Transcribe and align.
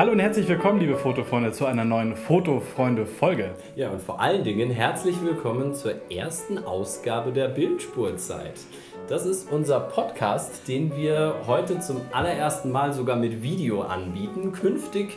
Hallo 0.00 0.12
und 0.12 0.18
herzlich 0.18 0.48
willkommen, 0.48 0.80
liebe 0.80 0.96
Fotofreunde, 0.96 1.52
zu 1.52 1.66
einer 1.66 1.84
neuen 1.84 2.16
Fotofreunde-Folge. 2.16 3.50
Ja, 3.76 3.90
und 3.90 4.00
vor 4.00 4.18
allen 4.18 4.44
Dingen 4.44 4.70
herzlich 4.70 5.22
willkommen 5.22 5.74
zur 5.74 5.92
ersten 6.10 6.56
Ausgabe 6.56 7.32
der 7.32 7.48
Bildspurzeit. 7.48 8.54
Das 9.10 9.26
ist 9.26 9.50
unser 9.50 9.80
Podcast, 9.80 10.68
den 10.68 10.96
wir 10.96 11.34
heute 11.48 11.80
zum 11.80 12.00
allerersten 12.12 12.70
Mal 12.70 12.92
sogar 12.92 13.16
mit 13.16 13.42
Video 13.42 13.80
anbieten. 13.80 14.52
Künftig 14.52 15.16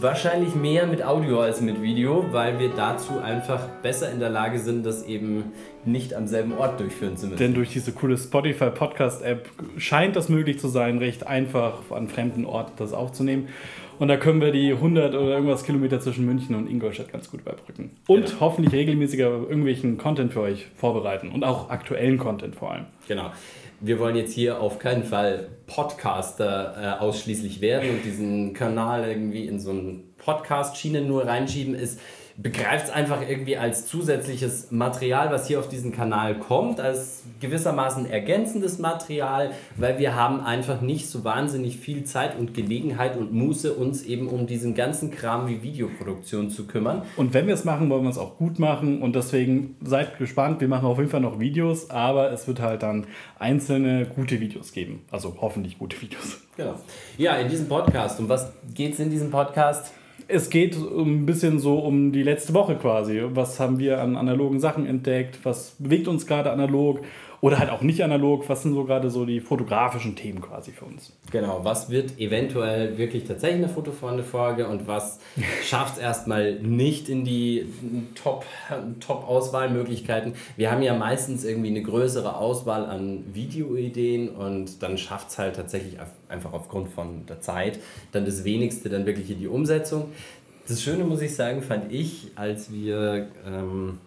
wahrscheinlich 0.00 0.56
mehr 0.56 0.88
mit 0.88 1.04
Audio 1.04 1.40
als 1.40 1.60
mit 1.60 1.80
Video, 1.80 2.24
weil 2.32 2.58
wir 2.58 2.70
dazu 2.70 3.20
einfach 3.20 3.68
besser 3.82 4.10
in 4.10 4.18
der 4.18 4.30
Lage 4.30 4.58
sind, 4.58 4.84
das 4.84 5.04
eben 5.04 5.52
nicht 5.84 6.12
am 6.12 6.26
selben 6.26 6.58
Ort 6.58 6.80
durchführen 6.80 7.16
zu 7.16 7.26
müssen. 7.26 7.38
Denn 7.38 7.54
durch 7.54 7.72
diese 7.72 7.92
coole 7.92 8.18
Spotify 8.18 8.70
Podcast 8.70 9.22
App 9.22 9.48
scheint 9.76 10.16
das 10.16 10.28
möglich 10.28 10.58
zu 10.58 10.66
sein, 10.66 10.98
recht 10.98 11.28
einfach 11.28 11.88
an 11.90 12.08
fremden 12.08 12.44
Orten 12.44 12.72
das 12.78 12.92
aufzunehmen. 12.92 13.46
Und 14.00 14.08
da 14.08 14.16
können 14.16 14.40
wir 14.40 14.50
die 14.50 14.72
100 14.72 15.14
oder 15.14 15.34
irgendwas 15.34 15.62
Kilometer 15.62 16.00
zwischen 16.00 16.24
München 16.24 16.56
und 16.56 16.68
Ingolstadt 16.68 17.12
ganz 17.12 17.30
gut 17.30 17.42
überbrücken. 17.42 17.90
Und 18.08 18.26
genau. 18.26 18.40
hoffentlich 18.40 18.72
regelmäßiger 18.72 19.26
irgendwelchen 19.26 19.98
Content 19.98 20.32
für 20.32 20.40
euch 20.40 20.66
vorbereiten 20.74 21.28
und 21.28 21.44
auch 21.44 21.68
aktuellen 21.68 22.16
Content 22.16 22.56
vor 22.56 22.72
allem. 22.72 22.86
Genau. 23.10 23.32
Wir 23.80 23.98
wollen 23.98 24.14
jetzt 24.14 24.32
hier 24.32 24.60
auf 24.60 24.78
keinen 24.78 25.02
Fall 25.02 25.48
Podcaster 25.66 26.76
äh, 26.80 27.02
ausschließlich 27.02 27.60
werden 27.60 27.90
und 27.90 28.04
diesen 28.04 28.54
Kanal 28.54 29.08
irgendwie 29.08 29.48
in 29.48 29.58
so 29.58 29.70
einen 29.70 30.14
Podcast-Schiene 30.18 31.00
nur 31.00 31.26
reinschieben 31.26 31.74
ist 31.74 31.98
begreift 32.42 32.86
es 32.86 32.90
einfach 32.90 33.20
irgendwie 33.28 33.56
als 33.56 33.86
zusätzliches 33.86 34.70
Material, 34.70 35.30
was 35.30 35.46
hier 35.46 35.58
auf 35.58 35.68
diesen 35.68 35.92
Kanal 35.92 36.38
kommt, 36.38 36.80
als 36.80 37.22
gewissermaßen 37.40 38.08
ergänzendes 38.08 38.78
Material, 38.78 39.50
weil 39.76 39.98
wir 39.98 40.14
haben 40.14 40.40
einfach 40.40 40.80
nicht 40.80 41.10
so 41.10 41.24
wahnsinnig 41.24 41.78
viel 41.78 42.04
Zeit 42.04 42.38
und 42.38 42.54
Gelegenheit 42.54 43.16
und 43.16 43.32
Muße, 43.32 43.74
uns 43.74 44.02
eben 44.02 44.28
um 44.28 44.46
diesen 44.46 44.74
ganzen 44.74 45.10
Kram 45.10 45.48
wie 45.48 45.62
Videoproduktion 45.62 46.50
zu 46.50 46.66
kümmern. 46.66 47.02
Und 47.16 47.34
wenn 47.34 47.46
wir 47.46 47.54
es 47.54 47.64
machen, 47.64 47.90
wollen 47.90 48.04
wir 48.04 48.10
es 48.10 48.18
auch 48.18 48.36
gut 48.38 48.58
machen 48.58 49.02
und 49.02 49.16
deswegen 49.16 49.76
seid 49.82 50.18
gespannt, 50.18 50.60
wir 50.60 50.68
machen 50.68 50.86
auf 50.86 50.98
jeden 50.98 51.10
Fall 51.10 51.20
noch 51.20 51.40
Videos, 51.40 51.90
aber 51.90 52.32
es 52.32 52.46
wird 52.48 52.60
halt 52.60 52.82
dann 52.82 53.06
einzelne 53.38 54.06
gute 54.06 54.40
Videos 54.40 54.72
geben, 54.72 55.02
also 55.10 55.36
hoffentlich 55.40 55.78
gute 55.78 56.00
Videos. 56.00 56.40
Genau. 56.56 56.74
Ja, 57.18 57.36
in 57.36 57.48
diesem 57.48 57.68
Podcast, 57.68 58.18
um 58.20 58.28
was 58.28 58.52
geht 58.74 58.94
es 58.94 59.00
in 59.00 59.10
diesem 59.10 59.30
Podcast? 59.30 59.92
Es 60.30 60.50
geht 60.50 60.76
ein 60.76 61.26
bisschen 61.26 61.58
so 61.58 61.78
um 61.78 62.12
die 62.12 62.22
letzte 62.22 62.54
Woche 62.54 62.76
quasi. 62.76 63.22
Was 63.34 63.60
haben 63.60 63.78
wir 63.78 64.00
an 64.00 64.16
analogen 64.16 64.60
Sachen 64.60 64.86
entdeckt? 64.86 65.38
Was 65.44 65.74
bewegt 65.78 66.08
uns 66.08 66.26
gerade 66.26 66.52
analog? 66.52 67.00
Oder 67.42 67.58
halt 67.58 67.70
auch 67.70 67.80
nicht 67.80 68.04
analog? 68.04 68.46
Was 68.48 68.62
sind 68.62 68.74
so 68.74 68.84
gerade 68.84 69.08
so 69.08 69.24
die 69.24 69.40
fotografischen 69.40 70.14
Themen 70.14 70.42
quasi 70.42 70.72
für 70.72 70.84
uns? 70.84 71.14
Genau, 71.30 71.60
was 71.62 71.88
wird 71.88 72.18
eventuell 72.18 72.98
wirklich 72.98 73.24
tatsächlich 73.24 73.64
eine 73.64 73.72
Fotofreunde-Folge 73.72 74.68
und 74.68 74.86
was 74.86 75.20
schafft 75.64 75.96
es 75.96 76.02
erstmal 76.02 76.56
nicht 76.56 77.08
in 77.08 77.24
die 77.24 77.64
Top-Auswahlmöglichkeiten? 78.14 80.32
Top 80.32 80.42
wir 80.56 80.70
haben 80.70 80.82
ja 80.82 80.92
meistens 80.94 81.44
irgendwie 81.44 81.70
eine 81.70 81.82
größere 81.82 82.36
Auswahl 82.36 82.84
an 82.84 83.24
Videoideen 83.32 84.28
und 84.28 84.82
dann 84.82 84.98
schafft 84.98 85.30
es 85.30 85.38
halt 85.38 85.56
tatsächlich 85.56 85.96
einfach 86.28 86.52
aufgrund 86.52 86.90
von 86.90 87.24
der 87.26 87.40
Zeit 87.40 87.78
dann 88.12 88.26
das 88.26 88.44
wenigste 88.44 88.90
dann 88.90 89.06
wirklich 89.06 89.30
in 89.30 89.38
die 89.38 89.48
Umsetzung. 89.48 90.10
Das 90.68 90.82
Schöne, 90.82 91.04
muss 91.04 91.22
ich 91.22 91.34
sagen, 91.34 91.62
fand 91.62 91.90
ich, 91.90 92.32
als 92.36 92.70
wir 92.70 93.28
ähm, 93.46 93.98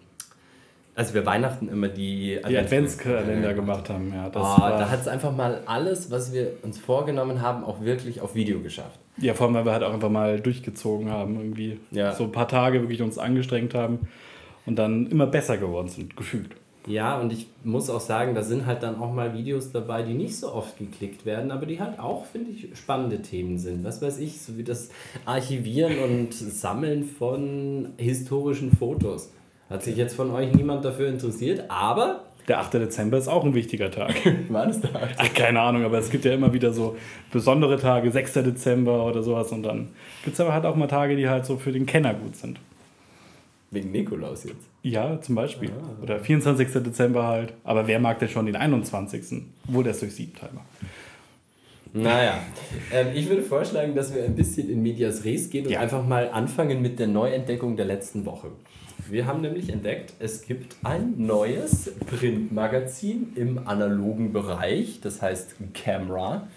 als 0.94 1.12
wir 1.12 1.26
Weihnachten 1.26 1.68
immer 1.68 1.88
die, 1.88 2.38
die 2.48 2.56
Adventskalender 2.56 3.54
gemacht 3.54 3.90
haben. 3.90 4.12
Ja, 4.14 4.28
das 4.28 4.42
oh, 4.42 4.60
da 4.60 4.88
hat 4.88 5.00
es 5.00 5.08
einfach 5.08 5.34
mal 5.34 5.62
alles, 5.66 6.10
was 6.10 6.32
wir 6.32 6.52
uns 6.62 6.78
vorgenommen 6.78 7.42
haben, 7.42 7.64
auch 7.64 7.80
wirklich 7.80 8.20
auf 8.20 8.34
Video 8.34 8.60
geschafft. 8.60 9.00
Ja, 9.16 9.34
vor 9.34 9.46
allem, 9.46 9.54
weil 9.54 9.64
wir 9.64 9.72
halt 9.72 9.82
auch 9.82 9.92
einfach 9.92 10.10
mal 10.10 10.40
durchgezogen 10.40 11.10
haben, 11.10 11.36
irgendwie 11.36 11.80
ja. 11.90 12.12
so 12.12 12.24
ein 12.24 12.32
paar 12.32 12.48
Tage 12.48 12.80
wirklich 12.80 13.02
uns 13.02 13.18
angestrengt 13.18 13.74
haben 13.74 14.00
und 14.66 14.76
dann 14.76 15.06
immer 15.06 15.26
besser 15.26 15.56
geworden 15.56 15.88
sind, 15.88 16.16
gefühlt. 16.16 16.50
Ja, 16.86 17.18
und 17.18 17.32
ich 17.32 17.46
muss 17.62 17.88
auch 17.88 18.00
sagen, 18.00 18.34
da 18.34 18.42
sind 18.42 18.66
halt 18.66 18.82
dann 18.82 19.00
auch 19.00 19.12
mal 19.12 19.32
Videos 19.32 19.72
dabei, 19.72 20.02
die 20.02 20.12
nicht 20.12 20.36
so 20.36 20.52
oft 20.52 20.78
geklickt 20.78 21.24
werden, 21.24 21.50
aber 21.50 21.64
die 21.64 21.80
halt 21.80 21.98
auch, 21.98 22.26
finde 22.26 22.50
ich, 22.50 22.76
spannende 22.76 23.22
Themen 23.22 23.58
sind. 23.58 23.84
Was 23.84 24.02
weiß 24.02 24.18
ich, 24.18 24.42
so 24.42 24.58
wie 24.58 24.64
das 24.64 24.90
Archivieren 25.24 25.98
und 26.00 26.34
Sammeln 26.34 27.04
von 27.04 27.94
historischen 27.96 28.70
Fotos. 28.76 29.30
Hat 29.70 29.82
sich 29.82 29.96
jetzt 29.96 30.14
von 30.14 30.30
euch 30.30 30.52
niemand 30.52 30.84
dafür 30.84 31.08
interessiert, 31.08 31.64
aber. 31.68 32.24
Der 32.48 32.60
8. 32.60 32.74
Dezember 32.74 33.16
ist 33.16 33.28
auch 33.28 33.44
ein 33.44 33.54
wichtiger 33.54 33.90
Tag. 33.90 34.14
War 34.50 34.66
das 34.66 34.80
der 34.80 34.94
8. 34.94 35.14
Ach, 35.16 35.34
keine 35.34 35.60
Ahnung, 35.60 35.84
aber 35.84 35.98
es 35.98 36.10
gibt 36.10 36.24
ja 36.26 36.32
immer 36.32 36.52
wieder 36.52 36.72
so 36.72 36.96
besondere 37.32 37.78
Tage, 37.78 38.10
6. 38.10 38.34
Dezember 38.34 39.06
oder 39.06 39.22
sowas. 39.22 39.50
Und 39.52 39.62
dann 39.62 39.88
gibt 40.24 40.34
es 40.34 40.40
aber 40.40 40.52
halt 40.52 40.66
auch 40.66 40.76
mal 40.76 40.86
Tage, 40.86 41.16
die 41.16 41.28
halt 41.28 41.46
so 41.46 41.56
für 41.56 41.72
den 41.72 41.86
Kenner 41.86 42.12
gut 42.12 42.36
sind. 42.36 42.58
Wegen 43.70 43.90
Nikolaus 43.90 44.44
jetzt? 44.44 44.68
Ja, 44.82 45.20
zum 45.20 45.34
Beispiel. 45.34 45.70
Ah. 45.70 46.02
Oder 46.02 46.20
24. 46.20 46.68
Dezember 46.82 47.26
halt. 47.26 47.54
Aber 47.64 47.86
wer 47.86 47.98
mag 47.98 48.18
denn 48.18 48.28
schon 48.28 48.46
den 48.46 48.56
21.? 48.56 49.42
Obwohl 49.66 49.82
der 49.82 49.92
ist 49.92 50.02
durch 50.02 50.14
sieben 50.14 50.34
Timer. 50.34 50.60
Naja, 51.96 52.40
ähm, 52.92 53.08
ich 53.14 53.28
würde 53.28 53.42
vorschlagen, 53.42 53.94
dass 53.94 54.12
wir 54.12 54.24
ein 54.24 54.34
bisschen 54.34 54.68
in 54.68 54.82
Medias 54.82 55.24
Res 55.24 55.48
gehen 55.48 55.66
und 55.66 55.72
ja. 55.72 55.80
einfach 55.80 56.04
mal 56.04 56.28
anfangen 56.28 56.82
mit 56.82 56.98
der 56.98 57.06
Neuentdeckung 57.06 57.76
der 57.76 57.86
letzten 57.86 58.26
Woche. 58.26 58.48
Wir 59.10 59.26
haben 59.26 59.42
nämlich 59.42 59.68
entdeckt, 59.68 60.14
es 60.18 60.42
gibt 60.42 60.76
ein 60.82 61.14
neues 61.18 61.92
Printmagazin 62.06 63.32
im 63.34 63.68
analogen 63.68 64.32
Bereich, 64.32 65.00
das 65.02 65.20
heißt 65.20 65.56
Camera. 65.74 66.48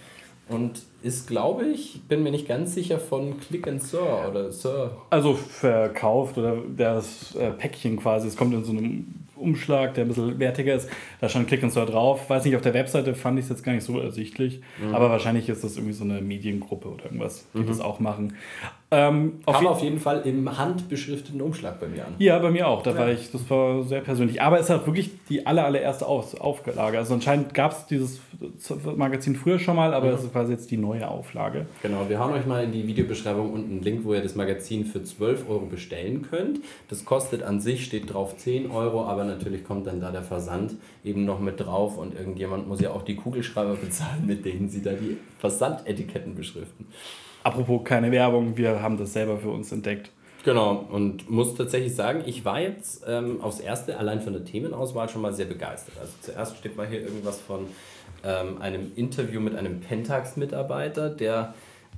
Und 0.49 0.83
ist, 1.03 1.27
glaube 1.27 1.65
ich, 1.65 2.03
bin 2.07 2.23
mir 2.23 2.31
nicht 2.31 2.47
ganz 2.47 2.73
sicher 2.73 2.99
von 2.99 3.37
Click 3.41 3.67
and 3.67 3.83
Sir 3.83 4.29
oder 4.29 4.51
Sir. 4.51 4.95
Also 5.09 5.33
verkauft 5.33 6.37
oder 6.37 6.57
das 6.75 7.35
äh, 7.35 7.51
Päckchen 7.51 7.97
quasi. 7.97 8.29
Es 8.29 8.37
kommt 8.37 8.53
in 8.53 8.63
so 8.63 8.71
einem 8.71 9.07
Umschlag, 9.35 9.93
der 9.93 10.05
ein 10.05 10.07
bisschen 10.07 10.39
wertiger 10.39 10.73
ist. 10.73 10.89
Da 11.19 11.27
stand 11.27 11.47
Click 11.47 11.63
and 11.63 11.73
Sir 11.73 11.85
drauf. 11.85 12.29
Weiß 12.29 12.45
nicht, 12.45 12.55
auf 12.55 12.61
der 12.61 12.73
Webseite 12.73 13.13
fand 13.13 13.39
ich 13.39 13.45
es 13.45 13.49
jetzt 13.49 13.63
gar 13.63 13.73
nicht 13.73 13.83
so 13.83 13.99
ersichtlich. 13.99 14.61
Mhm. 14.81 14.95
Aber 14.95 15.09
wahrscheinlich 15.09 15.49
ist 15.49 15.63
das 15.63 15.75
irgendwie 15.75 15.93
so 15.93 16.05
eine 16.05 16.21
Mediengruppe 16.21 16.87
oder 16.87 17.05
irgendwas, 17.05 17.45
die 17.53 17.59
mhm. 17.59 17.67
das 17.67 17.81
auch 17.81 17.99
machen. 17.99 18.35
Ähm, 18.89 19.41
auf 19.45 19.57
Aber 19.57 19.71
auf 19.71 19.83
jeden 19.83 19.99
Fall 19.99 20.21
im 20.23 20.57
handbeschrifteten 20.57 21.41
Umschlag 21.41 21.77
bei 21.77 21.87
mir 21.87 22.05
an. 22.05 22.15
Ja, 22.19 22.39
bei 22.39 22.49
mir 22.49 22.69
auch. 22.69 22.83
Da 22.83 22.91
ja. 22.91 22.97
war 22.97 23.09
ich, 23.09 23.29
das 23.31 23.49
war 23.49 23.83
sehr 23.83 23.99
persönlich. 23.99 24.41
Aber 24.41 24.59
es 24.59 24.65
ist 24.65 24.69
halt 24.69 24.85
wirklich 24.85 25.11
die 25.27 25.45
aller, 25.45 25.65
allererste 25.65 26.05
Auf 26.05 26.39
Auflage. 26.39 26.97
Also 26.97 27.13
anscheinend 27.13 27.53
gab 27.53 27.73
es 27.73 27.85
dieses 27.87 28.21
Magazin 28.95 29.35
früher 29.35 29.59
schon 29.59 29.75
mal, 29.75 29.93
aber 29.93 30.07
mhm. 30.07 30.13
es 30.13 30.23
ist 30.23 30.31
quasi 30.31 30.53
jetzt 30.53 30.71
die 30.71 30.77
neue 30.77 31.05
Auflage. 31.05 31.65
Genau, 31.81 32.07
wir 32.07 32.17
hauen 32.19 32.31
euch 32.31 32.45
mal 32.45 32.63
in 32.63 32.71
die 32.71 32.87
Videobeschreibung 32.87 33.51
unten 33.51 33.71
einen 33.71 33.81
Link, 33.81 34.05
wo 34.05 34.13
ihr 34.13 34.21
das 34.21 34.35
Magazin 34.35 34.85
für 34.85 35.03
12 35.03 35.49
Euro 35.49 35.65
bestellen 35.65 36.21
könnt. 36.21 36.61
Das 36.87 37.03
kostet 37.03 37.43
an 37.43 37.59
sich, 37.59 37.83
steht 37.83 38.13
drauf 38.13 38.37
10 38.37 38.71
Euro, 38.71 39.03
aber 39.03 39.25
natürlich 39.25 39.65
kommt 39.65 39.87
dann 39.87 39.99
da 39.99 40.11
der 40.11 40.23
Versand 40.23 40.75
eben 41.03 41.25
noch 41.25 41.41
mit 41.41 41.59
drauf 41.59 41.97
und 41.97 42.17
irgendjemand 42.17 42.69
muss 42.69 42.79
ja 42.79 42.91
auch 42.91 43.01
die 43.01 43.17
Kugelschreiber 43.17 43.75
bezahlen, 43.75 44.25
mit 44.25 44.45
denen 44.45 44.69
sie 44.69 44.81
da 44.81 44.93
die 44.93 45.17
Versandetiketten 45.39 46.35
beschriften. 46.35 46.87
Apropos 47.47 47.81
keine 47.85 48.11
Werbung, 48.11 48.57
wir 48.57 48.81
haben 48.81 48.97
das 48.97 49.13
selber 49.13 49.37
für 49.37 49.49
uns 49.49 49.71
entdeckt. 49.71 50.11
Genau, 50.43 50.85
und 50.91 51.29
muss 51.29 51.55
tatsächlich 51.55 51.95
sagen, 51.95 52.23
ich 52.25 52.43
war 52.43 52.59
jetzt 52.59 53.05
ähm, 53.07 53.41
aufs 53.41 53.61
Erste 53.61 53.97
allein 53.97 54.19
von 54.19 54.33
der 54.33 54.43
Themenauswahl 54.43 55.07
schon 55.07 55.21
mal 55.21 55.31
sehr 55.31 55.45
begeistert. 55.45 55.95
Also 55.97 56.11
zuerst 56.21 56.57
steht 56.57 56.75
mal 56.75 56.85
hier 56.87 56.99
irgendwas 56.99 57.39
von 57.39 57.67
ähm, 58.25 58.61
einem 58.61 58.91
Interview 58.97 59.39
mit 59.39 59.55
einem 59.55 59.79
Pentax-Mitarbeiter, 59.79 61.09
der 61.09 61.53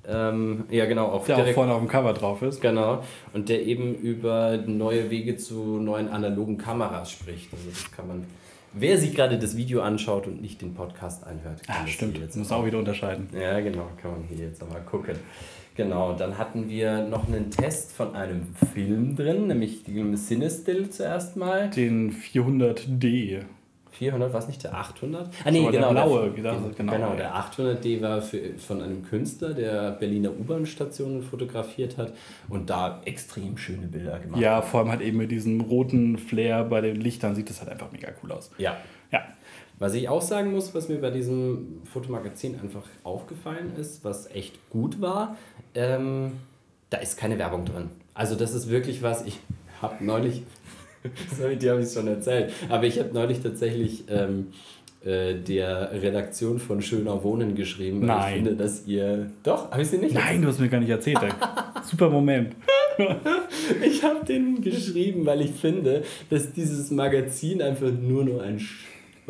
ähm, 0.08 0.66
ja 0.70 0.86
genau 0.86 1.08
auch 1.08 1.26
der 1.26 1.38
direkt, 1.38 1.58
auch 1.58 1.62
vorne 1.62 1.74
auf 1.74 1.80
dem 1.80 1.88
Cover 1.88 2.14
drauf 2.14 2.44
ist. 2.44 2.62
Genau, 2.62 3.04
und 3.34 3.50
der 3.50 3.66
eben 3.66 3.96
über 3.96 4.58
neue 4.58 5.10
Wege 5.10 5.36
zu 5.38 5.80
neuen 5.80 6.10
analogen 6.10 6.60
Kameras 6.60 7.10
spricht. 7.10 7.52
Also 7.52 7.70
das 7.72 7.92
kann 7.92 8.08
man 8.08 8.28
Wer 8.74 8.98
sich 8.98 9.16
gerade 9.16 9.40
das 9.40 9.58
Video 9.58 9.82
anschaut 9.82 10.28
und 10.28 10.42
nicht 10.42 10.62
den 10.62 10.76
Podcast 10.76 11.26
anhört, 11.26 11.64
kann 11.64 11.84
ah, 11.84 11.88
stimmt. 11.88 12.18
Jetzt 12.20 12.36
muss 12.36 12.52
auch 12.52 12.66
wieder 12.66 12.78
unterscheiden. 12.78 13.28
Ja, 13.34 13.60
genau, 13.62 13.88
kann 14.02 14.12
man 14.12 14.24
hier 14.24 14.46
jetzt 14.46 14.62
nochmal 14.62 14.82
gucken. 14.82 15.16
Genau, 15.76 16.14
dann 16.14 16.38
hatten 16.38 16.70
wir 16.70 17.04
noch 17.04 17.28
einen 17.28 17.50
Test 17.50 17.94
von 17.94 18.16
einem 18.16 18.54
Film 18.74 19.16
drin, 19.16 19.48
nämlich 19.48 19.84
den 19.86 20.16
Cinestill 20.18 20.90
zuerst 20.90 21.36
mal. 21.36 21.70
Den 21.70 22.12
400D. 22.12 23.44
400, 24.00 24.34
was 24.34 24.48
nicht 24.48 24.64
der 24.64 24.74
800? 24.76 25.28
Ah, 25.44 25.52
nee, 25.52 25.60
genau. 25.70 25.72
Der 25.72 25.90
blaue, 25.90 26.30
der, 26.32 26.54
genau, 26.76 26.94
genau, 26.94 27.16
der 27.16 27.36
800D 27.36 28.02
war 28.02 28.22
für, 28.22 28.58
von 28.58 28.82
einem 28.82 29.04
Künstler, 29.04 29.54
der 29.54 29.92
Berliner 29.92 30.32
U-Bahn-Stationen 30.32 31.22
fotografiert 31.22 31.98
hat 31.98 32.14
und 32.48 32.70
da 32.70 33.02
extrem 33.04 33.58
schöne 33.58 33.88
Bilder 33.88 34.20
gemacht 34.20 34.42
ja, 34.42 34.56
hat. 34.56 34.64
Ja, 34.64 34.70
vor 34.70 34.80
allem 34.80 34.90
halt 34.90 35.02
eben 35.02 35.18
mit 35.18 35.32
diesem 35.32 35.60
roten 35.60 36.18
Flair 36.18 36.64
bei 36.64 36.80
den 36.80 36.96
Lichtern 36.96 37.36
sieht 37.36 37.50
das 37.50 37.60
halt 37.60 37.70
einfach 37.70 37.92
mega 37.92 38.08
cool 38.24 38.32
aus. 38.32 38.52
Ja. 38.58 38.78
Ja. 39.12 39.24
Was 39.80 39.94
ich 39.94 40.08
auch 40.08 40.22
sagen 40.22 40.54
muss, 40.54 40.74
was 40.74 40.88
mir 40.88 41.02
bei 41.02 41.12
diesem 41.12 41.82
Fotomagazin 41.92 42.58
einfach 42.62 42.84
aufgefallen 43.04 43.74
ist, 43.78 44.06
was 44.06 44.32
echt 44.32 44.70
gut 44.70 45.02
war, 45.02 45.36
ähm, 45.76 46.32
da 46.90 47.00
ist 47.00 47.18
keine 47.18 47.38
Werbung 47.38 47.66
drin. 47.66 47.90
Also 48.14 48.36
das 48.36 48.54
ist 48.54 48.70
wirklich 48.70 49.04
was, 49.04 49.26
ich 49.26 49.40
habe 49.82 50.04
neulich 50.06 50.44
Sorry, 51.38 51.56
die 51.58 51.70
habe 51.70 51.82
ich 51.82 51.92
schon 51.92 52.08
erzählt. 52.08 52.52
Aber 52.70 52.84
ich 52.84 53.00
habe 53.00 53.10
neulich 53.14 53.42
tatsächlich 53.42 54.04
ähm, 54.10 54.48
äh, 55.04 55.36
der 55.36 55.92
Redaktion 55.94 56.60
von 56.60 56.82
Schöner 56.82 57.24
Wohnen 57.24 57.56
geschrieben, 57.56 58.02
weil 58.02 58.08
Nein. 58.08 58.28
ich 58.28 58.36
finde, 58.36 58.56
dass 58.56 58.86
ihr. 58.86 59.32
Doch, 59.44 59.72
habe 59.72 59.82
ich 59.82 59.88
sie 59.90 59.98
nicht? 59.98 60.14
Nein, 60.14 60.42
du 60.42 60.48
hast 60.50 60.60
mir 60.60 60.70
gar 60.70 60.80
nicht 60.80 60.90
erzählt. 60.90 61.20
Super 61.84 62.10
Moment. 62.10 62.56
Ich 63.82 64.04
habe 64.04 64.26
den 64.26 64.62
geschrieben, 64.62 65.26
weil 65.26 65.42
ich 65.42 65.52
finde, 65.52 66.04
dass 66.30 66.52
dieses 66.52 66.92
Magazin 66.92 67.62
einfach 67.62 67.92
nur 67.92 68.26
noch 68.26 68.42
ein 68.42 68.60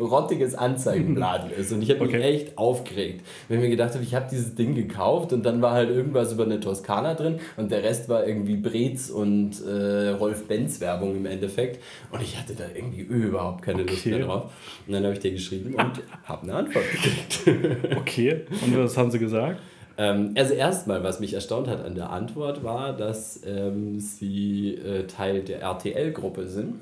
rottiges 0.00 0.54
Anzeigenblatt 0.54 1.52
ist. 1.58 1.72
Und 1.72 1.82
ich 1.82 1.90
habe 1.90 2.04
mich 2.04 2.14
Okay. 2.14 2.22
echt 2.22 2.58
aufgeregt, 2.58 3.24
wenn 3.48 3.58
ich 3.58 3.64
mir 3.64 3.70
gedacht 3.70 3.94
habe, 3.94 4.02
ich 4.02 4.14
habe 4.14 4.26
dieses 4.30 4.54
Ding 4.54 4.74
gekauft 4.74 5.32
und 5.32 5.44
dann 5.44 5.62
war 5.62 5.72
halt 5.72 5.90
irgendwas 5.90 6.32
über 6.32 6.44
eine 6.44 6.58
Toskana 6.60 7.14
drin 7.14 7.38
und 7.56 7.70
der 7.70 7.82
Rest 7.82 8.08
war 8.08 8.26
irgendwie 8.26 8.56
Brez 8.56 9.10
und 9.10 9.64
äh, 9.66 10.08
Rolf 10.10 10.46
Benz 10.48 10.80
Werbung 10.80 11.16
im 11.16 11.26
Endeffekt. 11.26 11.82
Und 12.10 12.22
ich 12.22 12.38
hatte 12.38 12.54
da 12.54 12.64
irgendwie 12.74 13.02
überhaupt 13.02 13.62
keine 13.62 13.82
Lust 13.82 13.98
Okay. 14.00 14.10
mehr 14.16 14.26
drauf. 14.26 14.52
Und 14.86 14.92
dann 14.94 15.02
habe 15.04 15.14
ich 15.14 15.20
dir 15.20 15.32
geschrieben 15.32 15.74
und 15.74 16.02
habe 16.24 16.42
eine 16.42 16.54
Antwort 16.54 16.84
gekriegt. 16.90 17.96
Okay. 18.00 18.40
Und 18.64 18.76
was 18.76 18.96
haben 18.96 19.10
sie 19.10 19.18
gesagt? 19.18 19.60
Ähm, 19.98 20.32
also 20.36 20.54
erstmal, 20.54 21.02
was 21.04 21.20
mich 21.20 21.34
erstaunt 21.34 21.68
hat 21.68 21.84
an 21.84 21.94
der 21.94 22.10
Antwort, 22.10 22.64
war, 22.64 22.92
dass 22.96 23.40
ähm, 23.46 23.98
sie 24.00 24.74
äh, 24.74 25.06
Teil 25.06 25.40
der 25.42 25.60
RTL-Gruppe 25.60 26.46
sind. 26.46 26.74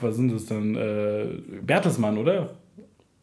Was 0.00 0.16
sind 0.16 0.32
das 0.32 0.46
denn? 0.46 0.76
Äh, 0.76 1.26
Bertelsmann, 1.62 2.18
oder? 2.18 2.50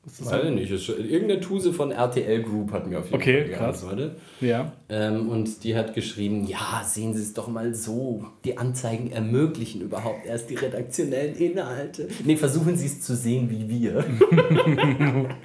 Ist 0.04 0.20
das 0.20 0.32
Weiß 0.32 0.46
ich 0.46 0.50
nicht. 0.56 0.72
ist 0.72 0.84
schon- 0.86 0.98
Irgendeine 1.08 1.40
Tuse 1.42 1.72
von 1.72 1.92
RTL 1.92 2.42
Group 2.42 2.72
hat 2.72 2.88
mir 2.88 2.98
auf 2.98 3.06
jeden 3.06 3.16
Okay, 3.18 3.42
Fall 3.46 3.52
krass. 3.52 3.82
geantwortet. 3.82 4.18
Ja. 4.42 4.72
Ähm, 4.90 5.30
und 5.30 5.64
die 5.64 5.76
hat 5.76 5.94
geschrieben, 5.94 6.48
ja, 6.48 6.82
sehen 6.84 7.14
Sie 7.14 7.22
es 7.22 7.36
doch 7.36 7.48
mal 7.48 7.76
so. 7.76 8.26
Die 8.44 8.58
Anzeigen 8.58 9.12
ermöglichen 9.12 9.82
überhaupt 9.82 10.26
erst 10.26 10.50
die 10.50 10.56
redaktionellen 10.56 11.36
Inhalte. 11.36 12.08
Nee, 12.26 12.36
versuchen 12.36 12.76
Sie 12.78 12.88
es 12.88 13.02
zu 13.02 13.16
sehen 13.16 13.52
wie 13.52 13.70
wir. 13.70 14.04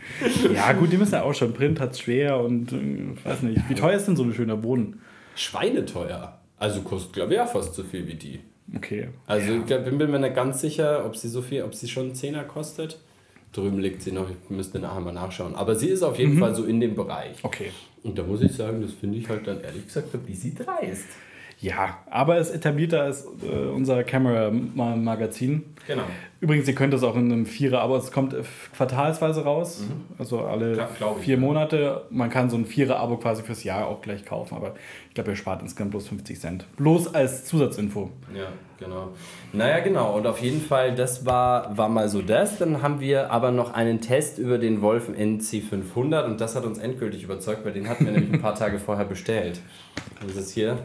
Ja, 0.54 0.72
gut, 0.72 0.90
die 0.90 0.96
müssen 0.96 1.12
ja 1.14 1.22
auch 1.22 1.34
schon. 1.34 1.52
Print 1.52 1.78
hat's 1.80 2.00
schwer 2.00 2.40
und 2.40 2.72
äh, 2.72 3.14
weiß 3.24 3.42
nicht. 3.42 3.60
Wie 3.68 3.74
teuer 3.74 3.96
ist 3.96 4.06
denn 4.08 4.16
so 4.16 4.22
ein 4.22 4.32
schöner 4.32 4.56
Boden? 4.56 5.00
Schweineteuer. 5.34 6.38
Also 6.58 6.80
kostet, 6.80 7.12
glaube 7.12 7.32
ich, 7.32 7.36
ja 7.36 7.46
fast 7.46 7.74
so 7.74 7.82
viel 7.82 8.06
wie 8.08 8.14
die. 8.14 8.40
Okay. 8.74 9.08
Also 9.26 9.52
ich 9.52 9.66
glaub, 9.66 9.84
bin 9.84 9.96
mir 9.96 10.18
nicht 10.18 10.34
ganz 10.34 10.60
sicher, 10.60 11.04
ob 11.06 11.16
sie 11.16 11.28
so 11.28 11.42
viel, 11.42 11.62
ob 11.62 11.74
sie 11.74 11.88
schon 11.88 12.06
einen 12.06 12.14
Zehner 12.14 12.44
kostet. 12.44 12.98
Drüben 13.52 13.78
liegt 13.78 14.02
sie 14.02 14.12
noch, 14.12 14.28
ich 14.28 14.50
müsste 14.50 14.78
nachher 14.78 15.00
mal 15.00 15.12
nachschauen. 15.12 15.54
Aber 15.54 15.76
sie 15.76 15.88
ist 15.88 16.02
auf 16.02 16.18
jeden 16.18 16.38
Fall 16.38 16.54
so 16.54 16.64
in 16.64 16.80
dem 16.80 16.94
Bereich. 16.94 17.36
Okay. 17.42 17.70
Und 18.02 18.18
da 18.18 18.22
muss 18.22 18.42
ich 18.42 18.52
sagen, 18.52 18.82
das 18.82 18.92
finde 18.92 19.18
ich 19.18 19.28
halt 19.28 19.46
dann 19.46 19.60
ehrlich 19.60 19.86
gesagt 19.86 20.14
ein 20.14 20.20
bisschen 20.20 20.54
dreist. 20.56 21.06
Ja, 21.58 22.00
aber 22.10 22.36
es 22.36 22.50
etablierter 22.50 23.02
als 23.02 23.24
äh, 23.42 23.68
unser 23.74 24.04
Camera-Magazin. 24.04 25.64
Genau. 25.86 26.02
Übrigens, 26.38 26.68
ihr 26.68 26.74
könnt 26.74 26.92
es 26.92 27.02
auch 27.02 27.16
in 27.16 27.32
einem 27.32 27.46
Vierer, 27.46 27.80
aber 27.80 27.96
es 27.96 28.12
kommt 28.12 28.34
äh, 28.34 28.42
quartalsweise 28.76 29.44
raus. 29.44 29.84
Also 30.18 30.40
alle 30.40 30.74
Klar, 30.74 31.16
ich, 31.18 31.24
vier 31.24 31.36
ja. 31.36 31.40
Monate. 31.40 32.02
Man 32.10 32.28
kann 32.28 32.50
so 32.50 32.58
ein 32.58 32.66
Vierer-Abo 32.66 33.16
quasi 33.16 33.42
fürs 33.42 33.64
Jahr 33.64 33.86
auch 33.86 34.02
gleich 34.02 34.26
kaufen, 34.26 34.54
aber 34.54 34.74
ich 35.08 35.14
glaube, 35.14 35.30
ihr 35.30 35.36
spart 35.36 35.62
insgesamt 35.62 35.92
bloß 35.92 36.08
50 36.08 36.38
Cent. 36.38 36.66
Bloß 36.76 37.14
als 37.14 37.46
Zusatzinfo. 37.46 38.10
Ja, 38.34 38.48
genau. 38.78 39.08
Naja, 39.54 39.80
genau. 39.80 40.14
Und 40.14 40.26
auf 40.26 40.38
jeden 40.42 40.60
Fall, 40.60 40.94
das 40.94 41.24
war, 41.24 41.76
war 41.78 41.88
mal 41.88 42.10
so 42.10 42.20
das. 42.20 42.58
Dann 42.58 42.82
haben 42.82 43.00
wir 43.00 43.30
aber 43.30 43.50
noch 43.50 43.72
einen 43.72 44.02
Test 44.02 44.38
über 44.38 44.58
den 44.58 44.82
Wolfen 44.82 45.16
NC500 45.16 46.26
und 46.26 46.40
das 46.42 46.54
hat 46.54 46.66
uns 46.66 46.76
endgültig 46.78 47.22
überzeugt, 47.22 47.64
weil 47.64 47.72
den 47.72 47.88
hatten 47.88 48.04
wir 48.04 48.12
nämlich 48.12 48.34
ein 48.34 48.42
paar 48.42 48.54
Tage 48.58 48.78
vorher 48.78 49.06
bestellt. 49.06 49.60
Das 50.26 50.36
ist 50.36 50.52
hier, 50.52 50.78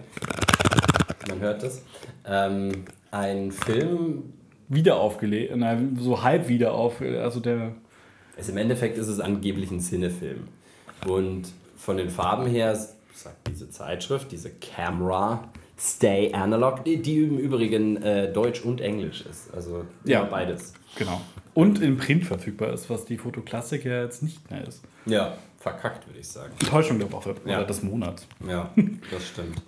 man 1.27 1.39
hört 1.41 1.61
das, 1.61 1.83
ähm, 2.25 2.85
ein 3.11 3.51
Film, 3.51 4.33
Wieder 4.73 4.97
aufgelegt, 4.97 5.53
so 5.99 6.23
halb 6.23 6.47
wieder 6.47 6.73
auf. 6.73 7.01
Also 7.01 7.39
der. 7.39 7.73
Also 8.37 8.51
im 8.53 8.57
Endeffekt 8.57 8.97
ist 8.97 9.07
es 9.07 9.19
angeblich 9.19 9.69
ein 9.71 9.79
Cinefilm. 9.81 10.47
Und 11.07 11.49
von 11.75 11.97
den 11.97 12.09
Farben 12.09 12.47
her 12.47 12.75
sagt 13.13 13.47
diese 13.49 13.69
Zeitschrift, 13.69 14.31
diese 14.31 14.49
Camera 14.49 15.49
Stay 15.77 16.31
Analog, 16.33 16.85
die, 16.85 17.01
die 17.01 17.23
im 17.23 17.37
Übrigen 17.39 18.01
äh, 18.03 18.31
Deutsch 18.31 18.61
und 18.61 18.81
Englisch 18.81 19.21
ist. 19.25 19.51
Also 19.53 19.83
Ja. 20.05 20.21
ja, 20.21 20.23
beides. 20.25 20.73
Genau. 20.95 21.19
Und 21.55 21.81
in 21.81 21.97
Print 21.97 22.23
verfügbar 22.25 22.71
ist, 22.71 22.89
was 22.89 23.05
die 23.05 23.17
Fotoklassik 23.17 23.83
ja 23.85 24.03
jetzt 24.03 24.21
nicht 24.23 24.49
mehr 24.51 24.67
ist. 24.67 24.83
Ja, 25.07 25.37
verkackt 25.57 26.07
würde 26.07 26.19
ich 26.19 26.27
sagen. 26.27 26.53
Enttäuschung 26.61 26.99
der 26.99 27.11
Woche 27.11 27.35
Ja. 27.45 27.57
oder 27.57 27.65
des 27.67 27.81
Monats. 27.83 28.27
Ja, 28.47 28.69
das 29.11 29.27
stimmt. 29.27 29.61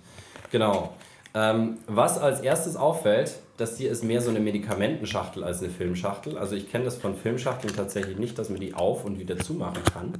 Genau. 0.52 0.94
Ähm, 1.34 1.78
was 1.88 2.18
als 2.18 2.40
erstes 2.40 2.76
auffällt, 2.76 3.34
das 3.56 3.76
hier 3.76 3.90
ist 3.90 4.04
mehr 4.04 4.20
so 4.20 4.30
eine 4.30 4.40
Medikamentenschachtel 4.40 5.42
als 5.42 5.62
eine 5.62 5.70
Filmschachtel. 5.70 6.38
Also 6.38 6.54
ich 6.54 6.70
kenne 6.70 6.84
das 6.84 6.96
von 6.96 7.16
Filmschachteln 7.16 7.74
tatsächlich 7.74 8.18
nicht, 8.18 8.38
dass 8.38 8.50
man 8.50 8.60
die 8.60 8.74
auf 8.74 9.04
und 9.04 9.18
wieder 9.18 9.36
zumachen 9.38 9.82
kann. 9.92 10.14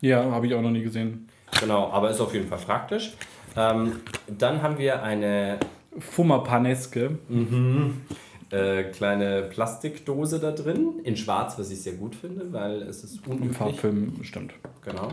Ja, 0.00 0.30
habe 0.30 0.46
ich 0.46 0.54
auch 0.54 0.62
noch 0.62 0.70
nie 0.70 0.82
gesehen. 0.82 1.28
Genau, 1.60 1.90
aber 1.90 2.10
ist 2.10 2.20
auf 2.20 2.34
jeden 2.34 2.48
Fall 2.48 2.58
praktisch. 2.58 3.14
Ähm, 3.56 4.00
dann 4.26 4.62
haben 4.62 4.78
wir 4.78 5.02
eine 5.02 5.58
Fummerpaneske. 5.98 7.18
Äh, 8.54 8.84
kleine 8.84 9.42
Plastikdose 9.42 10.38
da 10.38 10.52
drin, 10.52 11.00
in 11.04 11.16
schwarz, 11.16 11.58
was 11.58 11.70
ich 11.70 11.80
sehr 11.82 11.94
gut 11.94 12.14
finde, 12.14 12.52
weil 12.52 12.82
es 12.82 13.04
ist 13.04 13.26
unüblich. 13.26 13.56
Farbfilm, 13.56 14.22
stimmt. 14.22 14.54
Genau. 14.84 15.08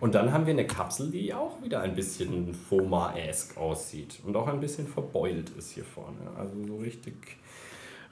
Und 0.00 0.14
dann 0.14 0.32
haben 0.32 0.46
wir 0.46 0.52
eine 0.54 0.66
Kapsel, 0.66 1.10
die 1.10 1.32
auch 1.34 1.62
wieder 1.62 1.80
ein 1.82 1.94
bisschen 1.94 2.54
Foma-esque 2.54 3.56
aussieht 3.58 4.20
und 4.24 4.34
auch 4.36 4.48
ein 4.48 4.60
bisschen 4.60 4.86
verbeult 4.86 5.50
ist 5.58 5.72
hier 5.72 5.84
vorne. 5.84 6.16
Also 6.38 6.54
so 6.66 6.76
richtig. 6.76 7.14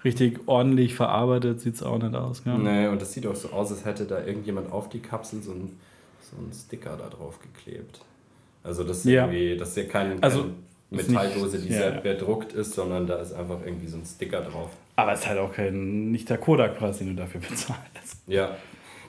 Richtig 0.04 0.38
ordentlich 0.46 0.94
verarbeitet 0.94 1.60
sieht 1.60 1.74
es 1.74 1.82
auch 1.82 1.98
nicht 1.98 2.14
aus. 2.14 2.42
Ja. 2.44 2.56
Nee, 2.56 2.86
und 2.86 3.02
das 3.02 3.12
sieht 3.12 3.26
auch 3.26 3.34
so 3.34 3.48
aus, 3.50 3.72
als 3.72 3.84
hätte 3.84 4.04
da 4.04 4.24
irgendjemand 4.24 4.70
auf 4.70 4.88
die 4.88 5.00
Kapsel 5.00 5.42
so 5.42 5.50
einen 5.50 5.78
so 6.20 6.36
Sticker 6.56 6.96
da 6.96 7.08
drauf 7.08 7.40
geklebt. 7.40 8.00
Also 8.62 8.84
das 8.84 8.98
ist 8.98 9.04
Ja. 9.06 9.24
irgendwie, 9.24 9.56
das 9.56 9.70
ist 9.70 9.76
ja 9.76 9.84
kein, 9.84 10.22
Also, 10.22 10.40
keine 10.42 10.50
ist 10.52 10.58
Metalldose, 10.90 11.58
die 11.58 11.72
ja, 11.72 11.90
ja. 11.90 12.00
bedruckt 12.00 12.52
ist, 12.52 12.74
sondern 12.74 13.06
da 13.06 13.16
ist 13.16 13.32
einfach 13.32 13.58
irgendwie 13.64 13.88
so 13.88 13.98
ein 13.98 14.04
Sticker 14.04 14.40
drauf. 14.40 14.70
Aber 14.96 15.12
es 15.12 15.20
ist 15.20 15.28
halt 15.28 15.38
auch 15.38 15.52
kein, 15.52 16.10
nicht 16.10 16.28
der 16.30 16.38
Kodak-Preis, 16.38 16.98
den 16.98 17.08
du 17.08 17.14
dafür 17.14 17.40
bezahlst. 17.40 18.22
Ja. 18.26 18.56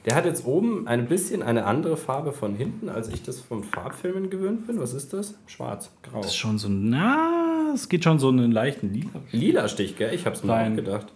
Der 0.05 0.15
hat 0.15 0.25
jetzt 0.25 0.45
oben 0.45 0.87
ein 0.87 1.07
bisschen 1.07 1.43
eine 1.43 1.65
andere 1.65 1.97
Farbe 1.97 2.31
von 2.31 2.55
hinten, 2.55 2.89
als 2.89 3.09
ich 3.09 3.21
das 3.23 3.39
von 3.41 3.63
Farbfilmen 3.63 4.29
gewöhnt 4.29 4.65
bin. 4.67 4.79
Was 4.79 4.93
ist 4.93 5.13
das? 5.13 5.35
Schwarz, 5.45 5.91
grau. 6.03 6.21
Das 6.21 6.31
ist 6.31 6.37
schon 6.37 6.57
so, 6.57 6.69
na, 6.69 7.71
es 7.73 7.89
geht 7.89 8.03
schon 8.05 8.17
so 8.19 8.29
einen 8.29 8.51
leichten 8.51 8.93
Lila. 8.93 9.09
Lila 9.31 9.67
Stich, 9.67 9.97
gell? 9.97 10.13
Ich 10.13 10.25
hab's 10.25 10.43
mir 10.43 10.53
auch 10.53 10.75
gedacht. 10.75 11.07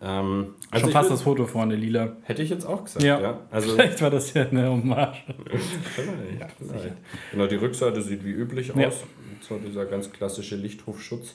Ähm, 0.00 0.54
also 0.70 0.84
schon 0.86 0.92
fast 0.92 1.10
das 1.10 1.22
Foto 1.22 1.46
vorne 1.46 1.74
lila. 1.74 2.16
Hätte 2.22 2.42
ich 2.42 2.50
jetzt 2.50 2.64
auch 2.66 2.84
gesagt, 2.84 3.04
Ja. 3.04 3.20
ja. 3.20 3.40
Also, 3.50 3.70
Vielleicht 3.70 4.00
war 4.00 4.10
das 4.10 4.32
ja 4.32 4.46
eine 4.48 4.70
Hommage. 4.70 5.24
vielleicht, 5.94 6.52
vielleicht. 6.56 6.94
Genau, 7.32 7.46
die 7.46 7.56
Rückseite 7.56 8.00
sieht 8.02 8.24
wie 8.24 8.30
üblich 8.30 8.72
Ja. 8.76 8.88
aus. 8.88 9.02
So 9.40 9.58
dieser 9.58 9.86
ganz 9.86 10.10
klassische 10.12 10.56
Lichthofschutz, 10.56 11.34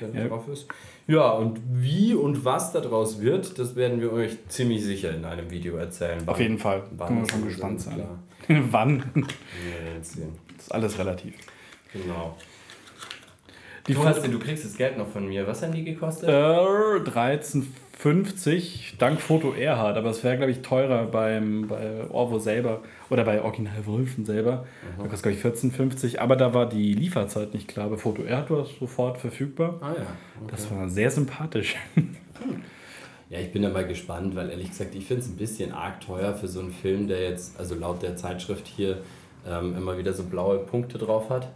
der 0.00 0.08
Ja. 0.22 0.28
drauf 0.28 0.48
ist. 0.48 0.66
Ja, 1.06 1.30
und 1.32 1.60
wie 1.70 2.14
und 2.14 2.44
was 2.44 2.72
daraus 2.72 3.20
wird, 3.20 3.58
das 3.58 3.76
werden 3.76 4.00
wir 4.00 4.12
euch 4.12 4.36
ziemlich 4.48 4.82
sicher 4.84 5.14
in 5.14 5.24
einem 5.24 5.50
Video 5.50 5.76
erzählen. 5.76 6.26
Auf 6.26 6.40
jeden 6.40 6.58
Fall. 6.58 6.82
Wann 6.96 7.08
Können 7.08 7.18
wir 7.20 7.24
ist 7.26 7.30
schon 7.32 7.46
gespannt 7.46 7.80
sein. 7.80 7.94
Klar. 7.96 8.18
Wann? 8.70 9.26
Sehen. 10.02 10.32
Das 10.56 10.66
ist 10.66 10.72
alles 10.72 10.98
relativ. 10.98 11.34
Genau. 11.92 12.36
Die 13.86 13.96
hast, 13.98 14.24
du 14.26 14.38
kriegst 14.38 14.64
das 14.64 14.76
Geld 14.76 14.96
noch 14.96 15.08
von 15.08 15.28
mir. 15.28 15.46
Was 15.46 15.62
haben 15.62 15.72
die 15.72 15.84
gekostet? 15.84 16.28
äh, 16.30 17.00
13,50 18.04 18.98
dank 18.98 19.18
Foto 19.18 19.54
Erhard, 19.54 19.96
aber 19.96 20.10
es 20.10 20.22
wäre, 20.22 20.36
glaube 20.36 20.52
ich, 20.52 20.60
teurer 20.60 21.06
beim, 21.06 21.68
bei 21.68 22.10
Orvo 22.10 22.38
selber 22.38 22.82
oder 23.08 23.24
bei 23.24 23.40
Original 23.40 23.86
Wolfen 23.86 24.26
selber. 24.26 24.66
Da 24.98 25.04
kostet, 25.08 25.40
glaube 25.40 25.54
ich, 25.54 25.60
14,50, 25.60 26.18
aber 26.18 26.36
da 26.36 26.52
war 26.52 26.68
die 26.68 26.92
Lieferzeit 26.92 27.54
nicht 27.54 27.66
klar. 27.66 27.88
Bei 27.88 27.96
Foto 27.96 28.22
Erhard 28.22 28.50
war 28.50 28.58
es 28.58 28.78
sofort 28.78 29.16
verfügbar. 29.16 29.78
ah 29.80 29.88
ja. 29.88 30.02
Okay. 30.42 30.50
Das 30.50 30.70
war 30.70 30.88
sehr 30.88 31.10
sympathisch. 31.10 31.76
Ja, 33.30 33.40
ich 33.40 33.50
bin 33.50 33.62
da 33.62 33.70
mal 33.70 33.86
gespannt, 33.86 34.36
weil 34.36 34.50
ehrlich 34.50 34.68
gesagt, 34.68 34.94
ich 34.94 35.06
finde 35.06 35.22
es 35.22 35.28
ein 35.28 35.36
bisschen 35.36 35.72
arg 35.72 36.00
teuer 36.00 36.34
für 36.34 36.46
so 36.46 36.60
einen 36.60 36.70
Film, 36.70 37.08
der 37.08 37.22
jetzt, 37.22 37.58
also 37.58 37.74
laut 37.74 38.02
der 38.02 38.16
Zeitschrift 38.16 38.66
hier, 38.68 38.98
ähm, 39.48 39.74
immer 39.76 39.98
wieder 39.98 40.12
so 40.12 40.24
blaue 40.24 40.58
Punkte 40.58 40.98
drauf 40.98 41.30
hat. 41.30 41.48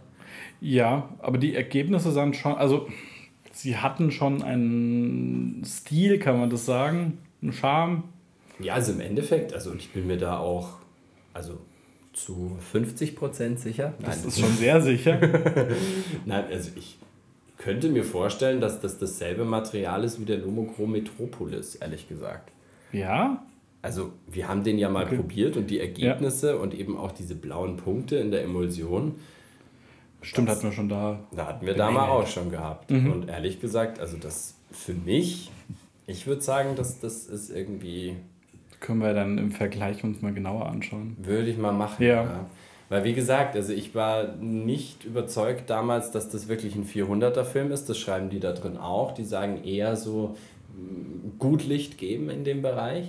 Ja, 0.59 1.09
aber 1.19 1.37
die 1.37 1.55
Ergebnisse 1.55 2.11
sahen 2.11 2.33
schon, 2.33 2.55
also 2.55 2.87
sie 3.61 3.77
hatten 3.77 4.11
schon 4.11 4.41
einen 4.43 5.63
Stil, 5.65 6.19
kann 6.19 6.39
man 6.39 6.49
das 6.49 6.65
sagen, 6.65 7.17
einen 7.41 7.53
Charme. 7.53 8.03
Ja, 8.59 8.73
also 8.73 8.91
im 8.91 8.99
Endeffekt, 9.01 9.53
also 9.53 9.73
ich 9.73 9.89
bin 9.91 10.07
mir 10.07 10.17
da 10.17 10.37
auch, 10.39 10.77
also 11.33 11.59
zu 12.13 12.57
50% 12.73 13.57
sicher. 13.57 13.93
Das 14.03 14.25
ist 14.25 14.39
schon 14.39 14.51
sehr 14.53 14.81
sicher. 14.81 15.19
Nein, 16.25 16.45
also 16.51 16.71
ich 16.75 16.97
könnte 17.57 17.89
mir 17.89 18.03
vorstellen, 18.03 18.59
dass 18.61 18.79
das 18.81 18.97
dasselbe 18.97 19.45
Material 19.45 20.03
ist 20.03 20.19
wie 20.19 20.25
der 20.25 20.37
Lomochrom 20.39 20.91
Metropolis, 20.91 21.75
ehrlich 21.75 22.07
gesagt. 22.09 22.51
ja, 22.91 23.43
Also 23.81 24.11
wir 24.29 24.47
haben 24.49 24.63
den 24.63 24.77
ja 24.77 24.89
mal 24.89 25.05
Okay. 25.05 25.15
probiert 25.17 25.55
und 25.55 25.69
die 25.69 25.79
Ergebnisse 25.79 26.57
und 26.57 26.73
eben 26.73 26.97
auch 26.97 27.11
diese 27.13 27.35
blauen 27.35 27.77
Punkte 27.77 28.17
in 28.17 28.31
der 28.31 28.43
Emulsion, 28.43 29.15
stimmt, 30.21 30.49
hatten 30.49 30.63
wir 30.63 30.71
schon 30.71 30.89
da. 30.89 31.19
da 31.31 31.47
hatten 31.47 31.65
wir 31.65 31.73
da 31.75 31.91
mal 31.91 32.09
auch 32.09 32.27
schon 32.27 32.49
gehabt. 32.49 32.91
Mhm. 32.91 33.11
Und 33.11 33.29
ehrlich 33.29 33.59
gesagt, 33.59 33.99
also 33.99 34.17
das 34.17 34.55
für 34.71 34.93
mich, 34.93 35.51
ich 36.07 36.27
würde 36.27 36.41
sagen, 36.41 36.75
dass 36.75 36.99
das 36.99 37.25
ist 37.25 37.49
irgendwie 37.49 38.15
können 38.79 38.99
wir 38.99 39.13
dann 39.13 39.37
im 39.37 39.51
Vergleich 39.51 40.03
uns 40.03 40.21
mal 40.21 40.33
genauer 40.33 40.67
anschauen. 40.67 41.17
Würde 41.19 41.49
ich 41.49 41.57
mal 41.57 41.73
machen. 41.73 42.03
Ja. 42.03 42.23
ja. 42.23 42.45
Weil 42.87 43.03
wie 43.03 43.13
gesagt, 43.13 43.55
also 43.55 43.73
ich 43.73 43.93
war 43.93 44.35
nicht 44.37 45.03
überzeugt 45.03 45.69
damals, 45.69 46.11
dass 46.11 46.29
das 46.29 46.47
wirklich 46.47 46.75
ein 46.75 46.85
400er 46.85 47.43
Film 47.43 47.71
ist. 47.71 47.87
Das 47.89 47.97
schreiben 47.99 48.29
die 48.29 48.39
da 48.39 48.51
drin 48.51 48.77
auch. 48.77 49.13
Die 49.13 49.25
sagen 49.25 49.63
eher 49.63 49.95
so 49.95 50.35
gut 51.37 51.67
Licht 51.67 51.97
geben 51.97 52.29
in 52.29 52.43
dem 52.43 52.61
Bereich. 52.61 53.07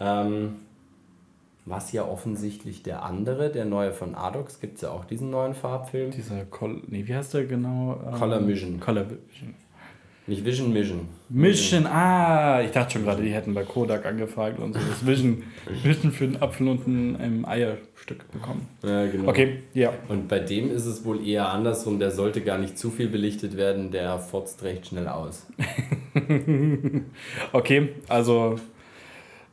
Ähm, 0.00 0.56
was 1.70 1.92
ja 1.92 2.04
offensichtlich 2.04 2.82
der 2.82 3.04
andere, 3.04 3.50
der 3.50 3.64
neue 3.64 3.92
von 3.92 4.14
Adox, 4.14 4.60
gibt 4.60 4.76
es 4.76 4.82
ja 4.82 4.90
auch 4.90 5.04
diesen 5.04 5.30
neuen 5.30 5.54
Farbfilm. 5.54 6.10
Dieser 6.10 6.44
Col 6.44 6.82
nee, 6.88 7.06
wie 7.06 7.14
heißt 7.14 7.34
der 7.34 7.44
genau? 7.44 8.00
Ähm, 8.06 8.18
Color 8.18 8.40
Mission. 8.40 8.80
Color 8.80 9.06
Vision. 9.10 9.54
Nicht 10.26 10.44
Vision, 10.44 10.72
Mission. 10.72 11.08
Mission, 11.28 11.86
ah, 11.86 12.60
ich 12.62 12.70
dachte 12.70 12.92
schon 12.92 13.04
gerade, 13.04 13.22
die 13.22 13.30
hätten 13.32 13.52
bei 13.52 13.64
Kodak 13.64 14.06
angefragt 14.06 14.60
und 14.60 14.74
so 14.74 14.78
das 14.78 15.04
Vision, 15.04 15.42
Vision 15.82 16.12
für 16.12 16.24
einen 16.24 16.36
Apfel 16.40 16.68
und 16.68 16.86
ein 16.86 17.44
Eierstück 17.44 18.30
bekommen. 18.30 18.68
Ja, 18.84 19.06
genau. 19.06 19.28
Okay, 19.28 19.62
ja. 19.74 19.92
Und 20.08 20.28
bei 20.28 20.38
dem 20.38 20.70
ist 20.70 20.86
es 20.86 21.04
wohl 21.04 21.26
eher 21.26 21.48
andersrum, 21.48 21.98
der 21.98 22.12
sollte 22.12 22.42
gar 22.42 22.58
nicht 22.58 22.78
zu 22.78 22.90
viel 22.90 23.08
belichtet 23.08 23.56
werden, 23.56 23.90
der 23.90 24.18
fotzt 24.18 24.62
recht 24.62 24.86
schnell 24.86 25.08
aus. 25.08 25.46
Okay, 27.52 27.90
also 28.08 28.56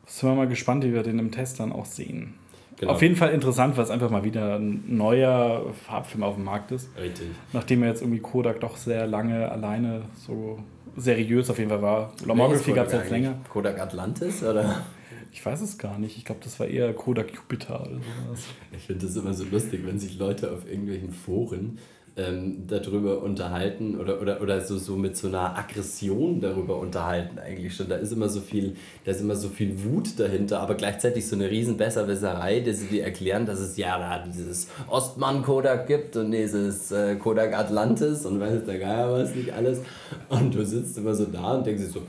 sind 0.08 0.30
wir 0.30 0.36
mal 0.36 0.48
gespannt, 0.48 0.84
wie 0.84 0.94
wir 0.94 1.04
den 1.04 1.20
im 1.20 1.32
Test 1.32 1.60
dann 1.60 1.72
auch 1.72 1.86
sehen. 1.86 2.34
Genau. 2.78 2.94
Auf 2.94 3.02
jeden 3.02 3.16
Fall 3.16 3.32
interessant, 3.32 3.76
weil 3.76 3.84
es 3.84 3.90
einfach 3.90 4.12
mal 4.12 4.24
wieder 4.24 4.58
ein 4.58 4.84
neuer 4.88 5.74
Farbfilm 5.86 6.24
auf 6.24 6.36
dem 6.36 6.44
Markt 6.44 6.72
ist. 6.72 6.90
Richtig. 6.96 7.28
Nachdem 7.52 7.82
er 7.82 7.90
jetzt 7.90 8.02
irgendwie 8.02 8.20
Kodak 8.20 8.60
doch 8.60 8.78
sehr 8.78 9.08
lange 9.08 9.52
alleine 9.52 10.04
so 10.16 10.60
seriös 10.96 11.50
auf 11.50 11.58
jeden 11.58 11.70
Fall 11.70 11.82
war. 11.82 12.14
Lomography 12.24 12.74
gab 12.74 12.88
es 12.88 12.94
jetzt 12.94 13.10
länger. 13.10 13.36
Kodak 13.52 13.80
Atlantis 13.80 14.44
oder? 14.44 14.86
Ich 15.32 15.44
weiß 15.44 15.62
es 15.62 15.78
gar 15.78 15.98
nicht. 15.98 16.18
Ich 16.18 16.26
glaube, 16.26 16.42
das 16.44 16.60
war 16.60 16.68
eher 16.68 16.94
Kodak 16.94 17.34
Jupiter 17.34 17.82
oder 17.82 17.96
sowas. 17.96 18.46
Ich 18.72 18.84
finde 18.84 19.06
das 19.06 19.16
immer 19.16 19.34
so 19.34 19.44
lustig, 19.46 19.82
wenn 19.86 20.00
sich 20.00 20.18
Leute 20.18 20.52
auf 20.52 20.68
irgendwelchen 20.68 21.12
Foren 21.12 21.80
ähm, 22.18 22.64
darüber 22.68 23.22
unterhalten 23.22 24.00
oder, 24.00 24.20
oder, 24.22 24.42
oder 24.42 24.62
so, 24.62 24.78
so 24.78 24.96
mit 24.96 25.16
so 25.16 25.28
einer 25.28 25.56
Aggression 25.56 26.42
darüber 26.42 26.78
unterhalten 26.78 27.38
eigentlich 27.38 27.76
schon. 27.76 27.90
Da 27.90 27.96
ist 27.96 28.12
immer 28.12 28.28
so 28.28 28.42
viel, 28.42 28.76
da 29.06 29.12
ist 29.12 29.22
immer 29.22 29.36
so 29.36 29.50
viel 29.50 29.84
Wut 29.84 30.20
dahinter, 30.20 30.60
aber 30.60 30.74
gleichzeitig 30.76 31.28
so 31.28 31.36
eine 31.36 31.50
riesen 31.50 31.78
Besserwisserei, 31.78 32.62
dass 32.62 32.80
sie 32.80 32.88
dir 32.88 33.04
erklären, 33.04 33.46
dass 33.46 33.60
es 33.60 33.78
ja 33.78 34.00
da 34.00 34.26
dieses 34.26 34.68
Ostmann 34.88 35.44
Kodak 35.44 35.86
gibt 35.88 36.16
und 36.16 36.32
dieses 36.32 36.92
äh, 36.92 37.16
Kodak 37.18 37.54
Atlantis 37.54 38.26
und 38.26 38.40
weiß 38.40 38.66
der 38.66 38.80
Geier 38.80 39.12
was 39.12 39.36
nicht 39.36 39.54
alles. 39.54 39.82
Und 40.30 40.56
du 40.56 40.66
sitzt 40.66 40.98
immer 40.98 41.14
so 41.14 41.26
da 41.26 41.54
und 41.54 41.68
denkst 41.68 41.84
dir 41.84 41.90
so, 41.90 42.02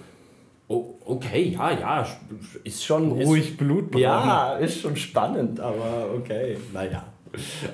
oh, 0.69 0.95
okay, 1.05 1.55
ja, 1.55 1.71
ja, 1.73 2.07
ist 2.65 2.83
schon... 2.83 3.13
Ruhig 3.13 3.51
ist, 3.51 3.59
Blut 3.59 3.91
bekommen. 3.91 4.03
Ja, 4.03 4.55
ist 4.55 4.81
schon 4.81 4.97
spannend, 4.97 5.61
aber 5.61 6.09
okay, 6.17 6.57
naja. 6.73 7.05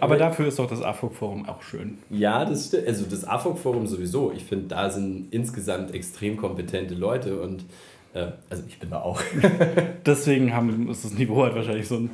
Aber 0.00 0.16
dafür 0.16 0.48
ist 0.48 0.58
doch 0.58 0.68
das 0.68 0.82
AFOG-Forum 0.82 1.48
auch 1.48 1.62
schön. 1.62 1.98
Ja, 2.10 2.44
das 2.44 2.68
stimmt. 2.68 2.86
Also 2.86 3.04
das 3.08 3.24
AFOG-Forum 3.24 3.86
sowieso. 3.86 4.32
Ich 4.32 4.44
finde, 4.44 4.68
da 4.68 4.90
sind 4.90 5.28
insgesamt 5.30 5.94
extrem 5.94 6.36
kompetente 6.36 6.94
Leute 6.94 7.40
und 7.40 7.64
äh, 8.14 8.28
also 8.48 8.62
ich 8.68 8.78
bin 8.78 8.90
da 8.90 9.02
auch 9.02 9.20
Deswegen 10.06 10.54
haben, 10.54 10.88
ist 10.88 11.04
das 11.04 11.14
Niveau 11.14 11.42
halt 11.42 11.54
wahrscheinlich 11.54 11.88
so 11.88 11.96
ein. 11.96 12.10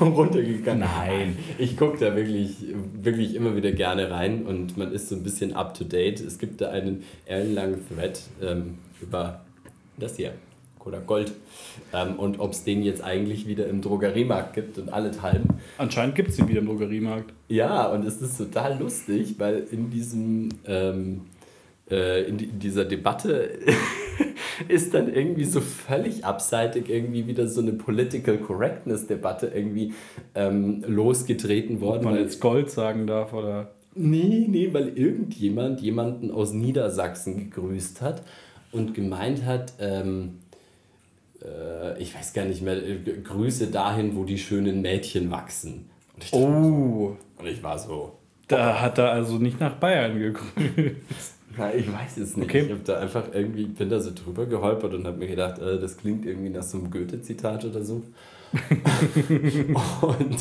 runtergegangen. 0.00 0.80
Nein. 0.80 1.38
Ich 1.56 1.76
gucke 1.76 1.98
da 1.98 2.16
wirklich, 2.16 2.56
wirklich 2.94 3.36
immer 3.36 3.54
wieder 3.54 3.70
gerne 3.70 4.10
rein 4.10 4.46
und 4.46 4.76
man 4.76 4.92
ist 4.92 5.08
so 5.08 5.14
ein 5.14 5.22
bisschen 5.22 5.54
up 5.54 5.74
to 5.74 5.84
date. 5.84 6.20
Es 6.20 6.38
gibt 6.38 6.60
da 6.60 6.70
einen 6.70 7.04
ellenlangen 7.26 7.86
Thread 7.88 8.20
ähm, 8.42 8.78
über 9.00 9.42
das 9.96 10.16
hier. 10.16 10.32
Kodak 10.82 11.06
Gold. 11.06 11.32
Ähm, 11.92 12.16
und 12.18 12.40
ob 12.40 12.52
es 12.52 12.64
den 12.64 12.82
jetzt 12.82 13.02
eigentlich 13.02 13.46
wieder 13.46 13.66
im 13.66 13.80
Drogeriemarkt 13.80 14.54
gibt 14.54 14.78
und 14.78 14.92
allenthalben. 14.92 15.48
Anscheinend 15.78 16.14
gibt 16.14 16.30
es 16.30 16.38
ihn 16.38 16.48
wieder 16.48 16.60
im 16.60 16.66
Drogeriemarkt. 16.66 17.32
Ja, 17.48 17.86
und 17.86 18.04
es 18.04 18.20
ist 18.20 18.36
total 18.36 18.78
lustig, 18.78 19.36
weil 19.38 19.66
in 19.70 19.90
diesem 19.90 20.48
ähm, 20.66 21.22
äh, 21.90 22.24
in, 22.24 22.38
die, 22.38 22.46
in 22.46 22.58
dieser 22.58 22.84
Debatte 22.84 23.50
ist 24.68 24.94
dann 24.94 25.12
irgendwie 25.12 25.44
so 25.44 25.60
völlig 25.60 26.24
abseitig 26.24 26.88
irgendwie 26.88 27.26
wieder 27.26 27.46
so 27.46 27.60
eine 27.60 27.72
Political 27.72 28.38
Correctness 28.38 29.06
Debatte 29.06 29.52
irgendwie 29.54 29.94
ähm, 30.34 30.84
losgetreten 30.86 31.80
worden. 31.80 31.98
Ob 31.98 32.04
man 32.04 32.16
jetzt 32.16 32.40
Gold 32.40 32.70
sagen 32.70 33.06
darf 33.06 33.32
oder. 33.32 33.72
Nee, 33.94 34.46
nee, 34.48 34.70
weil 34.72 34.96
irgendjemand 34.96 35.80
jemanden 35.82 36.30
aus 36.30 36.54
Niedersachsen 36.54 37.36
gegrüßt 37.36 38.00
hat 38.00 38.22
und 38.72 38.94
gemeint 38.94 39.44
hat, 39.44 39.74
ähm, 39.78 40.38
äh, 41.44 42.00
ich 42.00 42.14
weiß 42.14 42.32
gar 42.32 42.44
nicht 42.44 42.62
mehr, 42.62 42.76
äh, 42.76 42.98
Grüße 42.98 43.68
dahin, 43.68 44.16
wo 44.16 44.24
die 44.24 44.38
schönen 44.38 44.82
Mädchen 44.82 45.30
wachsen. 45.30 45.90
Und 46.14 46.24
ich, 46.24 46.32
Oh, 46.32 47.16
und 47.38 47.46
ich 47.46 47.62
war 47.62 47.78
so, 47.78 48.12
da 48.48 48.80
hat 48.80 48.98
er 48.98 49.12
also 49.12 49.38
nicht 49.38 49.60
nach 49.60 49.74
Bayern 49.74 50.18
gegrüßt. 50.18 50.54
na, 51.56 51.74
ich 51.74 51.90
weiß 51.92 52.18
es 52.18 52.36
nicht. 52.36 52.48
Okay. 52.48 52.62
Ich 52.66 52.72
hab 52.72 52.84
da 52.84 52.98
einfach 52.98 53.24
irgendwie, 53.32 53.64
bin 53.64 53.88
da 53.88 53.98
so 54.00 54.10
drüber 54.14 54.46
geholpert 54.46 54.94
und 54.94 55.06
habe 55.06 55.18
mir 55.18 55.28
gedacht, 55.28 55.58
äh, 55.58 55.78
das 55.80 55.96
klingt 55.96 56.26
irgendwie 56.26 56.50
nach 56.50 56.62
so 56.62 56.78
einem 56.78 56.90
Goethe-Zitat 56.90 57.64
oder 57.64 57.82
so. 57.82 58.02
Und 60.02 60.36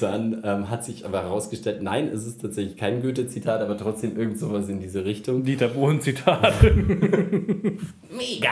dann 0.00 0.42
ähm, 0.44 0.68
hat 0.70 0.84
sich 0.84 1.04
aber 1.06 1.22
herausgestellt, 1.22 1.82
nein, 1.82 2.08
es 2.08 2.26
ist 2.26 2.40
tatsächlich 2.42 2.76
kein 2.76 3.00
Goethe-Zitat, 3.02 3.60
aber 3.60 3.76
trotzdem 3.78 4.16
irgend 4.18 4.38
sowas 4.38 4.68
in 4.68 4.80
diese 4.80 5.04
Richtung. 5.04 5.44
Dieter 5.44 5.68
Bohlen-Zitat. 5.68 6.62
Mega! 8.10 8.50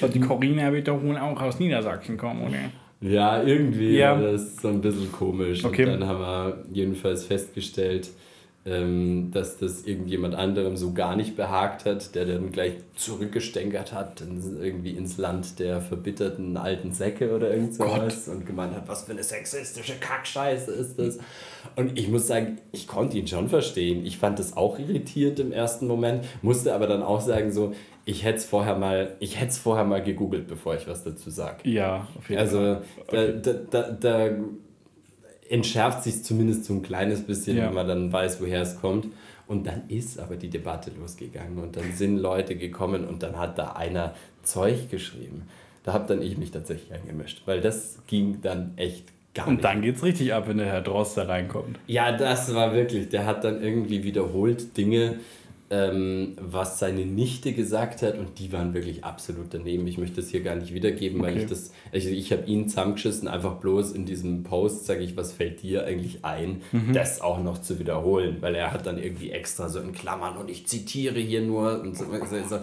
Und 0.00 0.14
die 0.14 0.20
Corinna 0.20 0.72
wird 0.72 0.88
doch 0.88 1.02
wohl 1.02 1.16
auch 1.16 1.40
aus 1.40 1.58
Niedersachsen 1.58 2.16
kommen, 2.16 2.46
oder? 2.48 2.58
Ja, 3.00 3.42
irgendwie 3.42 3.96
Ja. 3.96 4.14
war 4.20 4.32
das 4.32 4.56
so 4.56 4.68
ein 4.68 4.80
bisschen 4.80 5.12
komisch. 5.12 5.64
Okay. 5.64 5.84
Und 5.84 6.00
dann 6.00 6.08
haben 6.08 6.20
wir 6.20 6.64
jedenfalls 6.72 7.24
festgestellt, 7.24 8.08
ähm, 8.66 9.30
dass 9.32 9.58
das 9.58 9.84
irgendjemand 9.86 10.34
anderem 10.34 10.76
so 10.76 10.92
gar 10.92 11.14
nicht 11.14 11.36
behagt 11.36 11.84
hat, 11.84 12.14
der 12.16 12.24
dann 12.26 12.50
gleich 12.50 12.72
zurückgestänkert 12.96 13.92
hat, 13.92 14.22
irgendwie 14.60 14.90
ins 14.90 15.18
Land 15.18 15.58
der 15.60 15.80
verbitterten 15.80 16.56
alten 16.56 16.92
Säcke 16.92 17.34
oder 17.34 17.50
irgend 17.52 17.74
sowas 17.74 18.28
und 18.28 18.44
gemeint 18.44 18.74
hat, 18.74 18.88
was 18.88 19.04
für 19.04 19.12
eine 19.12 19.22
sexistische 19.22 19.94
Kackscheiße 20.00 20.72
ist 20.72 20.98
das. 20.98 21.18
Und 21.76 21.98
ich 21.98 22.08
muss 22.08 22.26
sagen, 22.26 22.58
ich 22.72 22.86
konnte 22.88 23.16
ihn 23.18 23.28
schon 23.28 23.48
verstehen. 23.48 24.04
Ich 24.04 24.18
fand 24.18 24.38
das 24.38 24.56
auch 24.56 24.78
irritierend 24.78 25.38
im 25.40 25.52
ersten 25.52 25.86
Moment, 25.86 26.24
musste 26.42 26.74
aber 26.74 26.86
dann 26.86 27.02
auch 27.02 27.20
sagen, 27.20 27.52
so, 27.52 27.72
ich 28.04 28.24
hätte 28.24 28.38
es 28.38 28.44
vorher 28.44 28.76
mal, 28.76 29.16
ich 29.20 29.40
hätte 29.40 29.52
vorher 29.54 29.84
mal 29.84 30.02
gegoogelt, 30.02 30.46
bevor 30.48 30.74
ich 30.76 30.86
was 30.88 31.04
dazu 31.04 31.30
sage. 31.30 31.68
Ja, 31.68 32.06
auf 32.16 32.28
jeden 32.30 32.40
Also 32.40 32.78
Fall. 33.08 33.40
da, 33.40 33.52
da, 33.52 33.82
da, 33.82 33.90
da 33.90 34.30
entschärft 35.50 36.02
sich 36.04 36.22
zumindest 36.24 36.64
so 36.64 36.74
ein 36.74 36.82
kleines 36.82 37.22
bisschen, 37.22 37.56
Ja. 37.56 37.66
wenn 37.66 37.74
man 37.74 37.88
dann 37.88 38.12
weiß, 38.12 38.40
woher 38.40 38.62
es 38.62 38.80
kommt. 38.80 39.06
Und 39.48 39.66
dann 39.66 39.82
ist 39.88 40.18
aber 40.18 40.36
die 40.36 40.48
Debatte 40.48 40.90
losgegangen 40.98 41.58
und 41.58 41.76
dann 41.76 41.92
sind 41.94 42.16
Leute 42.18 42.56
gekommen 42.56 43.04
und 43.04 43.22
dann 43.22 43.38
hat 43.38 43.58
da 43.58 43.72
einer 43.72 44.14
Zeug 44.42 44.90
geschrieben. 44.90 45.42
Da 45.84 45.92
habe 45.92 46.06
dann 46.08 46.20
ich 46.20 46.36
mich 46.36 46.50
tatsächlich 46.50 46.92
eingemischt, 46.92 47.42
weil 47.46 47.60
das 47.60 47.98
ging 48.08 48.40
dann 48.42 48.72
echt 48.76 49.04
gar 49.34 49.46
Und 49.46 49.54
nicht. 49.54 49.64
dann 49.64 49.82
geht's 49.82 50.02
richtig 50.02 50.34
ab, 50.34 50.48
wenn 50.48 50.58
der 50.58 50.66
Herr 50.66 50.80
Drost 50.80 51.16
da 51.16 51.24
reinkommt. 51.24 51.78
Ja, 51.86 52.10
das 52.16 52.54
war 52.56 52.74
wirklich, 52.74 53.08
der 53.08 53.24
hat 53.26 53.44
dann 53.44 53.62
irgendwie 53.62 54.02
wiederholt 54.02 54.76
Dinge, 54.76 55.20
ähm, 55.68 56.36
was 56.40 56.78
seine 56.78 57.04
Nichte 57.04 57.52
gesagt 57.52 58.02
hat 58.02 58.16
und 58.18 58.38
die 58.38 58.52
waren 58.52 58.72
wirklich 58.72 59.04
absolut 59.04 59.46
daneben. 59.50 59.86
Ich 59.88 59.98
möchte 59.98 60.20
das 60.20 60.30
hier 60.30 60.40
gar 60.42 60.54
nicht 60.54 60.72
wiedergeben, 60.72 61.20
weil 61.20 61.32
Okay. 61.32 61.42
ich 61.42 61.46
das, 61.48 61.72
also 61.92 62.08
ich 62.08 62.30
habe 62.32 62.44
ihn 62.46 62.68
zusammengeschissen, 62.68 63.26
einfach 63.26 63.54
bloß 63.54 63.92
in 63.92 64.04
diesem 64.06 64.44
Post 64.44 64.86
sage 64.86 65.00
ich, 65.00 65.16
was 65.16 65.32
fällt 65.32 65.62
dir 65.62 65.84
eigentlich 65.84 66.24
ein, 66.24 66.62
Mhm. 66.70 66.92
das 66.92 67.20
auch 67.20 67.42
noch 67.42 67.58
zu 67.60 67.80
wiederholen, 67.80 68.36
weil 68.40 68.54
er 68.54 68.72
hat 68.72 68.86
dann 68.86 68.96
irgendwie 69.02 69.32
extra 69.32 69.68
so 69.68 69.80
in 69.80 69.90
Klammern 69.92 70.36
und 70.36 70.48
ich 70.50 70.66
zitiere 70.68 71.18
hier 71.18 71.40
nur 71.42 71.80
und 71.80 71.96
so, 71.96 72.04
so. 72.48 72.58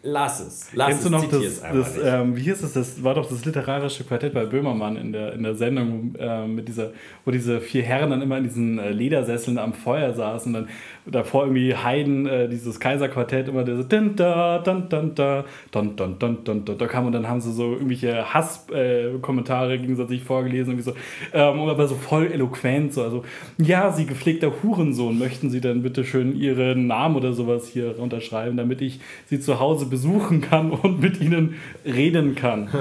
Lass 0.00 0.38
es, 0.38 0.68
lass 0.74 0.90
Kennst 0.90 1.04
es, 1.06 1.10
du 1.10 1.16
noch 1.16 1.28
das, 1.28 1.60
das 1.60 1.96
nicht. 1.96 2.04
ähm, 2.06 2.36
wie 2.36 2.42
hieß 2.42 2.62
es, 2.62 2.72
das 2.72 3.02
war 3.02 3.14
doch 3.16 3.28
das 3.28 3.44
literarische 3.44 4.04
Quartett 4.04 4.32
bei 4.32 4.44
Böhmermann 4.46 4.94
in 4.94 5.10
der, 5.12 5.32
in 5.32 5.42
der 5.42 5.56
Sendung, 5.56 6.14
äh, 6.16 6.46
mit 6.46 6.68
dieser, 6.68 6.92
wo 7.24 7.32
diese 7.32 7.60
vier 7.60 7.82
Herren 7.82 8.10
dann 8.10 8.22
immer 8.22 8.38
in 8.38 8.44
diesen 8.44 8.78
äh, 8.78 8.90
Ledersesseln 8.92 9.58
am 9.58 9.72
Feuer 9.74 10.14
saßen 10.14 10.54
und 10.54 10.62
dann 10.62 10.68
davor 11.10 11.44
irgendwie 11.44 11.74
Haydn, 11.74 12.26
äh, 12.26 12.48
dieses 12.48 12.80
Kaiserquartett, 12.80 13.48
immer 13.48 13.64
der 13.64 13.76
so 13.76 13.82
dun, 13.82 14.16
da, 14.16 14.58
dun, 14.58 14.88
dun, 14.88 15.14
da, 15.14 15.44
dun, 15.70 15.96
dun, 15.96 16.18
dun, 16.18 16.44
dun, 16.44 16.64
dun, 16.64 16.78
da 16.78 16.86
kam 16.86 17.06
und 17.06 17.12
dann 17.12 17.28
haben 17.28 17.40
sie 17.40 17.52
so 17.52 17.72
irgendwelche 17.72 18.32
Hasskommentare 18.32 19.74
äh, 19.74 19.78
gegenseitig 19.78 20.22
vorgelesen, 20.22 20.72
irgendwie 20.72 20.90
so, 20.90 20.94
ähm, 21.32 21.60
aber 21.60 21.86
so 21.88 21.94
voll 21.94 22.30
eloquent, 22.32 22.92
so, 22.92 23.02
also, 23.02 23.24
ja, 23.58 23.92
Sie 23.92 24.06
gepflegter 24.06 24.52
Hurensohn, 24.62 25.18
möchten 25.18 25.50
Sie 25.50 25.60
dann 25.60 25.82
bitte 25.82 26.04
schön 26.04 26.36
Ihren 26.36 26.86
Namen 26.86 27.16
oder 27.16 27.32
sowas 27.32 27.68
hier 27.68 27.98
unterschreiben, 27.98 28.56
damit 28.56 28.80
ich 28.80 29.00
Sie 29.26 29.40
zu 29.40 29.60
Hause 29.60 29.86
besuchen 29.86 30.40
kann 30.40 30.70
und 30.82 31.00
mit 31.00 31.20
Ihnen 31.20 31.56
reden 31.84 32.34
kann. 32.34 32.68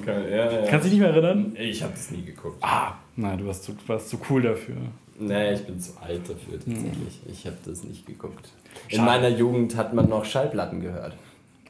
Okay, 0.00 0.30
ja, 0.30 0.50
ja. 0.50 0.66
Kannst 0.66 0.86
du 0.86 0.90
dich 0.90 0.98
nicht 0.98 1.00
mehr 1.00 1.10
erinnern? 1.10 1.56
Ich 1.58 1.82
habe 1.82 1.92
das 1.92 2.10
nie 2.10 2.22
geguckt. 2.22 2.56
Ah, 2.60 2.94
nein, 3.16 3.38
du 3.38 3.46
warst 3.46 3.64
zu, 3.64 3.72
warst 3.86 4.08
zu 4.08 4.18
cool 4.28 4.42
dafür. 4.42 4.76
Nee, 5.20 5.52
ich 5.54 5.64
bin 5.64 5.78
zu 5.80 5.92
alt 6.00 6.22
dafür 6.22 6.58
tatsächlich. 6.58 7.20
Ich 7.30 7.46
habe 7.46 7.56
das 7.64 7.84
nicht 7.84 8.06
geguckt. 8.06 8.48
In 8.88 8.96
Schade. 8.98 9.10
meiner 9.10 9.28
Jugend 9.28 9.76
hat 9.76 9.92
man 9.92 10.08
noch 10.08 10.24
Schallplatten 10.24 10.80
gehört. 10.80 11.14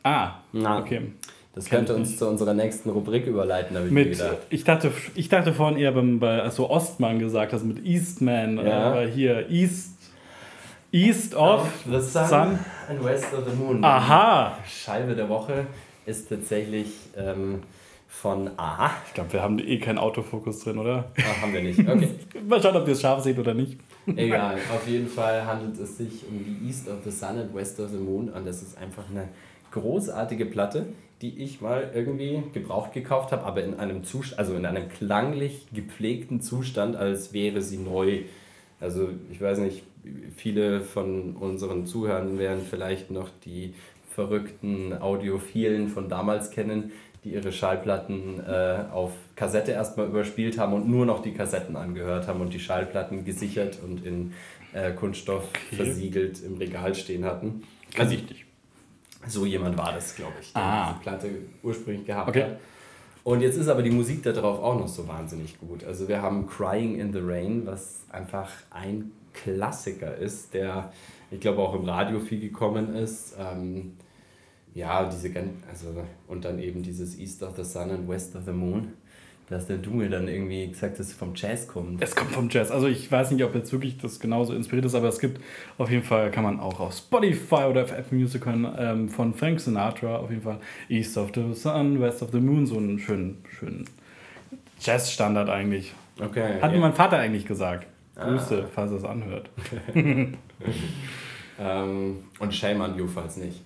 Ah, 0.03 0.35
Na. 0.53 0.79
okay. 0.79 1.13
Das 1.55 1.65
könnte 1.69 1.95
uns 1.97 2.17
zu 2.17 2.29
unserer 2.29 2.55
nächsten 2.55 2.91
Rubrik 2.91 3.27
überleiten, 3.27 3.77
habe 3.77 3.87
ich 3.89 3.93
mit, 3.93 4.09
mir 4.11 4.13
gedacht. 4.17 4.37
Ich 4.51 4.63
dachte, 4.65 4.93
ich 5.17 5.29
dachte 5.29 5.53
vorhin 5.53 5.77
eher 5.79 5.91
beim, 5.93 6.21
bei, 6.21 6.41
als 6.41 6.55
du 6.57 6.65
Ostmann 6.67 7.19
gesagt 7.19 7.53
hast, 7.53 7.65
mit 7.65 7.85
Eastman, 7.85 8.57
Ja. 8.65 9.01
äh, 9.03 9.11
hier 9.11 9.51
East, 9.51 9.97
East 10.93 11.35
of 11.35 11.69
the 11.87 12.01
Sun, 12.01 12.27
Sun. 12.29 12.59
and 12.89 13.05
West 13.05 13.27
of 13.35 13.45
the 13.51 13.57
Moon. 13.57 13.83
Aha! 13.85 14.57
Scheibe 14.67 15.15
der 15.17 15.29
Woche 15.29 15.67
ist 16.07 16.29
tatsächlich 16.29 16.89
ähm, 17.17 17.63
von 18.11 18.51
Aha. 18.57 18.91
Ich 19.07 19.15
glaube, 19.15 19.33
wir 19.33 19.41
haben 19.43 19.59
eh 19.61 19.79
keinen 19.79 19.99
Autofokus 19.99 20.65
drin, 20.65 20.79
oder? 20.79 21.11
Ah, 21.17 21.43
haben 21.43 21.55
wir 21.55 21.63
nicht. 21.63 21.79
Okay. 21.79 22.09
Mal 22.49 22.61
schauen, 22.61 22.77
ob 22.77 22.87
ihr 22.87 22.93
es 22.93 23.01
scharf 23.01 23.23
seht 23.23 23.39
oder 23.39 23.55
nicht. 23.55 23.79
Egal, 24.17 24.57
auf 24.75 24.87
jeden 24.87 25.09
Fall 25.09 25.47
handelt 25.47 25.79
es 25.79 25.97
sich 25.97 26.27
um 26.29 26.45
die 26.45 26.67
East 26.67 26.89
of 26.89 26.97
the 27.05 27.11
Sun 27.11 27.39
and 27.39 27.55
West 27.55 27.79
of 27.79 27.89
the 27.91 27.97
Moon 27.97 28.29
und 28.29 28.47
das 28.47 28.63
ist 28.63 28.77
einfach 28.77 29.05
eine 29.09 29.29
großartige 29.71 30.45
Platte, 30.47 30.87
die 31.23 31.39
ich 31.39 31.61
mal 31.61 31.93
irgendwie 31.95 32.43
gebraucht 32.53 32.93
gekauft 32.93 33.31
habe, 33.31 33.45
aber 33.45 33.63
in 33.63 33.79
einem 33.79 34.03
Zustand, 34.03 34.41
also 34.41 34.55
in 34.55 34.67
einem 34.67 34.89
klanglich 34.89 35.69
gepflegten 35.73 36.41
Zustand, 36.41 36.97
als 36.97 37.33
wäre 37.33 37.63
sie 37.63 37.79
neu. 37.79 38.23
Also 38.81 39.11
ich 39.31 39.41
weiß 39.41 39.59
nicht, 39.59 39.85
viele 40.37 40.81
von 40.81 41.37
unseren 41.37 41.87
Zuhörern 41.87 42.39
werden 42.39 42.63
vielleicht 42.69 43.13
noch 43.13 43.29
die 43.45 43.75
verrückten 44.11 44.93
Audiophilen 45.01 45.89
von 45.89 46.09
damals 46.09 46.51
kennen, 46.51 46.91
die 47.25 47.35
ihre 47.35 47.53
Schallplatten 47.53 48.41
äh, 48.47 48.85
auf 48.93 49.13
Kassette 49.37 49.73
erstmal 49.73 50.07
überspielt 50.07 50.59
haben 50.59 50.73
und 50.73 50.89
nur 50.89 51.05
noch 51.07 51.21
die 51.23 51.33
Kassetten 51.33 51.77
angehört 51.77 52.27
haben 52.29 52.41
und 52.41 52.53
die 52.55 52.61
Schallplatten 52.61 53.25
gesichert 53.25 53.79
und 53.85 54.05
in 54.07 54.33
äh, 54.73 54.93
Kunststoff 54.93 55.45
versiegelt 55.75 56.43
im 56.43 56.57
Regal 56.57 56.95
stehen 56.95 57.25
hatten. 57.25 57.63
Also 57.99 58.17
so 59.27 59.45
jemand 59.45 59.77
war 59.77 59.93
das, 59.93 60.15
glaube 60.17 60.33
ich, 60.41 60.53
der 60.53 60.63
Ah. 60.63 60.89
diese 60.93 61.03
Platte 61.03 61.29
ursprünglich 61.63 62.07
gehabt 62.07 62.29
Okay. 62.31 62.43
hat. 62.45 62.57
Und 63.23 63.43
jetzt 63.43 63.57
ist 63.59 63.69
aber 63.69 63.83
die 63.83 63.91
Musik 63.91 64.23
da 64.23 64.33
drauf 64.33 64.63
auch 64.63 64.79
noch 64.79 64.89
so 64.89 65.07
wahnsinnig 65.07 65.59
gut. 65.61 65.85
Also 65.85 66.09
wir 66.09 66.23
haben 66.23 66.47
Crying 66.47 66.99
in 66.99 67.13
the 67.13 67.21
Rain, 67.23 67.67
was 67.67 68.01
einfach 68.11 68.49
ein 68.71 69.13
Klassiker 69.35 70.17
ist, 70.17 70.55
der, 70.55 70.91
ich 71.31 71.39
glaube, 71.41 71.61
auch 71.61 71.75
im 71.75 71.85
Radio 71.85 72.19
viel 72.19 72.41
gekommen 72.41 72.95
ist. 72.95 73.37
Ähm, 73.39 73.93
ja, 74.75 75.09
diese 75.09 75.31
also 75.69 76.05
und 76.29 76.45
dann 76.45 76.59
eben 76.59 76.83
dieses 76.83 77.19
East 77.19 77.43
of 77.43 77.57
the 77.57 77.65
Sun 77.65 77.91
and 77.91 78.09
West 78.09 78.37
of 78.37 78.45
the 78.45 78.53
Moon, 78.53 78.93
dass 79.49 79.67
der 79.67 79.79
Dunge 79.79 80.09
dann 80.09 80.29
irgendwie 80.29 80.69
gesagt, 80.69 80.99
dass 80.99 81.09
es 81.09 81.13
vom 81.13 81.33
Jazz 81.35 81.67
kommt. 81.67 82.03
Es 82.03 82.15
kommt 82.15 82.31
vom 82.31 82.49
Jazz. 82.49 82.71
Also 82.71 82.87
ich 82.87 83.11
weiß 83.11 83.33
nicht, 83.33 83.43
ob 83.45 83.55
jetzt 83.55 83.73
wirklich 83.73 83.99
das 83.99 84.21
genauso 84.21 84.55
inspiriert 84.55 84.87
ist, 84.87 84.95
aber 84.95 85.09
es 85.09 85.19
gibt 85.19 85.41
auf 85.77 85.91
jeden 85.91 86.05
Fall, 86.05 86.31
kann 86.31 86.45
man 86.45 86.61
auch 86.61 86.79
auf 86.79 86.95
Spotify 86.95 87.65
oder 87.69 87.83
auf 87.83 87.93
Apple 87.93 88.17
Music 88.17 88.47
hören, 88.47 88.73
ähm, 88.79 89.09
von 89.09 89.35
Frank 89.35 89.61
Sinatra 89.61 90.19
auf 90.19 90.31
jeden 90.31 90.43
Fall 90.43 90.61
East 90.89 91.19
of 91.19 91.31
the 91.35 91.53
Sun, 91.53 92.01
West 92.01 92.23
of 92.23 92.31
the 92.31 92.41
Moon, 92.41 92.67
so 92.67 92.77
einen 92.77 92.99
schönen, 92.99 93.45
schönen 93.59 93.87
Jazz-Standard 94.81 95.49
eigentlich. 95.49 95.95
Okay. 96.21 96.61
Hat 96.61 96.73
mir 96.73 96.79
mein 96.79 96.95
Vater 96.95 97.19
eigentlich 97.19 97.45
gesagt. 97.45 97.87
Grüße, 98.15 98.69
falls 98.73 98.93
er 98.93 98.99
es 98.99 99.05
anhört. 99.05 99.51
Ähm, 101.61 102.25
und 102.39 102.55
shame 102.55 102.81
on 102.81 102.97
you, 102.97 103.07
falls 103.07 103.37
nicht. 103.37 103.61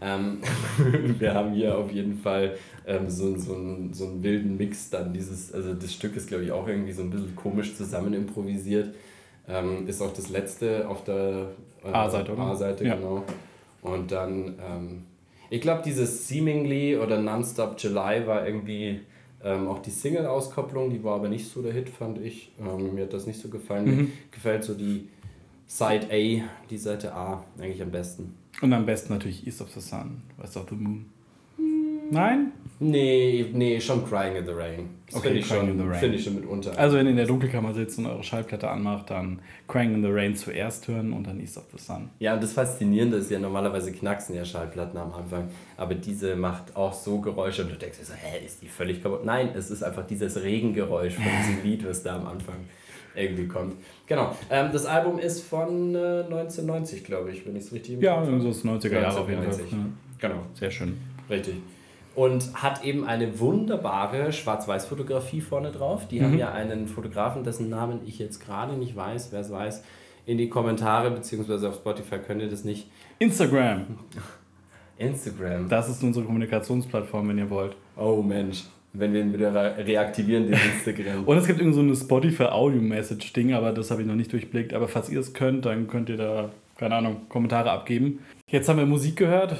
Ähm, 0.00 0.38
wir 1.18 1.34
haben 1.34 1.52
hier 1.52 1.76
auf 1.76 1.90
jeden 1.92 2.18
Fall 2.18 2.56
ähm, 2.86 3.08
so, 3.08 3.36
so, 3.36 3.54
einen, 3.54 3.92
so 3.92 4.06
einen 4.06 4.22
wilden 4.22 4.56
Mix 4.56 4.90
dann 4.90 5.12
dieses, 5.12 5.52
also 5.52 5.74
das 5.74 5.92
Stück 5.92 6.16
ist 6.16 6.28
glaube 6.28 6.44
ich 6.44 6.52
auch 6.52 6.66
irgendwie 6.68 6.92
so 6.92 7.02
ein 7.02 7.10
bisschen 7.10 7.34
komisch 7.36 7.74
zusammen 7.76 8.12
improvisiert. 8.14 8.94
Ähm, 9.48 9.86
ist 9.88 10.00
auch 10.00 10.12
das 10.12 10.28
letzte 10.30 10.88
auf 10.88 11.02
der 11.04 11.48
äh, 11.84 11.92
A-Seite, 11.92 12.32
oder? 12.32 12.42
A-Seite, 12.42 12.84
Ja. 12.84 12.94
genau. 12.96 13.24
Und 13.82 14.12
dann, 14.12 14.54
ähm, 14.64 15.04
ich 15.48 15.60
glaube 15.60 15.82
dieses 15.84 16.28
Seemingly 16.28 16.96
oder 16.96 17.20
Nonstop 17.20 17.76
July 17.78 18.26
war 18.26 18.46
irgendwie 18.46 19.00
ähm, 19.42 19.68
auch 19.68 19.78
die 19.80 19.90
Single-Auskopplung, 19.90 20.90
die 20.90 21.02
war 21.02 21.14
aber 21.16 21.28
nicht 21.28 21.50
so 21.50 21.62
der 21.62 21.72
Hit, 21.72 21.88
fand 21.88 22.20
ich. 22.20 22.52
Ähm, 22.60 22.94
mir 22.94 23.04
hat 23.04 23.12
das 23.14 23.26
nicht 23.26 23.40
so 23.40 23.48
gefallen. 23.48 23.84
Mir 23.84 24.06
gefällt 24.30 24.64
so 24.64 24.74
die 24.74 25.08
Side 25.66 26.08
A, 26.10 26.42
die 26.68 26.78
Seite 26.78 27.14
A 27.14 27.42
eigentlich 27.58 27.80
am 27.82 27.90
besten. 27.90 28.34
Und 28.60 28.72
am 28.72 28.84
besten 28.86 29.12
natürlich 29.12 29.46
East 29.46 29.62
of 29.62 29.70
the 29.70 29.80
Sun, 29.80 30.22
West 30.38 30.56
of 30.56 30.66
the 30.68 30.74
Moon. 30.74 31.06
Nein? 32.12 32.52
Nee, 32.80 33.46
nee, 33.52 33.80
schon 33.80 34.04
Crying 34.04 34.34
in 34.36 34.44
the 34.44 34.50
Rain. 34.52 34.88
Das 35.06 35.16
Okay, 35.16 35.28
finde 35.28 35.40
ich, 35.40 35.48
Crying 35.48 35.60
schon- 35.60 35.70
in 35.70 35.78
the 35.78 35.84
Rain. 35.88 36.00
finde 36.00 36.16
ich 36.16 36.24
schon 36.24 36.34
mitunter. 36.34 36.76
Also 36.78 36.96
wenn 36.96 37.06
ihr 37.06 37.10
in 37.10 37.16
der 37.16 37.26
Dunkelkammer 37.26 37.72
sitzt 37.72 37.98
und 37.98 38.06
eure 38.06 38.22
Schallplatte 38.24 38.68
anmacht, 38.68 39.10
dann 39.10 39.38
Crying 39.68 39.94
in 39.94 40.02
the 40.02 40.08
Rain 40.10 40.34
zuerst 40.34 40.88
hören 40.88 41.12
und 41.12 41.26
dann 41.26 41.38
East 41.40 41.56
of 41.56 41.64
the 41.72 41.78
Sun. 41.82 42.08
Ja, 42.18 42.34
und 42.34 42.42
das 42.42 42.52
Faszinierende 42.52 43.18
ist 43.18 43.30
ja, 43.30 43.38
normalerweise 43.38 43.92
knacksen 43.92 44.34
ja 44.34 44.44
Schallplatten 44.44 44.98
am 44.98 45.12
Anfang, 45.12 45.48
aber 45.76 45.94
diese 45.94 46.34
macht 46.36 46.74
auch 46.74 46.92
so 46.92 47.20
Geräusche 47.20 47.62
und 47.62 47.70
du 47.70 47.76
denkst 47.76 47.98
dir 47.98 48.04
so, 48.06 48.14
hä, 48.14 48.44
ist 48.44 48.60
die 48.62 48.66
völlig 48.68 49.02
kaputt? 49.02 49.24
Nein, 49.24 49.50
es 49.54 49.70
ist 49.70 49.82
einfach 49.84 50.06
dieses 50.06 50.42
Regengeräusch 50.42 51.14
von 51.14 51.24
diesem 51.24 51.62
Lied, 51.64 51.86
was 51.86 52.02
da 52.02 52.16
am 52.16 52.26
Anfang 52.26 52.56
irgendwie 53.14 53.46
kommt. 53.48 53.74
Genau, 54.06 54.34
ähm, 54.50 54.70
das 54.72 54.86
Album 54.86 55.18
ist 55.18 55.42
von 55.42 55.94
äh, 55.94 56.22
1990, 56.24 57.04
glaube 57.04 57.30
ich, 57.32 57.46
wenn 57.46 57.56
ich 57.56 57.64
es 57.64 57.72
richtig 57.72 57.94
im 57.94 58.02
Ja, 58.02 58.24
so 58.24 58.48
das 58.48 58.64
90er 58.64 59.00
Jahre 59.00 59.20
auf 59.20 59.28
jeden 59.28 59.42
Fall. 59.42 59.52
1990. 59.52 59.72
Ja, 59.72 59.78
Genau, 60.28 60.42
sehr 60.54 60.70
schön. 60.70 60.98
richtig. 61.28 61.54
Und 62.16 62.52
hat 62.60 62.84
eben 62.84 63.06
eine 63.06 63.38
wunderbare 63.38 64.32
Schwarz-Weiß-Fotografie 64.32 65.40
vorne 65.40 65.70
drauf. 65.70 66.08
Die 66.08 66.22
haben 66.22 66.36
ja 66.36 66.52
einen 66.52 66.88
Fotografen, 66.88 67.44
dessen 67.44 67.68
Namen 67.70 68.00
ich 68.04 68.18
jetzt 68.18 68.44
gerade 68.44 68.74
nicht 68.74 68.96
weiß, 68.96 69.28
wer 69.30 69.40
es 69.40 69.50
weiß, 69.50 69.84
in 70.26 70.36
die 70.36 70.48
Kommentare, 70.48 71.10
beziehungsweise 71.12 71.68
auf 71.68 71.76
Spotify 71.76 72.18
könnt 72.18 72.42
ihr 72.42 72.48
das 72.50 72.64
nicht. 72.64 72.90
Instagram, 73.20 73.86
Instagram. 74.98 75.68
das 75.68 75.88
ist 75.88 76.02
unsere 76.02 76.24
Kommunikationsplattform, 76.26 77.28
wenn 77.28 77.38
ihr 77.38 77.48
wollt. 77.48 77.74
Oh 77.96 78.22
Mensch, 78.22 78.64
wenn 78.92 79.12
wir 79.12 79.20
ihn 79.20 79.32
wieder 79.32 79.54
re- 79.54 79.86
reaktivieren, 79.86 80.46
den 80.50 80.58
Instagram. 80.74 81.24
Und 81.24 81.36
es 81.36 81.46
gibt 81.46 81.58
irgend 81.60 81.74
so 81.74 81.80
eine 81.80 81.94
Spotify 81.96 82.44
Audio 82.44 82.80
Message 82.80 83.32
Ding, 83.32 83.52
aber 83.54 83.72
das 83.72 83.90
habe 83.90 84.02
ich 84.02 84.08
noch 84.08 84.14
nicht 84.16 84.32
durchblickt. 84.32 84.74
Aber 84.74 84.88
falls 84.88 85.08
ihr 85.08 85.20
es 85.20 85.32
könnt, 85.32 85.64
dann 85.66 85.86
könnt 85.88 86.08
ihr 86.08 86.16
da, 86.16 86.50
keine 86.78 86.96
Ahnung, 86.96 87.22
Kommentare 87.28 87.70
abgeben. 87.70 88.20
Jetzt 88.48 88.68
haben 88.68 88.78
wir 88.78 88.86
Musik 88.86 89.16
gehört. 89.16 89.56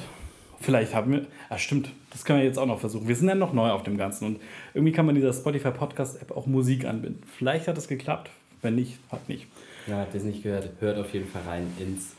Vielleicht 0.59 0.93
haben 0.93 1.11
wir, 1.11 1.25
ah 1.49 1.57
stimmt, 1.57 1.89
das 2.11 2.23
können 2.23 2.39
wir 2.39 2.45
jetzt 2.45 2.59
auch 2.59 2.67
noch 2.67 2.79
versuchen. 2.79 3.07
Wir 3.07 3.15
sind 3.15 3.27
ja 3.27 3.33
noch 3.33 3.51
neu 3.51 3.69
auf 3.71 3.81
dem 3.81 3.97
Ganzen 3.97 4.25
und 4.25 4.39
irgendwie 4.75 4.91
kann 4.93 5.07
man 5.07 5.15
dieser 5.15 5.33
Spotify 5.33 5.71
Podcast 5.71 6.21
App 6.21 6.37
auch 6.37 6.45
Musik 6.45 6.85
anbinden. 6.85 7.21
Vielleicht 7.35 7.67
hat 7.67 7.77
es 7.79 7.87
geklappt, 7.87 8.29
wenn 8.61 8.75
nicht, 8.75 8.99
hat 9.11 9.27
nicht. 9.27 9.47
Ja, 9.87 9.97
habt 10.01 10.13
ihr 10.13 10.19
es 10.19 10.23
nicht 10.25 10.43
gehört? 10.43 10.69
Hört 10.79 10.99
auf 10.99 11.11
jeden 11.15 11.27
Fall 11.27 11.41
rein 11.47 11.65
ins 11.79 12.15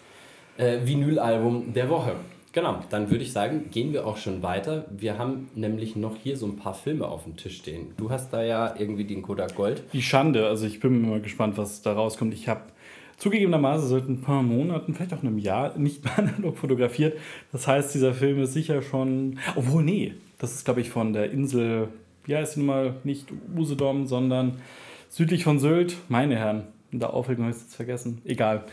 äh, 0.58 0.84
Vinylalbum 0.84 1.72
der 1.72 1.88
Woche. 1.88 2.16
Genau, 2.52 2.80
dann 2.90 3.10
würde 3.10 3.24
ich 3.24 3.32
sagen, 3.32 3.70
gehen 3.70 3.94
wir 3.94 4.06
auch 4.06 4.18
schon 4.18 4.42
weiter. 4.42 4.84
Wir 4.90 5.16
haben 5.16 5.48
nämlich 5.54 5.96
noch 5.96 6.16
hier 6.16 6.36
so 6.36 6.44
ein 6.44 6.56
paar 6.56 6.74
Filme 6.74 7.08
auf 7.08 7.24
dem 7.24 7.36
Tisch 7.36 7.56
stehen. 7.56 7.94
Du 7.96 8.10
hast 8.10 8.30
da 8.30 8.42
ja 8.42 8.74
irgendwie 8.78 9.04
den 9.04 9.22
Kodak 9.22 9.54
Gold. 9.54 9.82
Die 9.94 10.02
Schande, 10.02 10.46
also 10.46 10.66
ich 10.66 10.78
bin 10.78 11.08
mal 11.08 11.22
gespannt, 11.22 11.56
was 11.56 11.80
da 11.80 11.94
rauskommt. 11.94 12.34
Ich 12.34 12.48
habe 12.48 12.60
zugegebenermaßen 13.16 13.88
seit 13.88 14.06
ein 14.06 14.20
paar 14.20 14.42
Monaten, 14.42 14.92
vielleicht 14.92 15.14
auch 15.14 15.22
einem 15.22 15.38
Jahr, 15.38 15.78
nicht 15.78 16.04
mehr 16.04 16.18
analog 16.18 16.58
fotografiert. 16.58 17.18
Das 17.52 17.66
heißt, 17.66 17.94
dieser 17.94 18.12
Film 18.12 18.42
ist 18.42 18.52
sicher 18.52 18.82
schon. 18.82 19.38
Obwohl, 19.56 19.82
nee, 19.82 20.12
das 20.38 20.52
ist, 20.52 20.66
glaube 20.66 20.82
ich, 20.82 20.90
von 20.90 21.14
der 21.14 21.30
Insel, 21.30 21.88
wie 22.26 22.36
heißt 22.36 22.56
die 22.56 22.60
nun 22.60 22.66
mal, 22.66 22.94
nicht 23.02 23.28
Usedom, 23.56 24.06
sondern 24.06 24.58
südlich 25.08 25.44
von 25.44 25.58
Sylt. 25.58 25.96
Meine 26.08 26.36
Herren, 26.36 26.64
in 26.90 27.00
der 27.00 27.14
Aufregung 27.14 27.44
habe 27.44 27.52
ich 27.52 27.56
es 27.56 27.62
jetzt 27.62 27.76
vergessen. 27.76 28.20
Egal. 28.26 28.64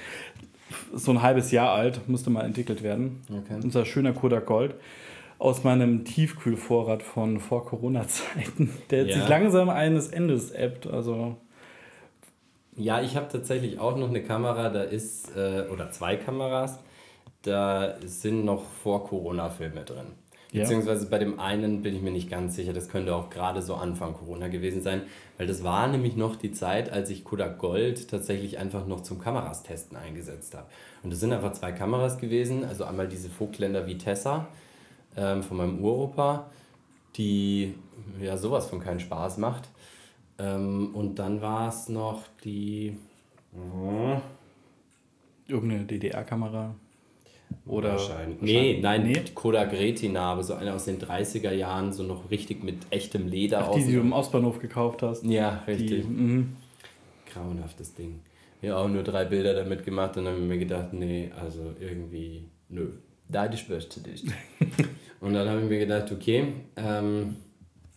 So 0.93 1.12
ein 1.12 1.21
halbes 1.21 1.51
Jahr 1.51 1.71
alt, 1.71 2.08
müsste 2.08 2.29
mal 2.29 2.43
entwickelt 2.43 2.84
werden. 2.84 3.21
Okay. 3.29 3.60
Unser 3.63 3.86
schöner 3.86 4.13
Kodak 4.13 4.45
Gold. 4.45 4.75
Aus 5.39 5.63
meinem 5.63 6.03
Tiefkühlvorrat 6.03 7.01
von 7.01 7.39
vor 7.39 7.65
Corona-Zeiten, 7.65 8.71
der 8.89 9.05
Ja. 9.05 9.15
sich 9.15 9.27
langsam 9.29 9.69
eines 9.69 10.08
Endes 10.10 10.51
ebbt. 10.51 10.86
Also 10.88 11.38
Ja, 12.75 13.01
ich 13.01 13.15
habe 13.15 13.27
tatsächlich 13.32 13.79
auch 13.79 13.97
noch 13.97 14.10
eine 14.10 14.21
Kamera, 14.23 14.69
da 14.69 14.84
ist, 14.84 15.36
äh, 15.36 15.63
oder 15.71 15.91
zwei 15.91 16.15
Kameras, 16.15 16.79
da 17.41 17.95
sind 18.05 18.45
noch 18.45 18.63
vor 18.84 19.05
Corona-Filme 19.08 19.84
drin. 19.84 20.08
Beziehungsweise 20.51 21.05
bei 21.05 21.19
dem 21.19 21.39
einen 21.39 21.83
bin 21.83 21.95
ich 21.95 22.01
mir 22.01 22.12
nicht 22.12 22.29
ganz 22.29 22.55
sicher, 22.55 22.73
das 22.73 22.89
könnte 22.89 23.15
auch 23.15 23.29
gerade 23.29 23.62
so 23.62 23.75
Anfang 23.75 24.15
Corona 24.15 24.47
gewesen 24.47 24.81
sein, 24.81 25.03
weil 25.38 25.45
das 25.45 25.63
war 25.63 25.88
nämlich 25.88 26.15
noch 26.15 26.35
die 26.35 26.51
Zeit, 26.51 26.91
als 26.91 27.12
ich 27.12 27.23
Kodak 27.23 27.59
Gold 27.59 28.09
tatsächlich 28.09 28.57
einfach 28.57 28.88
noch 28.88 29.01
zum 29.01 29.19
Kameras 29.19 29.62
testen 29.62 29.95
eingesetzt 29.95 30.55
habe. 30.55 30.65
Und 31.03 31.12
das 31.12 31.19
sind 31.19 31.33
einfach 31.33 31.53
zwei 31.53 31.71
Kameras 31.71 32.17
gewesen, 32.17 32.65
also 32.65 32.83
einmal 32.83 33.07
diese 33.07 33.29
Vogtländer 33.29 33.85
Vitessa 33.85 34.47
ähm, 35.15 35.43
von 35.43 35.57
meinem 35.57 35.83
Uropa, 35.83 36.49
die 37.15 37.75
ja 38.19 38.35
sowas 38.35 38.67
von 38.67 38.79
keinen 38.79 38.99
Spaß 38.99 39.38
macht. 39.38 39.69
Ähm, 40.39 40.95
und 40.95 41.19
dann 41.19 41.41
war 41.41 41.69
es 41.69 41.89
noch 41.89 42.23
die. 42.43 42.97
irgendeine 45.47 45.85
DDR-Kamera. 45.85 46.73
Oder 47.65 47.91
Wahrscheinlich. 47.91 48.41
Nee, 48.41 48.79
nein, 48.81 49.03
Nee? 49.03 49.13
die 49.13 49.33
Kodak 49.33 49.71
Retina, 49.73 50.31
aber 50.31 50.43
so 50.43 50.55
eine 50.55 50.73
aus 50.73 50.85
den 50.85 50.99
30er 50.99 51.51
Jahren, 51.51 51.93
so 51.93 52.03
noch 52.03 52.31
richtig 52.31 52.63
mit 52.63 52.77
echtem 52.89 53.27
Leder 53.27 53.67
Ach, 53.69 53.75
die, 53.75 53.83
die 53.83 53.93
du 53.93 53.99
im 53.99 54.12
Ostbahnhof 54.12 54.59
gekauft 54.59 55.03
hast. 55.03 55.23
Ja, 55.23 55.63
Die, 55.67 55.71
richtig. 55.71 56.07
mhm. 56.07 56.55
Grauenhaftes 57.31 57.93
Ding. 57.93 58.21
Ja, 58.62 58.77
auch 58.77 58.89
nur 58.89 59.03
drei 59.03 59.23
Bilder 59.23 59.53
damit 59.53 59.85
gemacht 59.85 60.17
und 60.17 60.25
dann 60.25 60.33
habe 60.33 60.43
ich 60.43 60.49
mir 60.49 60.57
gedacht, 60.57 60.93
nee, 60.93 61.31
also 61.39 61.73
irgendwie, 61.79 62.45
nö. 62.69 62.89
da 63.29 63.47
die 63.47 63.57
Spürste 63.57 64.01
nicht. 64.01 64.25
und 65.21 65.33
dann 65.33 65.47
habe 65.47 65.62
ich 65.62 65.69
mir 65.69 65.79
gedacht, 65.79 66.12
okay, 66.12 66.47
ähm, 66.75 67.35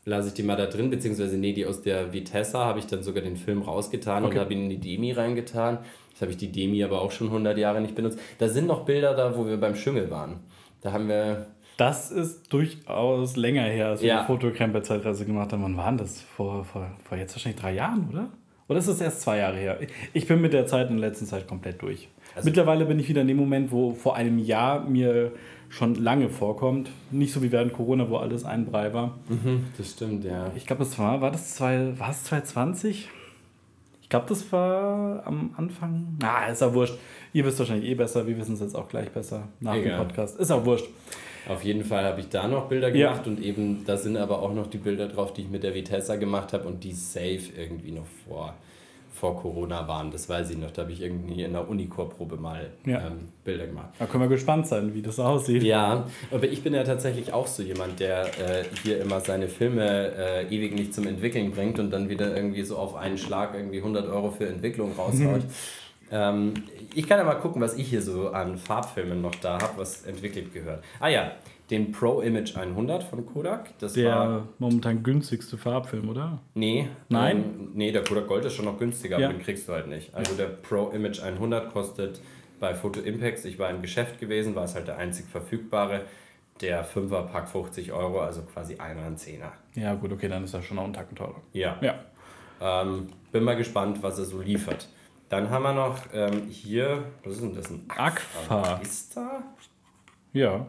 lasse 0.04 0.28
ich 0.28 0.34
die 0.34 0.42
mal 0.42 0.56
da 0.56 0.66
drin, 0.66 0.90
beziehungsweise 0.90 1.36
nee, 1.36 1.52
die 1.52 1.66
aus 1.66 1.82
der 1.82 2.12
Vitessa 2.12 2.64
habe 2.64 2.78
ich 2.78 2.86
dann 2.86 3.02
sogar 3.02 3.22
den 3.22 3.36
Film 3.36 3.62
rausgetan 3.62 4.24
okay. 4.24 4.34
und 4.34 4.40
habe 4.40 4.52
ihn 4.52 4.64
in 4.64 4.70
die 4.70 4.80
Demi 4.80 5.12
reingetan. 5.12 5.78
Jetzt 6.12 6.20
habe 6.20 6.30
ich 6.30 6.36
die 6.36 6.52
Demi 6.52 6.84
aber 6.84 7.00
auch 7.00 7.10
schon 7.10 7.28
100 7.28 7.56
Jahre 7.56 7.80
nicht 7.80 7.94
benutzt. 7.94 8.18
Da 8.38 8.48
sind 8.48 8.66
noch 8.66 8.84
Bilder 8.84 9.14
da, 9.14 9.34
wo 9.34 9.46
wir 9.46 9.56
beim 9.56 9.74
Schüngel 9.74 10.10
waren. 10.10 10.40
Da 10.82 10.92
haben 10.92 11.08
wir... 11.08 11.46
Das 11.78 12.10
ist 12.10 12.52
durchaus 12.52 13.36
länger 13.36 13.62
her, 13.62 13.88
als 13.88 14.02
wir 14.02 14.08
ja. 14.08 14.20
die 14.20 14.26
Fotocamper-Zeitreise 14.26 15.24
gemacht 15.24 15.52
haben. 15.52 15.62
Wann 15.62 15.76
waren 15.78 15.96
das? 15.96 16.20
Vor, 16.20 16.64
vor, 16.64 16.90
vor 17.02 17.16
jetzt 17.16 17.34
wahrscheinlich 17.34 17.60
drei 17.60 17.72
Jahren, 17.72 18.08
oder? 18.12 18.28
Oder 18.68 18.78
ist 18.78 18.88
es 18.88 19.00
erst 19.00 19.22
zwei 19.22 19.38
Jahre 19.38 19.56
her? 19.56 19.80
Ich 20.12 20.26
bin 20.26 20.40
mit 20.40 20.52
der 20.52 20.66
Zeit 20.66 20.90
in 20.90 20.98
der 20.98 21.08
letzten 21.08 21.26
Zeit 21.26 21.48
komplett 21.48 21.80
durch. 21.80 22.08
Also 22.34 22.46
Mittlerweile 22.46 22.84
bin 22.84 23.00
ich 23.00 23.08
wieder 23.08 23.22
in 23.22 23.28
dem 23.28 23.38
Moment, 23.38 23.72
wo 23.72 23.92
vor 23.92 24.16
einem 24.16 24.38
Jahr 24.38 24.84
mir 24.84 25.32
schon 25.70 25.94
lange 25.94 26.28
vorkommt. 26.28 26.90
Nicht 27.10 27.32
so 27.32 27.42
wie 27.42 27.50
während 27.50 27.72
Corona, 27.72 28.08
wo 28.08 28.18
alles 28.18 28.44
ein 28.44 28.66
Brei 28.66 28.92
war. 28.92 29.18
Mhm, 29.28 29.64
das 29.78 29.90
stimmt, 29.90 30.24
ja. 30.24 30.52
Ich 30.54 30.66
glaube, 30.66 30.84
das 30.84 30.98
war, 30.98 31.20
war 31.20 31.30
das 31.30 31.54
zwei, 31.54 31.98
war 31.98 32.10
es 32.10 32.24
2020? 32.24 33.08
Ich 34.12 34.14
glaube, 34.14 34.28
das 34.28 34.52
war 34.52 35.26
am 35.26 35.54
Anfang. 35.56 36.18
Na, 36.20 36.44
ist 36.44 36.60
ja 36.60 36.74
wurscht. 36.74 36.98
Ihr 37.32 37.46
wisst 37.46 37.58
wahrscheinlich 37.60 37.88
eh 37.88 37.94
besser, 37.94 38.26
wir 38.26 38.36
wissen 38.36 38.52
es 38.52 38.60
jetzt 38.60 38.76
auch 38.76 38.86
gleich 38.86 39.08
besser 39.08 39.48
nach 39.60 39.74
Egal. 39.74 39.96
dem 39.96 40.06
Podcast. 40.06 40.38
Ist 40.38 40.50
auch 40.50 40.66
wurscht. 40.66 40.84
Auf 41.48 41.64
jeden 41.64 41.82
Fall 41.82 42.04
habe 42.04 42.20
ich 42.20 42.28
da 42.28 42.46
noch 42.46 42.68
Bilder 42.68 42.90
gemacht 42.90 43.22
ja. 43.24 43.32
und 43.32 43.40
eben, 43.40 43.86
da 43.86 43.96
sind 43.96 44.18
aber 44.18 44.42
auch 44.42 44.52
noch 44.52 44.66
die 44.66 44.76
Bilder 44.76 45.08
drauf, 45.08 45.32
die 45.32 45.40
ich 45.40 45.48
mit 45.48 45.62
der 45.62 45.74
Vitessa 45.74 46.16
gemacht 46.16 46.52
habe 46.52 46.68
und 46.68 46.84
die 46.84 46.92
safe 46.92 47.40
irgendwie 47.56 47.92
noch 47.92 48.04
vor 48.28 48.52
vor 49.22 49.40
Corona 49.40 49.86
waren. 49.86 50.10
Das 50.10 50.28
weiß 50.28 50.50
ich 50.50 50.58
noch. 50.58 50.72
Da 50.72 50.82
habe 50.82 50.90
ich 50.90 51.00
irgendwie 51.00 51.44
in 51.44 51.52
der 51.52 51.68
Unicore-Probe 51.68 52.38
mal 52.38 52.70
ja. 52.84 53.06
ähm, 53.06 53.28
Bilder 53.44 53.68
gemacht. 53.68 53.90
Da 53.96 54.06
können 54.06 54.24
wir 54.24 54.28
gespannt 54.28 54.66
sein, 54.66 54.94
wie 54.94 55.00
das 55.00 55.20
aussieht. 55.20 55.62
Ja, 55.62 56.08
aber 56.32 56.48
ich 56.48 56.64
bin 56.64 56.74
ja 56.74 56.82
tatsächlich 56.82 57.32
auch 57.32 57.46
so 57.46 57.62
jemand, 57.62 58.00
der 58.00 58.24
äh, 58.24 58.64
hier 58.82 59.00
immer 59.00 59.20
seine 59.20 59.46
Filme 59.46 60.10
äh, 60.16 60.52
ewig 60.52 60.74
nicht 60.74 60.92
zum 60.92 61.06
Entwickeln 61.06 61.52
bringt 61.52 61.78
und 61.78 61.92
dann 61.92 62.08
wieder 62.08 62.34
irgendwie 62.34 62.64
so 62.64 62.76
auf 62.76 62.96
einen 62.96 63.16
Schlag 63.16 63.54
irgendwie 63.54 63.78
100 63.78 64.08
Euro 64.08 64.32
für 64.32 64.48
Entwicklung 64.48 64.90
raushaut. 64.98 65.42
ähm, 66.10 66.54
ich 66.92 67.06
kann 67.06 67.18
ja 67.18 67.22
mal 67.22 67.36
gucken, 67.36 67.62
was 67.62 67.74
ich 67.74 67.88
hier 67.88 68.02
so 68.02 68.30
an 68.30 68.58
Farbfilmen 68.58 69.22
noch 69.22 69.36
da 69.36 69.52
habe, 69.62 69.74
was 69.76 70.02
entwickelt 70.02 70.52
gehört. 70.52 70.82
Ah 70.98 71.06
ja, 71.06 71.30
den 71.72 71.90
Pro 71.90 72.20
Image 72.20 72.56
100 72.56 73.02
von 73.02 73.26
Kodak. 73.26 73.76
Das 73.78 73.94
der 73.94 74.14
war 74.14 74.48
momentan 74.58 75.02
günstigste 75.02 75.56
Farbfilm, 75.56 76.08
oder? 76.08 76.38
Nee. 76.54 76.88
Nein? 77.08 77.36
Ähm, 77.36 77.70
nee, 77.74 77.90
der 77.90 78.04
Kodak 78.04 78.28
Gold 78.28 78.44
ist 78.44 78.54
schon 78.54 78.66
noch 78.66 78.78
günstiger, 78.78 79.18
ja. 79.18 79.26
aber 79.26 79.36
den 79.36 79.42
kriegst 79.42 79.68
du 79.68 79.72
halt 79.72 79.88
nicht. 79.88 80.14
Also 80.14 80.34
der 80.34 80.46
Pro 80.46 80.90
Image 80.90 81.20
100 81.20 81.72
kostet 81.72 82.20
bei 82.60 82.74
Photo 82.74 83.00
Impacts, 83.00 83.44
ich 83.44 83.58
war 83.58 83.70
im 83.70 83.82
Geschäft 83.82 84.20
gewesen, 84.20 84.54
war 84.54 84.64
es 84.64 84.74
halt 84.74 84.86
der 84.86 84.98
einzig 84.98 85.26
verfügbare. 85.26 86.02
Der 86.60 86.86
5er 86.86 87.22
Pack 87.22 87.48
50 87.48 87.90
Euro, 87.92 88.20
also 88.20 88.42
quasi 88.42 88.76
einer 88.76 89.02
ein 89.02 89.16
Zehner. 89.16 89.52
Ja, 89.74 89.94
gut, 89.94 90.12
okay, 90.12 90.28
dann 90.28 90.44
ist 90.44 90.54
er 90.54 90.62
schon 90.62 90.76
noch 90.76 90.84
einen 90.84 90.92
Tacken 90.92 91.16
teurer. 91.16 91.40
Ja. 91.52 91.78
ja. 91.80 91.94
Ähm, 92.60 93.08
bin 93.32 93.42
mal 93.42 93.56
gespannt, 93.56 94.02
was 94.02 94.18
er 94.18 94.26
so 94.26 94.40
liefert. 94.40 94.88
Dann 95.28 95.50
haben 95.50 95.62
wir 95.62 95.72
noch 95.72 95.98
ähm, 96.12 96.46
hier, 96.48 97.04
was 97.24 97.32
ist 97.32 97.42
denn 97.42 97.54
das? 97.54 97.70
Ein 97.70 97.84
Agfa. 97.88 98.78
Vista? 98.80 99.42
Ja. 100.34 100.66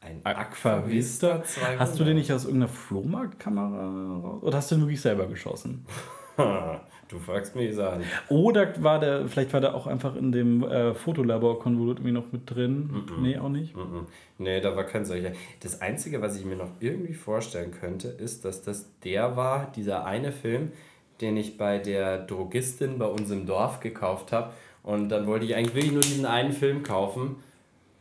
Ein 0.00 0.24
Aquavista 0.24 1.42
200. 1.42 1.78
Hast 1.78 2.00
du 2.00 2.04
den 2.04 2.16
nicht 2.16 2.32
aus 2.32 2.44
irgendeiner 2.44 2.72
Flohmarktkamera 2.72 4.20
raus? 4.20 4.42
Oder 4.42 4.56
hast 4.56 4.70
du 4.70 4.76
den 4.76 4.82
wirklich 4.82 5.00
selber 5.00 5.26
geschossen? 5.26 5.84
du 6.38 7.18
fragst 7.18 7.54
mich 7.54 7.78
an. 7.78 8.02
Oder 8.30 8.82
war 8.82 8.98
der, 8.98 9.28
vielleicht 9.28 9.52
war 9.52 9.60
der 9.60 9.74
auch 9.74 9.86
einfach 9.86 10.16
in 10.16 10.32
dem 10.32 10.64
äh, 10.64 10.94
Fotolabor-Konvolut 10.94 11.98
irgendwie 11.98 12.12
noch 12.12 12.32
mit 12.32 12.48
drin? 12.48 12.86
Mm 12.86 12.96
-mm. 12.96 13.20
Nee, 13.20 13.38
auch 13.38 13.50
nicht? 13.50 13.76
Mm 13.76 14.06
nee, 14.38 14.60
da 14.62 14.74
war 14.74 14.84
kein 14.84 15.04
solcher. 15.04 15.32
Das 15.60 15.82
Einzige, 15.82 16.22
was 16.22 16.38
ich 16.38 16.46
mir 16.46 16.56
noch 16.56 16.70
irgendwie 16.80 17.12
vorstellen 17.12 17.70
könnte, 17.70 18.08
ist, 18.08 18.46
dass 18.46 18.62
das 18.62 18.88
der 19.04 19.36
war, 19.36 19.70
dieser 19.76 20.06
eine 20.06 20.32
Film, 20.32 20.72
den 21.20 21.36
ich 21.36 21.58
bei 21.58 21.76
der 21.76 22.18
Drogistin 22.18 22.98
bei 22.98 23.06
uns 23.06 23.30
im 23.30 23.44
Dorf 23.44 23.80
gekauft 23.80 24.32
habe. 24.32 24.52
Und 24.82 25.10
dann 25.10 25.26
wollte 25.26 25.44
ich 25.44 25.54
eigentlich 25.54 25.74
wirklich 25.74 25.92
nur 25.92 26.00
diesen 26.00 26.24
einen 26.24 26.52
Film 26.52 26.82
kaufen. 26.82 27.36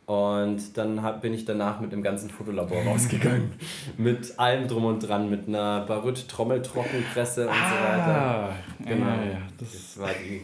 Und 0.10 0.76
dann 0.76 1.04
hab, 1.04 1.22
bin 1.22 1.36
ich 1.36 1.45
danach 1.45 1.80
mit 1.80 1.91
dem 1.91 2.02
ganzen 2.02 2.32
Fotolabor 2.32 2.82
rausgegangen. 2.82 3.52
mit 4.00 4.39
allem 4.39 4.67
drum 4.67 4.86
und 4.86 5.08
dran, 5.08 5.30
mit 5.30 5.48
einer 5.48 5.82
Baryt-Trommeltrockenpresse 5.82 7.43
und 7.48 7.54
ah, 7.54 7.69
so 7.69 7.76
weiter. 7.76 8.56
Genau. 8.88 9.06
Ja, 9.06 9.24
ja, 9.24 9.38
das, 9.60 9.72
das, 9.72 10.00
war 10.00 10.10
die, 10.10 10.41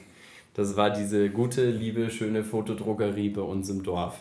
das 0.54 0.78
war 0.78 0.91
diese 0.91 1.32
gute, 1.32 1.71
liebe, 1.71 2.12
schöne 2.12 2.43
Fotodruckerie 2.43 3.30
bei 3.30 3.41
uns 3.41 3.67
im 3.71 3.82
Dorf. 3.82 4.19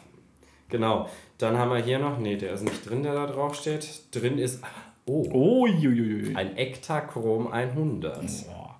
Genau. 0.70 1.10
Dann 1.36 1.58
haben 1.58 1.72
wir 1.72 1.82
hier 1.82 1.98
noch, 1.98 2.18
nee, 2.18 2.36
der 2.36 2.54
ist 2.54 2.64
nicht 2.64 2.88
drin, 2.88 3.02
der 3.02 3.12
da 3.12 3.26
drauf 3.26 3.54
steht. 3.54 3.86
Drin 4.12 4.38
ist, 4.38 4.62
oh, 5.04 5.28
oh 5.30 5.66
ein 5.66 6.56
Ektachrom 6.56 7.52
100. 7.52 8.18
Oh. 8.48 8.70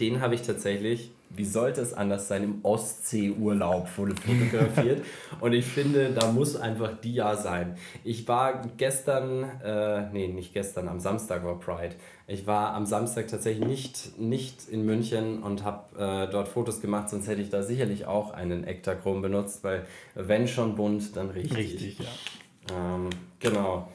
Den 0.00 0.22
habe 0.22 0.34
ich 0.34 0.40
tatsächlich 0.40 1.10
wie 1.30 1.44
sollte 1.44 1.80
es 1.80 1.94
anders 1.94 2.26
sein, 2.26 2.42
im 2.42 2.64
Ostseeurlaub 2.64 3.88
fotografiert. 3.88 5.04
und 5.40 5.52
ich 5.52 5.64
finde, 5.64 6.10
da 6.10 6.32
muss 6.32 6.56
einfach 6.56 7.00
Dia 7.00 7.36
sein. 7.36 7.76
Ich 8.02 8.26
war 8.26 8.62
gestern, 8.76 9.44
äh, 9.64 10.10
nee, 10.10 10.28
nicht 10.28 10.52
gestern, 10.52 10.88
am 10.88 10.98
Samstag 10.98 11.44
war 11.44 11.58
Pride. 11.58 11.94
Ich 12.26 12.46
war 12.46 12.74
am 12.74 12.84
Samstag 12.84 13.28
tatsächlich 13.28 13.66
nicht, 13.66 14.18
nicht 14.18 14.68
in 14.68 14.84
München 14.84 15.42
und 15.42 15.64
habe 15.64 15.96
äh, 15.96 16.30
dort 16.30 16.48
Fotos 16.48 16.80
gemacht, 16.80 17.08
sonst 17.08 17.28
hätte 17.28 17.42
ich 17.42 17.50
da 17.50 17.62
sicherlich 17.62 18.06
auch 18.06 18.32
einen 18.32 18.64
Ektachrom 18.64 19.22
benutzt, 19.22 19.62
weil 19.62 19.86
wenn 20.14 20.48
schon 20.48 20.74
bunt, 20.74 21.16
dann 21.16 21.30
richtig. 21.30 21.56
Richtig, 21.56 21.98
ja. 22.00 22.06
Ähm, 22.72 23.10
genau. 23.38 23.88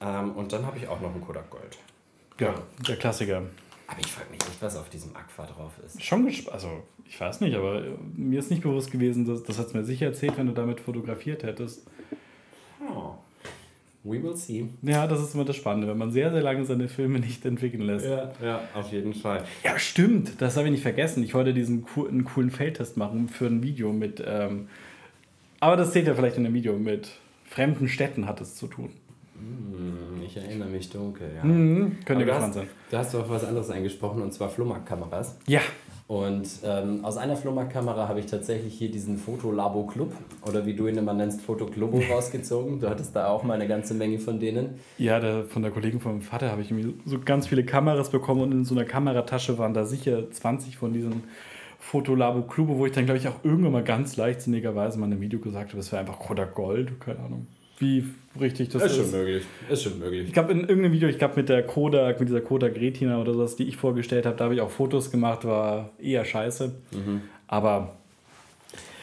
Ähm, 0.00 0.32
und 0.32 0.52
dann 0.52 0.66
habe 0.66 0.78
ich 0.78 0.88
auch 0.88 1.00
noch 1.00 1.12
einen 1.12 1.24
Kodak 1.24 1.50
Gold. 1.50 1.78
Ja, 2.40 2.54
der 2.86 2.96
Klassiker. 2.96 3.42
Aber 3.86 4.00
ich 4.00 4.06
frage 4.06 4.30
mich 4.30 4.40
nicht, 4.40 4.60
was 4.62 4.76
auf 4.76 4.88
diesem 4.88 5.14
Aqua 5.14 5.46
drauf 5.46 5.72
ist. 5.84 6.02
Schon 6.02 6.26
also 6.50 6.82
ich 7.06 7.20
weiß 7.20 7.40
nicht, 7.40 7.54
aber 7.54 7.82
mir 8.16 8.38
ist 8.38 8.50
nicht 8.50 8.62
bewusst 8.62 8.90
gewesen, 8.90 9.26
dass, 9.26 9.42
das 9.42 9.58
hat 9.58 9.66
es 9.66 9.74
mir 9.74 9.84
sicher 9.84 10.06
erzählt, 10.06 10.38
wenn 10.38 10.46
du 10.46 10.52
damit 10.52 10.80
fotografiert 10.80 11.42
hättest. 11.42 11.86
Oh. 12.80 13.14
We 14.04 14.22
will 14.22 14.36
see. 14.36 14.68
Ja, 14.82 15.06
das 15.06 15.22
ist 15.22 15.34
immer 15.34 15.46
das 15.46 15.56
Spannende, 15.56 15.88
wenn 15.88 15.96
man 15.96 16.12
sehr, 16.12 16.30
sehr 16.30 16.42
lange 16.42 16.64
seine 16.66 16.88
Filme 16.88 17.20
nicht 17.20 17.44
entwickeln 17.46 17.82
lässt. 17.82 18.04
Ja, 18.04 18.32
ja 18.42 18.60
auf 18.74 18.92
jeden 18.92 19.14
Fall. 19.14 19.44
Ja, 19.62 19.78
stimmt, 19.78 20.42
das 20.42 20.56
habe 20.56 20.66
ich 20.66 20.72
nicht 20.72 20.82
vergessen. 20.82 21.22
Ich 21.22 21.32
wollte 21.32 21.54
diesen 21.54 21.86
einen 21.96 22.24
coolen 22.24 22.50
Feldtest 22.50 22.98
machen 22.98 23.28
für 23.30 23.46
ein 23.46 23.62
Video 23.62 23.94
mit, 23.94 24.22
ähm, 24.26 24.68
aber 25.58 25.76
das 25.76 25.94
seht 25.94 26.06
ihr 26.06 26.14
vielleicht 26.14 26.36
in 26.36 26.44
einem 26.44 26.54
Video, 26.54 26.74
mit 26.78 27.12
fremden 27.46 27.88
Städten 27.88 28.26
hat 28.26 28.42
es 28.42 28.56
zu 28.56 28.66
tun. 28.66 28.90
Hm, 29.38 30.13
ich 30.36 30.42
erinnere 30.42 30.68
mich 30.68 30.90
dunkel, 30.90 31.28
ja. 31.36 31.44
Mhm, 31.44 31.98
könnte 32.04 32.24
gespannt 32.24 32.54
sein. 32.54 32.66
Da 32.90 32.98
hast 32.98 33.14
du 33.14 33.18
auch 33.18 33.28
was 33.28 33.44
anderes 33.44 33.70
eingesprochen, 33.70 34.22
und 34.22 34.32
zwar 34.32 34.48
Flohmarktkameras. 34.48 35.36
Ja. 35.46 35.60
Und 36.06 36.46
ähm, 36.64 37.02
aus 37.02 37.16
einer 37.16 37.34
Flohmarktkamera 37.34 38.08
habe 38.08 38.20
ich 38.20 38.26
tatsächlich 38.26 38.74
hier 38.74 38.90
diesen 38.90 39.16
Fotolabo 39.16 39.86
Club 39.86 40.12
oder 40.46 40.66
wie 40.66 40.74
du 40.74 40.86
ihn 40.86 40.98
immer 40.98 41.14
nennst, 41.14 41.40
Fotoklubo 41.40 41.98
rausgezogen. 42.10 42.80
Du 42.80 42.90
hattest 42.90 43.16
da 43.16 43.28
auch 43.28 43.42
mal 43.42 43.54
eine 43.54 43.66
ganze 43.66 43.94
Menge 43.94 44.18
von 44.18 44.38
denen. 44.38 44.80
Ja, 44.98 45.18
der, 45.18 45.44
von 45.44 45.62
der 45.62 45.70
Kollegin 45.70 46.00
vom 46.00 46.20
Vater 46.20 46.50
habe 46.50 46.60
ich 46.60 46.74
so 47.06 47.18
ganz 47.24 47.46
viele 47.46 47.64
Kameras 47.64 48.10
bekommen 48.10 48.42
und 48.42 48.52
in 48.52 48.64
so 48.64 48.74
einer 48.74 48.84
Kameratasche 48.84 49.56
waren 49.56 49.72
da 49.72 49.86
sicher 49.86 50.30
20 50.30 50.76
von 50.76 50.92
diesen 50.92 51.24
Fotolabo 51.78 52.42
Clubo, 52.42 52.78
wo 52.78 52.86
ich 52.86 52.92
dann, 52.92 53.06
glaube 53.06 53.18
ich, 53.18 53.28
auch 53.28 53.42
irgendwann 53.42 53.72
mal 53.72 53.84
ganz 53.84 54.16
leichtsinnigerweise 54.16 54.98
mal 54.98 55.06
in 55.06 55.12
einem 55.12 55.20
Video 55.22 55.38
gesagt 55.38 55.70
habe, 55.70 55.78
das 55.78 55.90
wäre 55.90 56.00
einfach 56.00 56.18
Kodak 56.18 56.54
Gold, 56.54 57.00
keine 57.00 57.20
Ahnung 57.20 57.46
wie 57.84 58.04
richtig 58.40 58.70
das 58.70 58.82
ist. 58.82 58.92
Ist 58.92 58.96
schon 58.96 59.10
möglich. 59.10 59.44
Ist 59.68 59.82
schon 59.82 59.98
möglich. 59.98 60.26
Ich 60.26 60.32
glaube, 60.32 60.52
in 60.52 60.60
irgendeinem 60.60 60.92
Video, 60.92 61.08
ich 61.08 61.18
glaube 61.18 61.36
mit 61.36 61.48
der 61.48 61.62
Kodak, 61.64 62.18
mit 62.20 62.28
dieser 62.28 62.40
Kodak 62.40 62.76
Retina 62.76 63.20
oder 63.20 63.34
sowas, 63.34 63.56
die 63.56 63.64
ich 63.64 63.76
vorgestellt 63.76 64.26
habe, 64.26 64.36
da 64.36 64.44
habe 64.44 64.54
ich 64.54 64.60
auch 64.60 64.70
Fotos 64.70 65.10
gemacht, 65.10 65.44
war 65.44 65.90
eher 65.98 66.24
scheiße. 66.24 66.74
Mhm. 66.92 67.22
Aber 67.46 67.96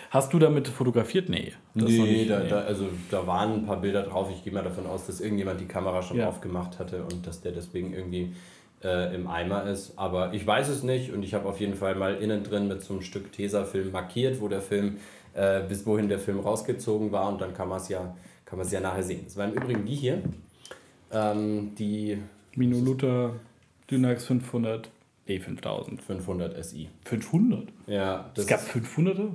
hast 0.09 0.33
du 0.33 0.39
damit 0.39 0.67
fotografiert? 0.67 1.29
Nee. 1.29 1.53
Das 1.73 1.89
nee, 1.89 1.99
nicht, 1.99 2.29
da, 2.29 2.39
nee. 2.39 2.49
Da, 2.49 2.61
also 2.61 2.87
da 3.09 3.25
waren 3.25 3.53
ein 3.53 3.65
paar 3.65 3.79
Bilder 3.79 4.03
drauf. 4.03 4.29
Ich 4.35 4.43
gehe 4.43 4.51
mal 4.51 4.63
davon 4.63 4.85
aus, 4.85 5.07
dass 5.07 5.21
irgendjemand 5.21 5.61
die 5.61 5.67
Kamera 5.67 6.01
schon 6.01 6.17
ja. 6.17 6.27
aufgemacht 6.27 6.79
hatte 6.79 7.03
und 7.03 7.25
dass 7.25 7.41
der 7.41 7.53
deswegen 7.53 7.93
irgendwie 7.93 8.33
äh, 8.83 9.15
im 9.15 9.27
Eimer 9.27 9.65
ist. 9.65 9.93
Aber 9.97 10.33
ich 10.33 10.45
weiß 10.45 10.67
es 10.69 10.83
nicht 10.83 11.13
und 11.13 11.23
ich 11.23 11.33
habe 11.33 11.47
auf 11.47 11.59
jeden 11.59 11.75
Fall 11.75 11.95
mal 11.95 12.15
innen 12.15 12.43
drin 12.43 12.67
mit 12.67 12.81
so 12.81 12.93
einem 12.93 13.01
Stück 13.03 13.31
Tesafilm 13.31 13.91
markiert, 13.91 14.41
wo 14.41 14.47
der 14.47 14.61
Film, 14.61 14.97
äh, 15.33 15.61
bis 15.61 15.85
wohin 15.85 16.09
der 16.09 16.19
Film 16.19 16.39
rausgezogen 16.39 17.11
war 17.11 17.29
und 17.29 17.39
dann 17.39 17.53
kann 17.53 17.69
man 17.69 17.79
es 17.79 17.87
ja 17.87 18.13
kann 18.51 18.57
man 18.57 18.67
es 18.67 18.73
ja 18.73 18.81
nachher 18.81 19.01
sehen. 19.01 19.21
Das 19.23 19.37
war 19.37 19.47
im 19.47 19.53
Übrigen 19.53 19.85
die 19.85 19.95
hier. 19.95 20.21
Ähm, 21.09 21.73
die 21.79 22.17
Minolutta 22.53 23.31
Dynax 23.89 24.25
500 24.25 24.89
E5000. 25.25 26.01
500 26.01 26.65
SI. 26.65 26.89
500? 27.05 27.69
Ja. 27.87 28.29
es 28.35 28.45
gab 28.45 28.59
500er? 28.59 29.29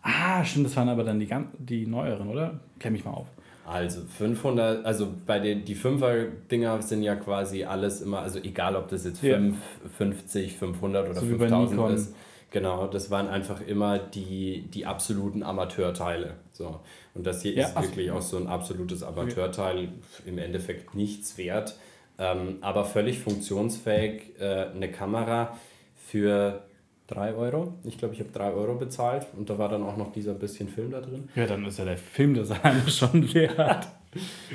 Ah, 0.00 0.42
stimmt, 0.46 0.64
das 0.64 0.76
waren 0.76 0.88
aber 0.88 1.04
dann 1.04 1.20
die, 1.20 1.28
die 1.58 1.86
neueren, 1.86 2.30
oder? 2.30 2.58
Klär 2.78 2.90
mich 2.90 3.04
mal 3.04 3.10
auf. 3.10 3.26
Also 3.66 4.00
500, 4.16 4.86
also 4.86 5.12
bei 5.26 5.38
den 5.38 5.66
die 5.66 5.76
5er 5.76 6.28
Dinger 6.50 6.80
sind 6.80 7.02
ja 7.02 7.16
quasi 7.16 7.64
alles 7.64 8.00
immer, 8.00 8.20
also 8.20 8.38
egal 8.38 8.76
ob 8.76 8.88
das 8.88 9.04
jetzt 9.04 9.20
5, 9.20 9.56
ja. 9.56 9.90
50, 9.98 10.56
500 10.56 11.10
oder 11.10 11.20
so 11.20 11.26
5000 11.26 11.90
ist. 11.90 12.14
Genau, 12.54 12.86
das 12.86 13.10
waren 13.10 13.26
einfach 13.26 13.60
immer 13.60 13.98
die, 13.98 14.62
die 14.72 14.86
absoluten 14.86 15.42
Amateurteile. 15.42 16.34
So. 16.52 16.78
Und 17.14 17.26
das 17.26 17.42
hier 17.42 17.52
Ja, 17.54 17.66
ist 17.66 17.82
wirklich 17.82 18.12
auch 18.12 18.22
so 18.22 18.36
ein 18.36 18.46
absolutes 18.46 19.02
Amateurteil, 19.02 19.88
im 20.24 20.38
Endeffekt 20.38 20.94
nichts 20.94 21.36
wert, 21.36 21.74
ähm, 22.16 22.58
aber 22.60 22.84
völlig 22.84 23.18
funktionsfähig. 23.18 24.38
Äh, 24.38 24.66
eine 24.72 24.88
Kamera 24.88 25.58
für 25.96 26.62
3 27.08 27.34
Euro. 27.34 27.74
Ich 27.82 27.98
glaube, 27.98 28.14
ich 28.14 28.20
habe 28.20 28.30
3 28.30 28.52
Euro 28.52 28.76
bezahlt 28.76 29.26
und 29.36 29.50
da 29.50 29.58
war 29.58 29.68
dann 29.68 29.82
auch 29.82 29.96
noch 29.96 30.12
dieser 30.12 30.34
bisschen 30.34 30.68
Film 30.68 30.92
da 30.92 31.00
drin. 31.00 31.28
Ja, 31.34 31.46
dann 31.46 31.64
ist 31.66 31.80
ja 31.80 31.84
der 31.84 31.98
Filmdesign 31.98 32.82
schon 32.88 33.34
wert. 33.34 33.88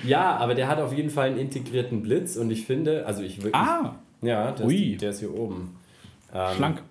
Ja, 0.05 0.37
aber 0.37 0.55
der 0.55 0.69
hat 0.69 0.79
auf 0.79 0.93
jeden 0.93 1.09
Fall 1.09 1.27
einen 1.31 1.37
integrierten 1.37 2.01
Blitz 2.01 2.37
und 2.37 2.49
ich 2.49 2.65
finde, 2.65 3.05
also 3.05 3.23
ich 3.23 3.39
wirklich. 3.39 3.55
Ah, 3.55 3.95
Ja, 4.21 4.53
der 4.53 4.65
Ui. 4.65 4.93
ist, 4.93 5.01
der 5.01 5.09
ist 5.09 5.19
hier 5.19 5.33
oben. 5.37 5.75
Ähm, 6.33 6.55
schlank. 6.55 6.81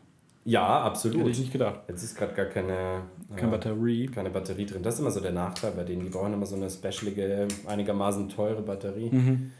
Ja, 0.48 0.78
Hätte 0.78 0.84
absolut. 0.84 1.28
ich 1.28 1.38
nicht 1.38 1.52
gedacht. 1.52 1.80
Jetzt 1.88 2.02
ist 2.02 2.16
gerade 2.16 2.32
gar 2.32 2.46
keine, 2.46 3.02
Keine 3.36 3.48
äh, 3.48 3.50
Batterie. 3.50 4.06
keine 4.06 4.30
Batterie 4.30 4.64
drin. 4.64 4.82
Das 4.82 4.94
ist 4.94 5.00
immer 5.00 5.10
so 5.10 5.20
der 5.20 5.32
Nachteil 5.32 5.72
bei 5.72 5.84
denen. 5.84 6.04
Die 6.04 6.08
brauchen 6.08 6.32
immer 6.32 6.46
so 6.46 6.56
eine 6.56 6.70
specialige, 6.70 7.46
einigermaßen 7.66 8.30
teure 8.30 8.62
Batterie. 8.62 9.10
Mhm. 9.10 9.52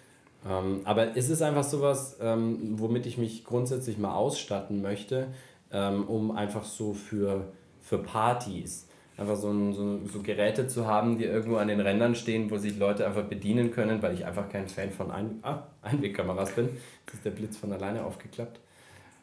Ähm, 0.49 0.81
aber 0.85 1.15
es 1.15 1.29
ist 1.29 1.43
einfach 1.43 1.65
sowas, 1.65 2.17
ähm, 2.23 2.79
womit 2.79 3.05
ich 3.05 3.19
mich 3.19 3.45
grundsätzlich 3.45 3.99
mal 3.99 4.15
ausstatten 4.15 4.81
möchte, 4.81 5.27
ähm, 5.71 6.05
um 6.09 6.31
einfach 6.31 6.65
so 6.65 6.95
für, 6.95 7.45
für 7.83 7.99
Partys 7.99 8.89
einfach 9.19 9.37
so, 9.37 9.51
ein, 9.51 9.75
so, 9.75 10.01
so 10.07 10.23
Geräte 10.23 10.69
zu 10.69 10.87
haben, 10.87 11.19
die 11.19 11.25
irgendwo 11.25 11.57
an 11.57 11.69
den 11.69 11.81
Rändern 11.81 12.15
stehen, 12.15 12.51
wo 12.51 12.57
sich 12.57 12.79
Leute 12.79 13.07
einfach 13.07 13.25
bedienen 13.25 13.73
können, 13.73 14.01
weil 14.01 14.15
ich 14.15 14.25
einfach 14.25 14.49
kein 14.49 14.69
Fan 14.69 14.91
von 14.91 15.11
Ein 15.11 15.41
ah, 15.43 15.65
Einwegkameras 15.83 16.53
bin. 16.53 16.71
Jetzt 17.05 17.15
ist 17.15 17.25
der 17.27 17.33
Blitz 17.33 17.59
von 17.59 17.73
alleine 17.73 18.05
aufgeklappt. 18.05 18.61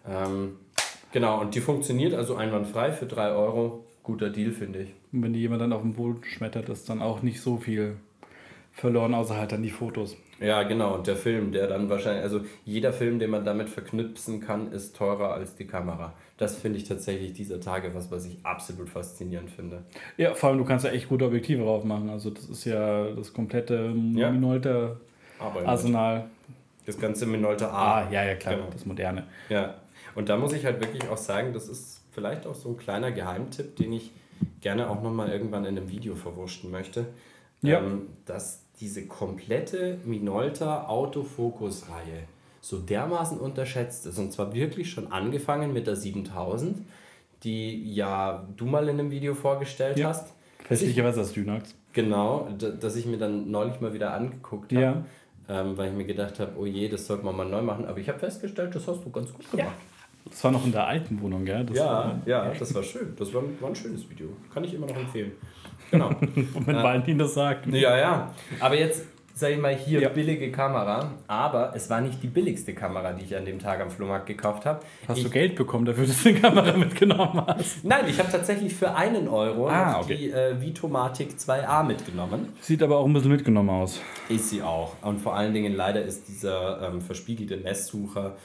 Ähm, 0.08 0.58
genau, 1.16 1.40
und 1.42 1.56
die 1.56 1.62
funktioniert 1.62 2.14
also 2.14 2.36
einwandfrei 2.36 2.92
für 2.92 3.06
3 3.08 3.30
Euro. 3.32 3.84
Guter 4.04 4.30
Deal, 4.30 4.52
finde 4.52 4.80
ich. 4.84 4.90
Und 5.12 5.24
wenn 5.24 5.34
die 5.34 5.40
jemand 5.40 5.62
dann 5.62 5.74
auf 5.74 5.82
den 5.82 5.94
Boden 5.94 6.22
schmettert, 6.24 6.70
ist 6.70 6.88
dann 6.90 7.02
auch 7.02 7.24
nicht 7.24 7.42
so 7.42 7.58
viel 7.58 7.96
verloren, 8.72 9.16
außer 9.16 9.36
halt 9.36 9.52
dann 9.52 9.64
die 9.64 9.72
Fotos. 9.72 10.16
Ja, 10.40 10.62
genau. 10.64 10.96
Und 10.96 11.08
der 11.08 11.16
Film, 11.16 11.52
der 11.54 11.66
dann 11.68 11.90
wahrscheinlich, 11.90 12.22
also 12.22 12.42
jeder 12.66 12.92
Film, 12.94 13.18
den 13.20 13.30
man 13.32 13.46
damit 13.46 13.70
verknüpfen 13.70 14.42
kann, 14.42 14.72
ist 14.72 14.96
teurer 14.96 15.34
als 15.34 15.56
die 15.56 15.66
Kamera. 15.66 16.14
Das 16.38 16.58
finde 16.58 16.78
ich 16.78 16.84
tatsächlich 16.84 17.32
dieser 17.34 17.60
Tage 17.62 17.96
was, 17.96 18.12
was 18.12 18.26
ich 18.26 18.38
absolut 18.44 18.90
faszinierend 18.90 19.50
finde. 19.50 19.84
Ja, 20.18 20.34
vor 20.36 20.50
allem 20.50 20.58
du 20.60 20.66
kannst 20.66 20.84
ja 20.86 20.92
echt 20.92 21.08
gute 21.10 21.26
Objektive 21.26 21.64
drauf 21.64 21.84
machen. 21.86 22.10
Also 22.10 22.30
das 22.30 22.46
ist 22.50 22.66
ja 22.66 23.10
das 23.12 23.34
komplette 23.34 23.94
Ja. 24.14 24.30
Minolta 24.30 24.98
Aber 25.40 25.66
Arsenal. 25.68 26.26
das 26.86 27.00
ganze 27.00 27.26
Minolta 27.26 27.70
A. 27.70 28.02
Ah, 28.02 28.12
ja, 28.12 28.24
ja, 28.26 28.36
klar, 28.36 28.56
Genau. 28.56 28.68
das 28.72 28.86
moderne. 28.86 29.24
Ja. 29.50 29.76
Und 30.16 30.30
da 30.30 30.38
muss 30.38 30.54
ich 30.54 30.66
halt 30.66 30.80
wirklich 30.80 31.08
auch 31.10 31.18
sagen, 31.18 31.54
das 31.54 31.68
ist 31.68 32.02
vielleicht 32.12 32.48
auch 32.48 32.56
so 32.56 32.70
ein 32.70 32.78
kleiner 32.78 33.12
Geheimtipp, 33.12 33.76
den 33.76 33.94
ich 33.94 34.12
gerne 34.62 34.90
auch 34.90 35.02
nochmal 35.02 35.30
irgendwann 35.30 35.66
in 35.66 35.78
einem 35.78 35.90
Video 35.90 36.16
verwursten 36.16 36.72
möchte. 36.72 37.06
Ja. 37.62 37.80
Ähm, 37.80 38.08
dass 38.26 38.62
diese 38.80 39.06
komplette 39.08 39.98
Minolta 40.06 40.86
Autofokus-Reihe 40.88 42.24
so 42.62 42.80
dermaßen 42.80 43.38
unterschätzt 43.40 44.06
ist. 44.06 44.18
Und 44.18 44.32
zwar 44.34 44.54
wirklich 44.54 44.90
schon 44.90 45.12
angefangen 45.12 45.72
mit 45.74 45.88
der 45.88 45.96
7000, 45.96 46.78
die 47.44 47.94
ja 47.94 48.48
du 48.58 48.66
mal 48.66 48.84
in 48.90 49.00
einem 49.00 49.12
Video 49.12 49.36
vorgestellt 49.36 49.98
Ja. 49.98 50.10
hast. 50.10 50.34
Festlicherweise 50.64 51.20
das 51.20 51.32
Dynax. 51.34 51.76
Genau, 51.94 52.50
dass 52.58 52.96
ich 52.96 53.06
mir 53.06 53.18
dann 53.18 53.52
neulich 53.52 53.80
mal 53.82 53.94
wieder 53.94 54.14
angeguckt 54.14 54.72
habe, 54.74 54.82
Ja. 54.82 55.06
ähm, 55.48 55.78
weil 55.78 55.92
ich 55.92 55.96
mir 55.96 56.06
gedacht 56.06 56.40
habe, 56.40 56.54
oh 56.58 56.66
je, 56.66 56.90
das 56.90 57.06
sollte 57.08 57.24
man 57.24 57.38
mal 57.38 57.46
neu 57.48 57.62
machen. 57.62 57.86
Aber 57.86 58.00
ich 58.00 58.10
habe 58.10 58.20
festgestellt, 58.20 58.76
das 58.76 58.88
hast 58.88 59.06
du 59.06 59.12
ganz 59.12 59.32
gut 59.32 59.50
gemacht. 59.52 59.76
Das 60.30 60.44
war 60.44 60.52
noch 60.52 60.66
in 60.66 60.72
der 60.72 60.88
alten 60.88 61.22
Wohnung, 61.22 61.46
gell? 61.46 61.66
Das 61.66 61.78
Ja, 61.78 61.86
war, 61.86 62.20
ja, 62.26 62.52
das 62.58 62.74
war 62.74 62.84
schön. 62.84 63.14
Das 63.18 63.34
war, 63.34 63.44
war 63.60 63.70
ein 63.70 63.76
schönes 63.76 64.10
Video. 64.10 64.28
Kann 64.54 64.64
ich 64.64 64.74
immer 64.74 64.88
noch 64.88 64.98
empfehlen. 64.98 65.32
Genau. 65.92 66.08
Und 66.10 66.36
wenn 66.68 66.76
Valentin 66.76 67.18
das 67.20 67.34
sagt. 67.36 67.68
ja, 67.68 67.96
ja. 67.98 68.34
Aber 68.60 68.76
jetzt, 68.76 69.06
sag 69.36 69.52
ich 69.52 69.60
mal, 69.60 69.76
hier 69.76 70.02
Ja. 70.02 70.10
billige 70.10 70.52
Kamera. 70.52 71.12
Aber 71.28 71.74
es 71.76 71.90
war 71.92 72.02
nicht 72.02 72.24
die 72.24 72.28
billigste 72.28 72.74
Kamera, 72.74 73.14
die 73.14 73.24
ich 73.24 73.36
an 73.38 73.46
dem 73.46 73.60
Tag 73.60 73.80
am 73.82 73.92
Flohmarkt 73.92 74.26
gekauft 74.26 74.66
habe. 74.66 74.80
Hast 75.08 75.18
ich, 75.20 75.24
du 75.26 75.30
Geld 75.30 75.56
bekommen 75.56 75.86
dafür, 75.86 76.08
dass 76.08 76.24
du 76.24 76.34
die 76.34 76.40
Kamera 76.42 76.76
mitgenommen 76.76 77.44
hast? 77.46 77.86
Nein, 77.86 78.06
ich 78.10 78.18
habe 78.18 78.32
tatsächlich 78.32 78.74
für 78.74 78.96
einen 78.96 79.28
Euro 79.28 79.70
Ah, 79.70 80.00
okay. 80.02 80.18
die 80.18 80.32
äh, 80.32 80.60
Vitomatic 80.60 81.36
2A 81.38 81.84
mitgenommen. 81.84 82.50
Sieht 82.62 82.82
aber 82.82 82.98
auch 82.98 83.06
ein 83.06 83.14
bisschen 83.14 83.32
mitgenommen 83.32 83.70
aus. 83.70 84.02
Ist 84.28 84.50
sie 84.50 84.64
auch. 84.64 84.94
Und 85.04 85.22
vor 85.22 85.36
allen 85.36 85.54
Dingen 85.54 85.76
leider 85.76 86.02
ist 86.02 86.28
dieser 86.28 86.82
ähm, 86.82 87.00
verspiegelte 87.02 87.58
Messsucher 87.58 88.36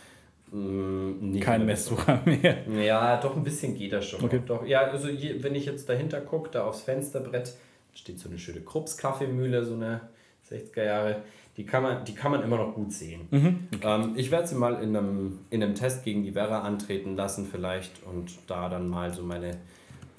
mh, 0.52 1.14
nicht 1.20 1.44
Kein 1.44 1.66
Messsucher 1.66 2.20
mehr. 2.24 2.58
Ja, 2.68 3.20
doch 3.20 3.36
ein 3.36 3.42
bisschen 3.44 3.74
geht 3.74 3.92
das 3.92 4.06
schon. 4.06 4.24
Okay. 4.24 4.40
Doch, 4.46 4.66
ja, 4.66 4.82
also 4.82 5.08
je, 5.08 5.42
wenn 5.42 5.54
ich 5.54 5.66
jetzt 5.66 5.88
dahinter 5.88 6.20
gucke, 6.20 6.50
da 6.50 6.64
aufs 6.64 6.82
Fensterbrett, 6.82 7.54
steht 7.94 8.18
so 8.18 8.28
eine 8.28 8.38
schöne 8.38 8.60
Krups 8.60 8.96
Kaffeemühle, 8.96 9.64
so 9.64 9.74
eine 9.74 10.00
60er 10.50 10.84
Jahre. 10.84 11.22
Die 11.56 11.66
kann 11.66 11.82
man, 11.82 12.04
die 12.04 12.14
kann 12.14 12.30
man 12.30 12.42
immer 12.42 12.56
noch 12.56 12.74
gut 12.74 12.92
sehen. 12.92 13.68
Ähm, 13.82 14.12
ich 14.16 14.30
werde 14.30 14.46
sie 14.46 14.54
mal 14.54 14.82
in 14.82 14.96
einem, 14.96 15.40
in 15.50 15.62
einem 15.62 15.74
Test 15.74 16.04
gegen 16.04 16.22
die 16.22 16.34
Werra 16.34 16.60
antreten 16.60 17.16
lassen, 17.16 17.46
vielleicht, 17.50 18.02
und 18.04 18.30
da 18.46 18.68
dann 18.68 18.88
mal 18.88 19.12
so 19.12 19.22
meine, 19.24 19.58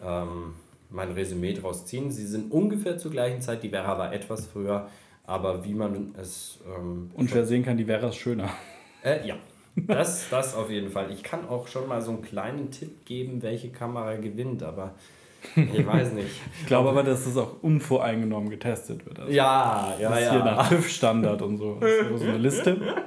ähm, 0.05 0.53
mein 0.89 1.11
Resümee 1.13 1.53
draus 1.53 1.85
ziehen. 1.85 2.11
Sie 2.11 2.25
sind 2.27 2.51
ungefähr 2.51 2.97
zur 2.97 3.11
gleichen 3.11 3.41
Zeit. 3.41 3.63
Die 3.63 3.71
Werra 3.71 3.97
war 3.97 4.13
etwas 4.13 4.45
früher, 4.47 4.89
aber 5.25 5.63
wie 5.63 5.73
man 5.73 6.13
es. 6.21 6.59
Ähm, 6.77 7.09
Und 7.13 7.33
wer 7.33 7.45
sehen 7.45 7.63
kann, 7.63 7.77
die 7.77 7.87
wäre 7.87 8.07
es 8.07 8.17
schöner. 8.17 8.49
äh, 9.03 9.25
ja, 9.25 9.35
das, 9.75 10.29
das 10.29 10.55
auf 10.55 10.69
jeden 10.69 10.89
Fall. 10.89 11.11
Ich 11.11 11.23
kann 11.23 11.47
auch 11.47 11.67
schon 11.67 11.87
mal 11.87 12.01
so 12.01 12.11
einen 12.11 12.21
kleinen 12.21 12.71
Tipp 12.71 13.05
geben, 13.05 13.41
welche 13.41 13.69
Kamera 13.69 14.15
gewinnt, 14.15 14.63
aber 14.63 14.95
ich 15.55 15.85
weiß 15.85 16.13
nicht. 16.13 16.29
Ich 16.61 16.67
glaube 16.67 16.89
aber, 16.89 17.03
dass 17.03 17.25
das 17.25 17.35
auch 17.37 17.61
unvoreingenommen 17.61 18.49
getestet 18.49 19.05
wird. 19.05 19.19
Also 19.19 19.31
Ja, 19.31 19.93
ja, 19.99 20.09
das 20.09 20.21
ist 20.21 20.29
hier 20.31 20.43
nach 20.43 20.69
TÜV-Standard 20.69 21.41
und 21.41 21.57
so. 21.57 21.77
Das 21.79 21.89
ist 21.89 22.19
so 22.19 22.25
eine 22.25 22.37
Liste. 22.37 22.77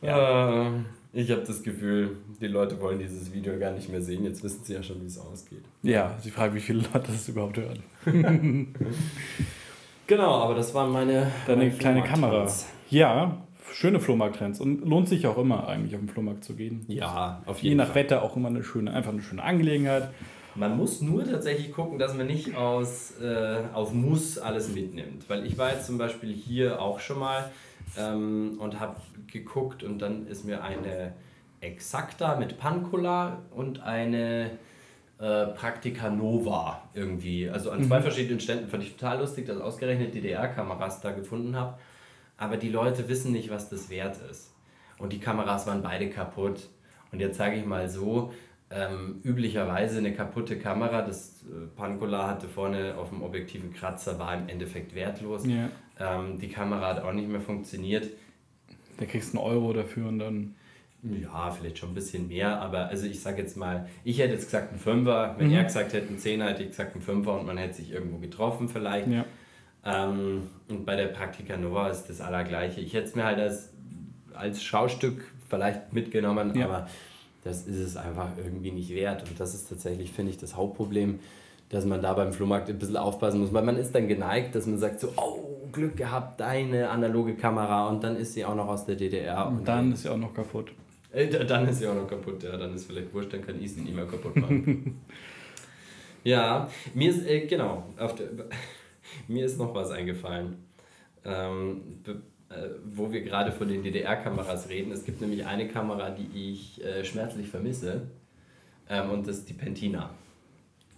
Äh, 0.00 0.68
ich 1.12 1.28
habe 1.32 1.42
das 1.44 1.60
Gefühl, 1.60 2.18
die 2.40 2.46
Leute 2.46 2.80
wollen 2.80 3.00
dieses 3.00 3.32
Video 3.32 3.58
gar 3.58 3.72
nicht 3.72 3.88
mehr 3.88 4.00
sehen. 4.00 4.24
Jetzt 4.24 4.44
wissen 4.44 4.62
sie 4.62 4.74
ja 4.74 4.82
schon, 4.82 5.02
wie 5.02 5.06
es 5.06 5.18
ausgeht. 5.18 5.64
Ja, 5.82 6.16
sie 6.20 6.30
fragen, 6.30 6.54
wie 6.54 6.60
viele 6.60 6.82
Leute 6.82 7.10
das 7.10 7.28
überhaupt 7.28 7.58
hören. 7.58 7.82
Genau, 10.06 10.36
aber 10.36 10.54
das 10.54 10.72
waren 10.72 10.90
meine. 10.90 11.30
Deine 11.46 11.64
meine 11.66 11.76
kleine 11.76 12.02
Kamera. 12.02 12.50
Ja, 12.88 13.36
schöne 13.72 14.00
Flohmarkttrends. 14.00 14.60
Und 14.60 14.86
lohnt 14.86 15.08
sich 15.08 15.26
auch 15.26 15.38
immer 15.38 15.68
eigentlich 15.68 15.94
auf 15.94 16.00
den 16.00 16.08
Flohmarkt 16.08 16.44
zu 16.44 16.54
gehen. 16.54 16.84
Ja, 16.88 17.42
auf 17.46 17.60
Je 17.60 17.70
jeden 17.70 17.78
nach 17.78 17.86
Fall. 17.86 17.96
Wetter 17.96 18.22
auch 18.22 18.36
immer 18.36 18.48
eine 18.48 18.64
schöne, 18.64 18.92
einfach 18.92 19.12
eine 19.12 19.22
schöne 19.22 19.42
Angelegenheit. 19.42 20.10
Man 20.54 20.76
muss 20.76 21.00
nur 21.00 21.24
tatsächlich 21.24 21.72
gucken, 21.72 21.98
dass 21.98 22.14
man 22.14 22.26
nicht 22.26 22.56
aus, 22.56 23.20
äh, 23.20 23.58
auf 23.72 23.92
Muss 23.92 24.38
alles 24.38 24.74
mitnimmt. 24.74 25.28
Weil 25.28 25.46
ich 25.46 25.56
war 25.56 25.72
jetzt 25.72 25.86
zum 25.86 25.98
Beispiel 25.98 26.32
hier 26.32 26.82
auch 26.82 27.00
schon 27.00 27.20
mal 27.20 27.50
ähm, 27.96 28.56
und 28.58 28.80
habe 28.80 28.96
geguckt 29.30 29.84
und 29.84 30.00
dann 30.00 30.26
ist 30.26 30.44
mir 30.44 30.62
eine 30.62 31.12
Exacta 31.60 32.36
mit 32.36 32.58
Pancola 32.58 33.42
und 33.54 33.82
eine 33.82 34.50
äh, 35.18 35.46
Praktika 35.46 36.10
Nova 36.10 36.82
irgendwie. 36.94 37.48
Also 37.48 37.70
an 37.70 37.84
zwei 37.84 38.00
verschiedenen 38.00 38.40
Ständen 38.40 38.68
fand 38.68 38.82
ich 38.82 38.96
total 38.96 39.18
lustig, 39.18 39.46
dass 39.46 39.60
ausgerechnet 39.60 40.14
DDR-Kameras 40.14 41.00
da 41.00 41.12
gefunden 41.12 41.56
habe. 41.56 41.78
Aber 42.38 42.56
die 42.56 42.70
Leute 42.70 43.08
wissen 43.08 43.32
nicht, 43.32 43.50
was 43.50 43.68
das 43.68 43.90
wert 43.90 44.18
ist. 44.30 44.54
Und 44.98 45.12
die 45.12 45.18
Kameras 45.18 45.66
waren 45.66 45.82
beide 45.82 46.08
kaputt. 46.08 46.68
Und 47.12 47.20
jetzt 47.20 47.36
sage 47.36 47.56
ich 47.56 47.66
mal 47.66 47.88
so, 47.88 48.32
ähm, 48.70 49.20
üblicherweise 49.24 49.98
eine 49.98 50.12
kaputte 50.12 50.58
Kamera, 50.58 51.02
das 51.02 51.42
äh, 51.42 51.66
Pancola 51.74 52.28
hatte 52.28 52.48
vorne 52.48 52.96
auf 52.96 53.08
dem 53.08 53.22
objektiven 53.22 53.72
Kratzer, 53.72 54.18
war 54.18 54.36
im 54.36 54.48
Endeffekt 54.48 54.94
wertlos. 54.94 55.46
Ja. 55.46 55.70
Ähm, 55.98 56.38
die 56.38 56.48
Kamera 56.48 56.88
hat 56.88 57.02
auch 57.02 57.12
nicht 57.12 57.28
mehr 57.28 57.40
funktioniert. 57.40 58.08
Da 58.98 59.06
kriegst 59.06 59.32
du 59.32 59.38
einen 59.38 59.46
Euro 59.46 59.72
dafür 59.72 60.08
und 60.08 60.18
dann. 60.18 60.54
Ja, 61.02 61.50
vielleicht 61.50 61.78
schon 61.78 61.90
ein 61.90 61.94
bisschen 61.94 62.26
mehr, 62.26 62.60
aber 62.60 62.88
also 62.88 63.06
ich 63.06 63.20
sage 63.20 63.40
jetzt 63.40 63.56
mal, 63.56 63.88
ich 64.02 64.18
hätte 64.18 64.34
jetzt 64.34 64.46
gesagt 64.46 64.70
einen 64.70 64.80
Fünfer, 64.80 65.36
wenn 65.38 65.52
er 65.52 65.62
gesagt 65.62 65.92
hätte 65.92 66.08
einen 66.08 66.18
Zehner, 66.18 66.48
hätte 66.48 66.64
ich 66.64 66.70
gesagt 66.70 66.94
einen 66.94 67.02
Fünfer 67.02 67.38
und 67.38 67.46
man 67.46 67.56
hätte 67.56 67.74
sich 67.74 67.92
irgendwo 67.92 68.18
getroffen 68.18 68.68
vielleicht. 68.68 69.06
Ja. 69.06 69.24
Ähm, 69.88 70.42
und 70.68 70.84
bei 70.84 70.96
der 70.96 71.06
Praktika 71.06 71.56
Nova 71.56 71.88
ist 71.88 72.04
das 72.10 72.20
Allergleiche. 72.20 72.80
Ich 72.80 72.92
hätte 72.94 73.08
es 73.08 73.14
mir 73.14 73.24
halt 73.24 73.38
als, 73.38 73.70
als 74.34 74.62
Schaustück 74.62 75.24
vielleicht 75.48 75.92
mitgenommen, 75.92 76.54
Ja. 76.54 76.66
aber 76.66 76.88
das 77.44 77.66
ist 77.66 77.78
es 77.78 77.96
einfach 77.96 78.28
irgendwie 78.36 78.70
nicht 78.72 78.90
wert. 78.94 79.28
Und 79.28 79.40
das 79.40 79.54
ist 79.54 79.68
tatsächlich, 79.68 80.12
finde 80.12 80.30
ich, 80.32 80.36
das 80.38 80.56
Hauptproblem, 80.56 81.20
dass 81.70 81.84
man 81.86 82.02
da 82.02 82.12
beim 82.12 82.32
Flohmarkt 82.32 82.68
ein 82.68 82.78
bisschen 82.78 82.96
aufpassen 82.96 83.40
muss, 83.40 83.52
weil 83.52 83.62
man 83.64 83.76
ist 83.76 83.94
dann 83.94 84.08
geneigt, 84.08 84.54
dass 84.54 84.66
man 84.66 84.78
sagt 84.78 85.00
so, 85.00 85.12
oh, 85.16 85.68
Glück 85.72 85.96
gehabt, 85.96 86.40
deine 86.40 86.88
analoge 86.90 87.34
Kamera 87.34 87.88
und 87.88 88.02
dann 88.02 88.16
ist 88.16 88.32
sie 88.34 88.44
auch 88.44 88.54
noch 88.54 88.68
aus 88.68 88.84
der 88.86 88.96
DDR. 88.96 89.46
Und 89.48 89.66
dann 89.68 89.92
ist 89.92 90.02
sie 90.02 90.08
auch 90.08 90.16
noch 90.16 90.32
kaputt. 90.34 90.72
Äh, 91.12 91.28
da- 91.28 91.44
dann 91.44 91.66
ist 91.68 91.78
sie 91.78 91.86
auch 91.86 91.94
noch 91.94 92.06
kaputt, 92.08 92.42
ja, 92.42 92.56
dann 92.56 92.74
ist 92.74 92.86
vielleicht 92.86 93.12
wurscht, 93.14 93.32
dann 93.32 93.44
kann 93.46 93.60
ich 93.62 93.72
sie 93.74 93.80
nicht 93.82 93.94
mehr 93.94 94.06
kaputt 94.06 94.36
machen. 94.36 95.00
ja, 96.24 96.68
mir 96.94 97.10
ist, 97.10 97.26
äh, 97.26 97.46
genau, 97.46 97.84
auf 97.98 98.14
der, 98.14 98.26
mir 99.28 99.44
ist 99.44 99.58
noch 99.58 99.74
was 99.74 99.90
eingefallen, 99.90 100.56
ähm, 101.24 102.00
äh, 102.06 102.54
wo 102.84 103.12
wir 103.12 103.22
gerade 103.22 103.52
von 103.52 103.68
den 103.68 103.82
DDR-Kameras 103.82 104.68
reden. 104.68 104.92
Es 104.92 105.04
gibt 105.04 105.20
nämlich 105.20 105.44
eine 105.46 105.68
Kamera, 105.68 106.10
die 106.10 106.50
ich 106.52 106.82
äh, 106.84 107.04
schmerzlich 107.04 107.48
vermisse. 107.48 108.08
Ähm, 108.88 109.10
und 109.10 109.26
das 109.26 109.38
ist 109.38 109.48
die 109.48 109.54
Pentina. 109.54 110.10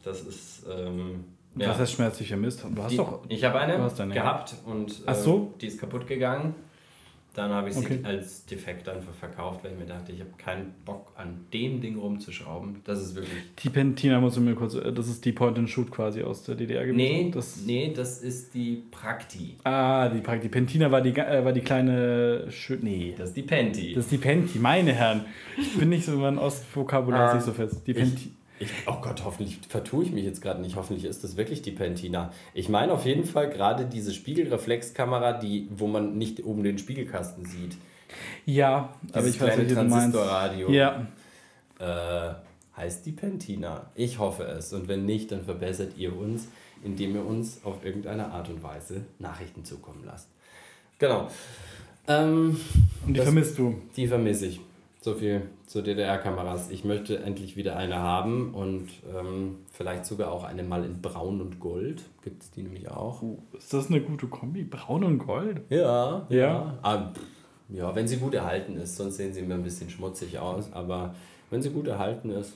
Das 0.05 0.23
ist. 0.23 0.65
Ähm, 0.71 1.25
ja. 1.57 1.71
Was 1.71 1.79
heißt 1.81 1.93
schmerzlich 1.95 2.29
vermisst? 2.29 2.65
Du 2.65 2.83
hast 2.83 2.93
Die, 2.93 2.97
doch. 2.97 3.25
ich 3.29 3.43
habe 3.43 3.59
eine 3.59 3.91
gehabt 4.13 4.55
und 4.65 5.03
Ach 5.07 5.15
so? 5.17 5.37
ähm, 5.37 5.59
die 5.61 5.67
ist 5.67 5.81
kaputt 5.81 6.07
gegangen. 6.07 6.55
Dann 7.35 7.51
habe 7.53 7.69
ich 7.69 7.77
sie 7.77 7.85
Okay. 7.85 8.01
als 8.03 8.45
defekt 8.45 8.89
einfach 8.89 9.15
verkauft, 9.15 9.63
weil 9.63 9.73
ich 9.73 9.79
mir 9.79 9.87
dachte, 9.87 10.11
ich 10.11 10.19
habe 10.21 10.31
keinen 10.37 10.75
Bock 10.85 11.13
an 11.17 11.47
dem 11.53 11.81
Ding 11.81 11.97
rumzuschrauben. 11.97 12.81
Das 12.85 13.01
ist 13.01 13.15
wirklich. 13.15 13.33
Die 13.63 13.69
Pentina 13.71 14.21
musst 14.21 14.37
du 14.37 14.41
mir 14.41 14.55
kurz. 14.57 14.75
äh, 14.75 14.93
Das 14.93 15.07
ist 15.09 15.25
die 15.25 15.31
Point 15.33 15.57
and 15.59 15.71
Shoot 15.71 15.91
quasi 15.93 16.23
aus 16.23 16.43
der 16.43 16.57
DDR 16.57 16.85
gewesen. 16.87 16.97
Nee, 16.97 17.31
Das, 17.33 17.63
nee, 17.65 17.93
das 17.95 18.19
ist 18.23 18.53
die 18.55 18.83
Prakti. 18.91 19.57
Ah, 19.63 20.09
die, 20.09 20.19
Pra- 20.21 20.39
die 20.39 20.49
Pentina 20.49 20.91
war 20.91 21.01
die, 21.03 21.11
äh, 21.11 21.45
war 21.45 21.53
die 21.53 21.61
kleine. 21.61 22.47
Schö 22.51 22.79
nee. 22.83 23.15
Das 23.17 23.29
ist 23.29 23.37
die 23.37 23.43
Penti. 23.43 23.95
Das 23.95 24.05
ist 24.07 24.11
die 24.13 24.19
Penti, 24.19 24.59
meine 24.59 24.93
Herren. 24.93 25.25
Ich 25.57 25.79
bin 25.79 25.89
nicht 25.91 26.05
so, 26.05 26.13
mein 26.19 26.37
Ostvokabular 26.39 27.27
ist 27.27 27.31
Ah, 27.31 27.35
nicht 27.37 27.45
so 27.47 27.53
fest. 27.53 27.83
Die 27.87 27.93
ich- 27.93 27.97
Penti. 27.97 28.17
Ich, 28.25 28.31
oh 28.87 28.97
Gott, 29.01 29.25
hoffentlich 29.25 29.59
vertue 29.69 30.05
ich 30.05 30.13
mich 30.13 30.25
jetzt 30.25 30.43
gerade 30.43 30.61
nicht. 30.61 30.77
Hoffentlich 30.77 31.05
ist 31.05 31.25
das 31.25 31.37
wirklich 31.37 31.63
die 31.63 31.71
Pentina. 31.73 32.33
Ich 32.55 32.69
meine 32.69 32.93
auf 32.93 33.05
jeden 33.07 33.25
Fall 33.25 33.49
gerade 33.51 33.87
diese 33.87 34.13
Spiegelreflexkamera, 34.13 35.35
die, 35.35 35.69
wo 35.71 35.87
man 35.87 36.19
nicht 36.19 36.45
oben 36.45 36.63
den 36.63 36.79
Spiegelkasten 36.79 37.45
sieht. 37.47 37.77
Ja, 38.45 38.95
aber 39.13 39.23
Dieses 39.23 39.37
ich 39.37 39.41
weiß 39.41 39.59
nicht. 39.59 39.73
Transistorradio. 39.75 40.71
Ja, 40.71 41.07
Äh, 41.79 42.35
heißt 42.77 43.07
die 43.07 43.13
Pentina. 43.13 43.91
Ich 43.95 44.19
hoffe 44.19 44.45
es. 44.45 44.73
Und 44.73 44.89
wenn 44.89 45.07
nicht, 45.07 45.33
dann 45.33 45.45
verbessert 45.45 45.93
ihr 45.97 46.15
uns, 46.17 46.49
indem 46.85 47.15
ihr 47.15 47.25
uns 47.25 47.61
auf 47.65 47.85
irgendeine 47.85 48.27
Art 48.33 48.49
und 48.49 48.63
Weise 48.63 49.03
Nachrichten 49.19 49.65
zukommen 49.65 50.03
lasst. 50.05 50.29
Genau. 50.99 51.31
Ähm, 52.09 52.61
und 53.07 53.15
die 53.15 53.21
vermisst 53.21 53.59
du. 53.59 53.81
die 53.97 54.07
vermisse 54.07 54.47
ich. 54.47 54.61
So 55.01 55.15
viel 55.15 55.43
zu 55.71 55.83
DDR-Kameras. 55.83 56.71
Ich 56.73 56.85
möchte 56.85 57.21
endlich 57.21 57.55
wieder 57.55 57.77
eine 57.77 58.01
haben 58.01 58.53
und 58.55 58.89
ähm, 59.17 59.59
vielleicht 59.71 60.05
sogar 60.05 60.33
auch 60.33 60.43
eine 60.43 60.65
mal 60.65 60.85
in 60.85 61.01
Braun 61.01 61.41
und 61.41 61.61
Gold. 61.61 62.03
Gibt 62.25 62.43
es 62.43 62.51
die 62.51 62.63
nämlich 62.65 62.91
auch? 62.91 63.23
Ist 63.57 63.73
das 63.73 63.87
eine 63.87 64.01
gute 64.01 64.27
Kombi? 64.27 64.65
Braun 64.65 65.05
und 65.05 65.19
Gold? 65.19 65.61
Ja, 65.71 66.27
Ja. 66.29 66.77
Ah, 66.83 67.13
pff, 67.15 67.21
ja, 67.69 67.95
wenn 67.95 68.09
sie 68.09 68.17
gut 68.17 68.35
erhalten 68.35 68.77
ist, 68.79 68.97
sonst 68.97 69.15
sehen 69.17 69.33
sie 69.33 69.43
mir 69.43 69.55
ein 69.55 69.63
bisschen 69.63 69.89
schmutzig 69.91 70.41
aus. 70.41 70.73
Aber 70.73 71.15
wenn 71.51 71.63
sie 71.63 71.71
gut 71.71 71.87
erhalten 71.87 72.31
ist. 72.31 72.55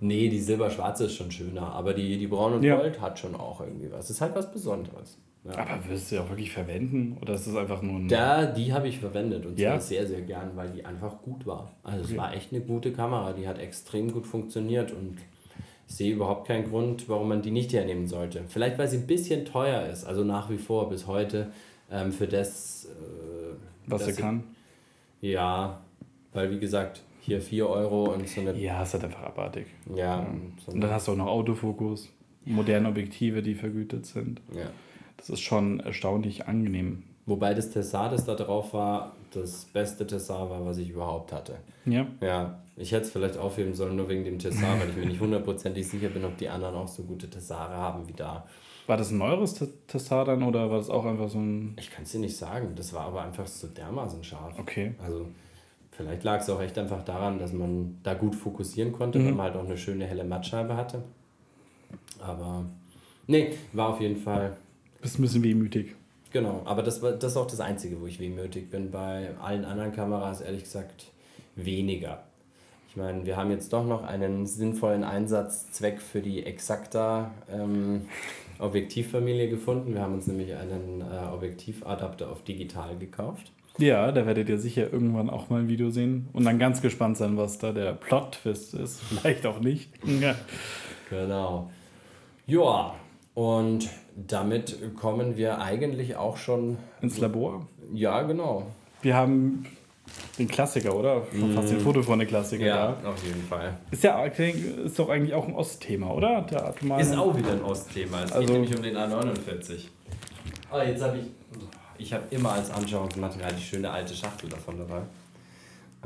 Nee, 0.00 0.28
die 0.28 0.40
silberschwarze 0.40 1.06
ist 1.06 1.14
schon 1.14 1.30
schöner, 1.30 1.72
aber 1.72 1.94
die, 1.94 2.18
die 2.18 2.26
braun 2.26 2.52
und 2.52 2.62
Ja. 2.62 2.76
gold 2.76 3.00
hat 3.00 3.18
schon 3.18 3.34
auch 3.34 3.60
irgendwie 3.62 3.90
was. 3.90 4.10
Ist 4.10 4.20
halt 4.20 4.34
was 4.34 4.52
Besonderes. 4.52 5.16
Ja. 5.44 5.58
Aber 5.58 5.88
wirst 5.88 6.10
du 6.10 6.16
sie 6.16 6.18
auch 6.18 6.28
wirklich 6.30 6.52
verwenden? 6.52 7.18
Oder 7.20 7.34
ist 7.34 7.46
das 7.46 7.54
einfach 7.56 7.82
nur 7.82 7.96
ein. 8.00 8.08
Da, 8.08 8.46
die 8.46 8.72
habe 8.72 8.88
ich 8.88 8.98
verwendet 8.98 9.44
und 9.44 9.58
Ja? 9.58 9.78
sehr, 9.78 10.06
sehr 10.06 10.22
gern, 10.22 10.52
weil 10.54 10.70
die 10.70 10.84
einfach 10.84 11.20
gut 11.20 11.44
war. 11.46 11.70
Also 11.82 12.00
es 12.00 12.06
Okay. 12.08 12.16
war 12.18 12.34
echt 12.34 12.52
eine 12.52 12.62
gute 12.62 12.92
Kamera, 12.92 13.32
die 13.34 13.46
hat 13.46 13.58
extrem 13.58 14.10
gut 14.10 14.26
funktioniert 14.26 14.90
und 14.92 15.18
ich 15.86 15.94
sehe 15.96 16.14
überhaupt 16.14 16.46
keinen 16.48 16.70
Grund, 16.70 17.08
warum 17.10 17.28
man 17.28 17.42
die 17.42 17.50
nicht 17.50 17.74
hernehmen 17.74 18.06
sollte. 18.08 18.42
Vielleicht, 18.48 18.78
weil 18.78 18.88
sie 18.88 18.96
ein 18.96 19.06
bisschen 19.06 19.44
teuer 19.44 19.86
ist, 19.86 20.04
also 20.06 20.24
nach 20.24 20.48
wie 20.48 20.56
vor 20.56 20.88
bis 20.88 21.06
heute 21.06 21.48
ähm, 21.90 22.10
für 22.10 22.26
das... 22.26 22.86
Äh, 22.86 23.54
was 23.86 24.06
sie- 24.06 24.14
kann? 24.14 24.44
Ja, 25.20 25.80
weil 26.32 26.50
wie 26.50 26.58
gesagt, 26.58 27.02
hier 27.20 27.40
4 27.42 27.68
Euro 27.68 28.12
und 28.14 28.26
so 28.28 28.40
eine... 28.40 28.54
Ja, 28.58 28.82
ist 28.82 28.94
halt 28.94 29.04
einfach 29.04 29.22
abartig. 29.24 29.66
Ja, 29.94 30.26
so 30.64 30.72
Und 30.72 30.80
dann 30.80 30.90
hast 30.90 31.06
du 31.08 31.12
auch 31.12 31.16
noch 31.16 31.26
Autofokus, 31.26 32.10
moderne 32.46 32.88
Objektive, 32.88 33.42
die 33.42 33.54
vergütet 33.54 34.06
sind. 34.06 34.40
ja. 34.54 34.70
Das 35.26 35.30
ist 35.30 35.40
schon 35.40 35.80
erstaunlich 35.80 36.46
angenehm. 36.46 37.02
Wobei 37.26 37.54
das 37.54 37.70
Tessar, 37.70 38.10
das 38.10 38.26
da 38.26 38.34
drauf 38.34 38.74
war, 38.74 39.12
das 39.32 39.64
beste 39.64 40.06
Tessar 40.06 40.50
war, 40.50 40.66
was 40.66 40.76
ich 40.76 40.90
überhaupt 40.90 41.32
hatte. 41.32 41.54
Ja. 41.86 42.06
Ja, 42.20 42.58
ich 42.76 42.92
hätte 42.92 43.04
es 43.06 43.10
vielleicht 43.10 43.38
aufheben 43.38 43.72
sollen, 43.74 43.96
nur 43.96 44.08
wegen 44.10 44.24
dem 44.24 44.38
Tessar, 44.38 44.78
weil 44.78 44.90
ich 44.90 44.96
mir 44.96 45.06
nicht 45.06 45.20
hundertprozentig 45.20 45.88
sicher 45.88 46.08
bin, 46.10 46.24
ob 46.26 46.36
die 46.36 46.48
anderen 46.50 46.74
auch 46.74 46.88
so 46.88 47.02
gute 47.04 47.30
Tessare 47.30 47.74
haben 47.74 48.06
wie 48.06 48.12
da. 48.12 48.46
War 48.86 48.98
das 48.98 49.10
ein 49.10 49.16
neueres 49.18 49.54
Te- 49.54 49.70
Testar 49.86 50.26
dann 50.26 50.42
oder 50.42 50.70
war 50.70 50.76
das 50.76 50.90
auch 50.90 51.06
einfach 51.06 51.30
so 51.30 51.38
ein. 51.38 51.74
Ich 51.80 51.90
kann 51.90 52.04
es 52.04 52.12
dir 52.12 52.18
nicht 52.20 52.36
sagen, 52.36 52.74
das 52.76 52.92
war 52.92 53.06
aber 53.06 53.22
einfach 53.22 53.46
so 53.46 53.68
dermaßen 53.68 54.22
scharf. 54.22 54.58
Okay. 54.58 54.94
Also 55.02 55.26
vielleicht 55.92 56.22
lag 56.24 56.40
es 56.42 56.50
auch 56.50 56.60
echt 56.60 56.76
einfach 56.76 57.02
daran, 57.02 57.38
dass 57.38 57.54
man 57.54 57.98
da 58.02 58.12
gut 58.12 58.34
fokussieren 58.36 58.92
konnte, 58.92 59.18
Mhm. 59.18 59.24
weil 59.24 59.32
man 59.32 59.46
halt 59.46 59.56
auch 59.56 59.64
eine 59.64 59.78
schöne 59.78 60.04
helle 60.04 60.24
Mattscheibe 60.24 60.76
hatte. 60.76 61.02
Aber 62.20 62.64
nee, 63.26 63.54
war 63.72 63.88
auf 63.90 64.00
jeden 64.02 64.16
Fall 64.16 64.56
Bist 65.04 65.18
ein 65.18 65.22
bisschen 65.22 65.42
wehmütig. 65.42 65.94
Genau, 66.32 66.62
aber 66.64 66.82
das, 66.82 67.02
war, 67.02 67.12
das 67.12 67.32
ist 67.32 67.36
auch 67.36 67.46
das 67.46 67.60
Einzige, 67.60 68.00
wo 68.00 68.06
ich 68.06 68.18
wehmütig 68.18 68.70
bin. 68.70 68.90
Bei 68.90 69.28
allen 69.38 69.66
anderen 69.66 69.92
Kameras 69.92 70.40
ehrlich 70.40 70.62
gesagt 70.62 71.12
weniger. 71.56 72.24
Ich 72.88 72.96
meine, 72.96 73.26
wir 73.26 73.36
haben 73.36 73.50
jetzt 73.50 73.70
doch 73.74 73.84
noch 73.84 74.02
einen 74.02 74.46
sinnvollen 74.46 75.04
Einsatzzweck 75.04 76.00
für 76.00 76.22
die 76.22 76.46
Exacta 76.46 77.32
ähm, 77.52 78.06
Objektivfamilie 78.58 79.50
gefunden. 79.50 79.92
Wir 79.92 80.00
haben 80.00 80.14
uns 80.14 80.26
nämlich 80.26 80.54
einen 80.54 81.02
äh, 81.02 81.34
Objektivadapter 81.34 82.30
auf 82.30 82.42
digital 82.42 82.96
gekauft. 82.96 83.52
Ja, 83.76 84.10
da 84.10 84.24
werdet 84.24 84.48
ihr 84.48 84.58
sicher 84.58 84.90
irgendwann 84.90 85.28
auch 85.28 85.50
mal 85.50 85.60
ein 85.60 85.68
Video 85.68 85.90
sehen 85.90 86.30
und 86.32 86.46
dann 86.46 86.58
ganz 86.58 86.80
gespannt 86.80 87.18
sein, 87.18 87.36
was 87.36 87.58
da 87.58 87.72
der 87.72 87.92
Plot-Twist 87.92 88.72
ist. 88.72 89.00
Vielleicht 89.20 89.44
auch 89.44 89.60
nicht. 89.60 89.90
Genau. 91.10 91.70
Ja, 92.46 92.94
und 93.34 93.88
damit 94.16 94.96
kommen 94.96 95.36
wir 95.36 95.60
eigentlich 95.60 96.16
auch 96.16 96.36
schon. 96.36 96.76
Ins 97.02 97.18
Labor. 97.18 97.66
Ja, 97.92 98.22
genau. 98.22 98.66
Wir 99.02 99.16
haben 99.16 99.66
den 100.38 100.48
Klassiker, 100.48 100.94
oder? 100.94 101.22
Schon 101.38 101.52
fast 101.52 101.70
den 101.70 101.80
Foto 101.80 102.02
von 102.02 102.18
der 102.18 102.28
Klassiker 102.28 102.64
Ja, 102.64 102.96
da. 103.02 103.10
auf 103.10 103.24
jeden 103.24 103.42
Fall. 103.42 103.76
Ist 103.90 104.04
ja 104.04 104.22
ist 104.24 104.98
doch 104.98 105.08
eigentlich 105.08 105.34
auch 105.34 105.46
ein 105.48 105.54
Ostthema, 105.54 106.10
oder? 106.10 106.42
Der 106.42 106.66
atomare. 106.66 107.00
Ist 107.00 107.16
auch 107.16 107.36
wieder 107.36 107.52
ein 107.52 107.62
Ostthema. 107.62 108.22
Es 108.22 108.32
Also- 108.32 108.46
geht 108.46 108.52
nämlich 108.60 108.76
um 108.76 108.82
den 108.82 108.96
A49. 108.96 109.88
Oh, 110.72 110.78
jetzt 110.78 111.02
habe 111.02 111.18
ich. 111.18 111.24
Ich 111.96 112.12
habe 112.12 112.24
immer 112.30 112.52
als 112.52 112.70
Anschauungsmaterial 112.70 113.52
die 113.52 113.62
schöne 113.62 113.88
alte 113.90 114.14
Schachtel 114.14 114.48
davon 114.48 114.78
dabei. 114.78 115.02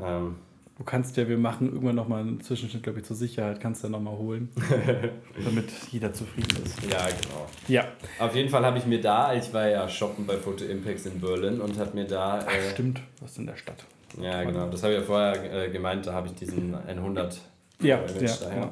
Ähm, 0.01 0.35
Du 0.79 0.85
kannst 0.85 1.17
ja, 1.17 1.27
wir 1.27 1.37
machen 1.37 1.67
irgendwann 1.73 1.97
nochmal 1.97 2.21
einen 2.21 2.39
Zwischenschnitt, 2.39 2.83
glaube 2.83 2.99
ich, 2.99 3.05
zur 3.05 3.17
Sicherheit, 3.17 3.59
kannst 3.59 3.83
du 3.83 3.87
ja 3.87 3.91
nochmal 3.91 4.17
holen, 4.17 4.47
damit 5.43 5.69
jeder 5.91 6.13
zufrieden 6.13 6.63
ist. 6.63 6.81
ja, 6.89 7.05
genau. 7.05 7.47
Ja, 7.67 7.83
Auf 8.17 8.33
jeden 8.33 8.47
Fall 8.49 8.65
habe 8.65 8.77
ich 8.77 8.85
mir 8.85 9.01
da, 9.01 9.33
ich 9.33 9.53
war 9.53 9.67
ja 9.67 9.89
shoppen 9.89 10.25
bei 10.25 10.37
Photo 10.37 10.63
Impacts 10.63 11.05
in 11.05 11.19
Berlin 11.19 11.59
und 11.59 11.77
habe 11.77 11.93
mir 11.95 12.05
da. 12.05 12.39
Äh, 12.43 12.71
stimmt, 12.71 13.01
was 13.19 13.37
in 13.37 13.45
der 13.47 13.57
Stadt. 13.57 13.83
ja, 14.21 14.41
genau. 14.45 14.69
Das 14.69 14.81
habe 14.81 14.93
ich 14.93 14.99
ja 15.01 15.05
vorher 15.05 15.65
äh, 15.65 15.69
gemeint, 15.69 16.07
da 16.07 16.13
habe 16.13 16.27
ich 16.27 16.35
diesen 16.35 16.73
N100 16.73 17.35
Ja, 17.81 17.97
Image 17.97 18.21
ja, 18.21 18.35
da, 18.39 18.49
genau. 18.55 18.71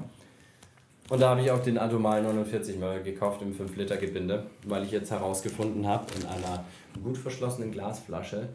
Und 1.09 1.21
da 1.21 1.29
habe 1.31 1.41
ich 1.41 1.51
auch 1.51 1.61
den 1.61 1.77
Atomal 1.77 2.23
49 2.23 2.79
mal 2.79 3.03
gekauft 3.03 3.41
im 3.41 3.53
5-Liter-Gebinde, 3.53 4.45
weil 4.63 4.85
ich 4.85 4.91
jetzt 4.91 5.11
herausgefunden 5.11 5.85
habe, 5.85 6.05
in 6.17 6.25
einer 6.25 6.63
gut 7.03 7.17
verschlossenen 7.17 7.71
Glasflasche, 7.73 8.47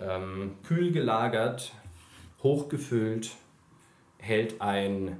ähm, 0.00 0.54
kühl 0.66 0.90
gelagert, 0.90 1.72
hochgefüllt, 2.42 3.30
hält 4.18 4.60
ein 4.60 5.16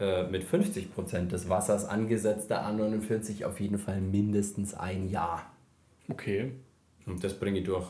äh, 0.00 0.24
mit 0.28 0.44
50% 0.44 1.28
des 1.28 1.48
Wassers 1.48 1.84
angesetzter 1.84 2.64
A49 2.66 3.44
auf 3.44 3.60
jeden 3.60 3.78
Fall 3.78 4.00
mindestens 4.00 4.74
ein 4.74 5.08
Jahr. 5.08 5.50
Okay. 6.08 6.52
Und 7.06 7.22
das 7.24 7.34
bringe 7.34 7.58
ich 7.58 7.64
durch. 7.64 7.86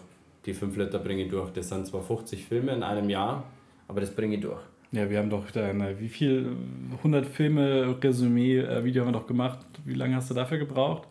Die 0.46 0.54
5 0.54 0.76
Liter 0.76 0.98
bringe 0.98 1.24
ich 1.24 1.30
durch. 1.30 1.50
Das 1.52 1.68
sind 1.68 1.86
zwar 1.86 2.02
50 2.02 2.44
Filme 2.46 2.72
in 2.72 2.82
einem 2.82 3.10
Jahr, 3.10 3.44
aber 3.88 4.00
das 4.00 4.10
bringe 4.10 4.36
ich 4.36 4.40
durch. 4.40 4.60
Ja, 4.90 5.10
wir 5.10 5.18
haben 5.18 5.28
doch 5.28 5.50
deine, 5.50 6.00
wie 6.00 6.08
viel, 6.08 6.56
100 6.98 7.26
Filme, 7.26 7.94
Resümee, 8.02 8.58
äh, 8.58 8.82
Video 8.84 9.02
haben 9.02 9.12
wir 9.12 9.20
doch 9.20 9.26
gemacht. 9.26 9.58
Wie 9.84 9.94
lange 9.94 10.16
hast 10.16 10.30
du 10.30 10.34
dafür 10.34 10.56
gebraucht? 10.56 11.06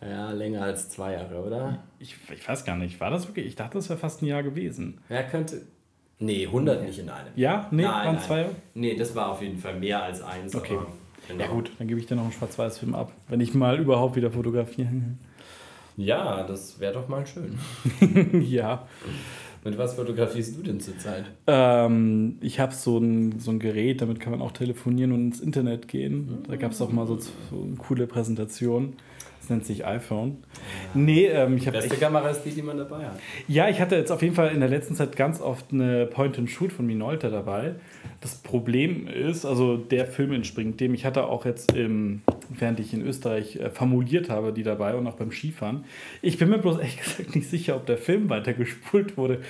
Ja, 0.00 0.30
länger 0.30 0.62
als 0.62 0.90
zwei 0.90 1.14
Jahre, 1.14 1.42
oder? 1.42 1.82
Ich, 1.98 2.16
ich 2.32 2.46
weiß 2.46 2.64
gar 2.64 2.76
nicht, 2.76 3.00
war 3.00 3.10
das 3.10 3.26
wirklich? 3.26 3.46
Ich 3.46 3.56
dachte, 3.56 3.78
das 3.78 3.88
wäre 3.88 3.98
fast 3.98 4.22
ein 4.22 4.26
Jahr 4.26 4.42
gewesen. 4.42 5.00
Ja, 5.08 5.22
könnte. 5.22 5.62
Nee, 6.18 6.46
100 6.46 6.84
nicht 6.84 6.98
in 6.98 7.08
einem. 7.08 7.28
Ja? 7.36 7.68
Nee, 7.70 7.82
Nein, 7.82 7.92
waren 7.92 8.14
nein. 8.14 8.24
zwei? 8.24 8.46
Nee, 8.74 8.96
das 8.96 9.14
war 9.14 9.30
auf 9.30 9.42
jeden 9.42 9.58
Fall 9.58 9.78
mehr 9.78 10.02
als 10.02 10.22
eins. 10.22 10.54
Okay. 10.54 10.78
genau. 11.28 11.40
Ja 11.40 11.48
gut, 11.48 11.70
dann 11.78 11.88
gebe 11.88 12.00
ich 12.00 12.06
dir 12.06 12.14
noch 12.14 12.22
einen 12.24 12.32
Schwarz-Weiß-Film 12.32 12.94
ab, 12.94 13.12
wenn 13.28 13.40
ich 13.40 13.54
mal 13.54 13.78
überhaupt 13.78 14.16
wieder 14.16 14.30
fotografiere. 14.30 14.88
Ja, 15.96 16.42
das 16.44 16.80
wäre 16.80 16.94
doch 16.94 17.08
mal 17.08 17.24
schön. 17.26 17.58
ja. 18.42 18.86
Mit 19.64 19.78
was 19.78 19.94
fotografierst 19.94 20.58
du 20.58 20.62
denn 20.62 20.78
zurzeit? 20.78 21.24
Ähm, 21.46 22.36
ich 22.42 22.60
habe 22.60 22.74
so 22.74 22.98
ein, 22.98 23.38
so 23.38 23.50
ein 23.50 23.58
Gerät, 23.58 24.02
damit 24.02 24.20
kann 24.20 24.32
man 24.32 24.42
auch 24.42 24.52
telefonieren 24.52 25.12
und 25.12 25.24
ins 25.26 25.40
Internet 25.40 25.88
gehen. 25.88 26.42
Da 26.48 26.56
gab 26.56 26.72
es 26.72 26.82
auch 26.82 26.92
mal 26.92 27.06
so, 27.06 27.16
so 27.18 27.62
eine 27.64 27.76
coole 27.76 28.06
Präsentation. 28.06 28.94
Das 29.44 29.50
nennt 29.50 29.66
sich 29.66 29.84
iPhone. 29.84 30.38
Nee, 30.94 31.26
ähm, 31.26 31.58
ich 31.58 31.66
habe 31.66 31.76
Beste 31.76 31.96
Kamera 31.96 32.30
ist 32.30 32.44
die, 32.44 32.50
die 32.52 32.62
man 32.62 32.78
dabei 32.78 33.04
hat. 33.04 33.20
Ja, 33.46 33.68
ich 33.68 33.78
hatte 33.78 33.94
jetzt 33.94 34.10
auf 34.10 34.22
jeden 34.22 34.34
Fall 34.34 34.48
in 34.52 34.60
der 34.60 34.70
letzten 34.70 34.94
Zeit 34.94 35.16
ganz 35.16 35.38
oft 35.38 35.66
eine 35.70 36.06
Point-and-Shoot 36.06 36.72
von 36.72 36.86
Minolta 36.86 37.28
dabei. 37.28 37.74
Das 38.22 38.36
Problem 38.36 39.06
ist, 39.06 39.44
also 39.44 39.76
der 39.76 40.06
Film 40.06 40.32
entspringt 40.32 40.80
dem. 40.80 40.94
Ich 40.94 41.04
hatte 41.04 41.26
auch 41.26 41.44
jetzt 41.44 41.76
im 41.76 42.22
während 42.48 42.80
ich 42.80 42.92
in 42.94 43.02
Österreich 43.02 43.56
äh, 43.56 43.70
formuliert 43.70 44.30
habe, 44.30 44.52
die 44.52 44.62
dabei 44.62 44.94
und 44.94 45.06
auch 45.06 45.16
beim 45.16 45.30
Skifahren. 45.30 45.84
Ich 46.22 46.38
bin 46.38 46.48
mir 46.48 46.58
bloß 46.58 46.78
ehrlich 46.78 46.96
gesagt 47.02 47.34
nicht 47.34 47.48
sicher, 47.48 47.76
ob 47.76 47.86
der 47.86 47.98
Film 47.98 48.28
weitergespult 48.28 49.16
wurde. 49.16 49.40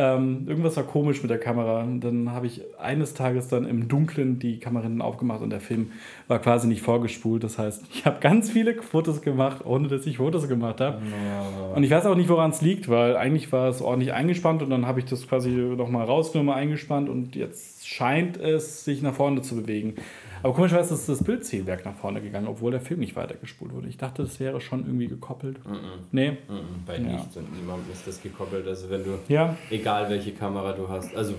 Ähm, 0.00 0.44
irgendwas 0.46 0.76
war 0.76 0.84
komisch 0.84 1.22
mit 1.22 1.30
der 1.30 1.40
Kamera. 1.40 1.82
Und 1.82 2.00
dann 2.02 2.30
habe 2.30 2.46
ich 2.46 2.62
eines 2.78 3.14
Tages 3.14 3.48
dann 3.48 3.66
im 3.66 3.88
Dunkeln 3.88 4.38
die 4.38 4.60
Kamera 4.60 4.88
aufgemacht 5.04 5.42
und 5.42 5.50
der 5.50 5.58
Film 5.58 5.90
war 6.28 6.38
quasi 6.38 6.68
nicht 6.68 6.82
vorgespult. 6.82 7.42
Das 7.42 7.58
heißt, 7.58 7.82
ich 7.92 8.06
habe 8.06 8.20
ganz 8.20 8.48
viele 8.48 8.80
Fotos 8.80 9.22
gemacht, 9.22 9.66
ohne 9.66 9.88
dass 9.88 10.06
ich 10.06 10.18
Fotos 10.18 10.48
gemacht 10.48 10.80
habe. 10.80 10.98
Ja. 10.98 11.74
Und 11.74 11.82
ich 11.82 11.90
weiß 11.90 12.06
auch 12.06 12.14
nicht, 12.14 12.28
woran 12.28 12.52
es 12.52 12.62
liegt, 12.62 12.88
weil 12.88 13.16
eigentlich 13.16 13.50
war 13.50 13.68
es 13.68 13.82
ordentlich 13.82 14.12
eingespannt 14.12 14.62
und 14.62 14.70
dann 14.70 14.86
habe 14.86 15.00
ich 15.00 15.06
das 15.06 15.26
quasi 15.26 15.50
nochmal 15.50 16.04
rausgenommen, 16.04 16.54
eingespannt 16.54 17.08
und 17.08 17.34
jetzt 17.34 17.88
scheint 17.88 18.36
es 18.36 18.84
sich 18.84 19.02
nach 19.02 19.14
vorne 19.14 19.42
zu 19.42 19.56
bewegen. 19.56 19.94
Aber 20.42 20.54
komischerweise 20.54 20.94
ist 20.94 21.08
das 21.08 21.22
Bildzielwerk 21.22 21.84
nach 21.84 21.94
vorne 21.94 22.20
gegangen, 22.20 22.46
obwohl 22.46 22.70
der 22.70 22.80
Film 22.80 23.00
nicht 23.00 23.16
weitergespult 23.16 23.72
wurde. 23.72 23.88
Ich 23.88 23.96
dachte, 23.96 24.22
das 24.22 24.38
wäre 24.40 24.60
schon 24.60 24.86
irgendwie 24.86 25.08
gekoppelt. 25.08 25.64
Mm 25.64 25.72
-mm. 25.72 25.78
Nee. 26.12 26.30
Mm 26.30 26.86
bei 26.86 26.96
ja. 26.96 27.00
nichts 27.00 27.36
und 27.36 27.52
niemandem 27.54 27.92
ist 27.92 28.06
das 28.06 28.22
gekoppelt. 28.22 28.66
Also 28.66 28.90
wenn 28.90 29.04
du, 29.04 29.18
ja. 29.28 29.56
egal 29.70 30.08
welche 30.10 30.32
Kamera 30.32 30.72
du 30.72 30.88
hast, 30.88 31.14
also 31.14 31.34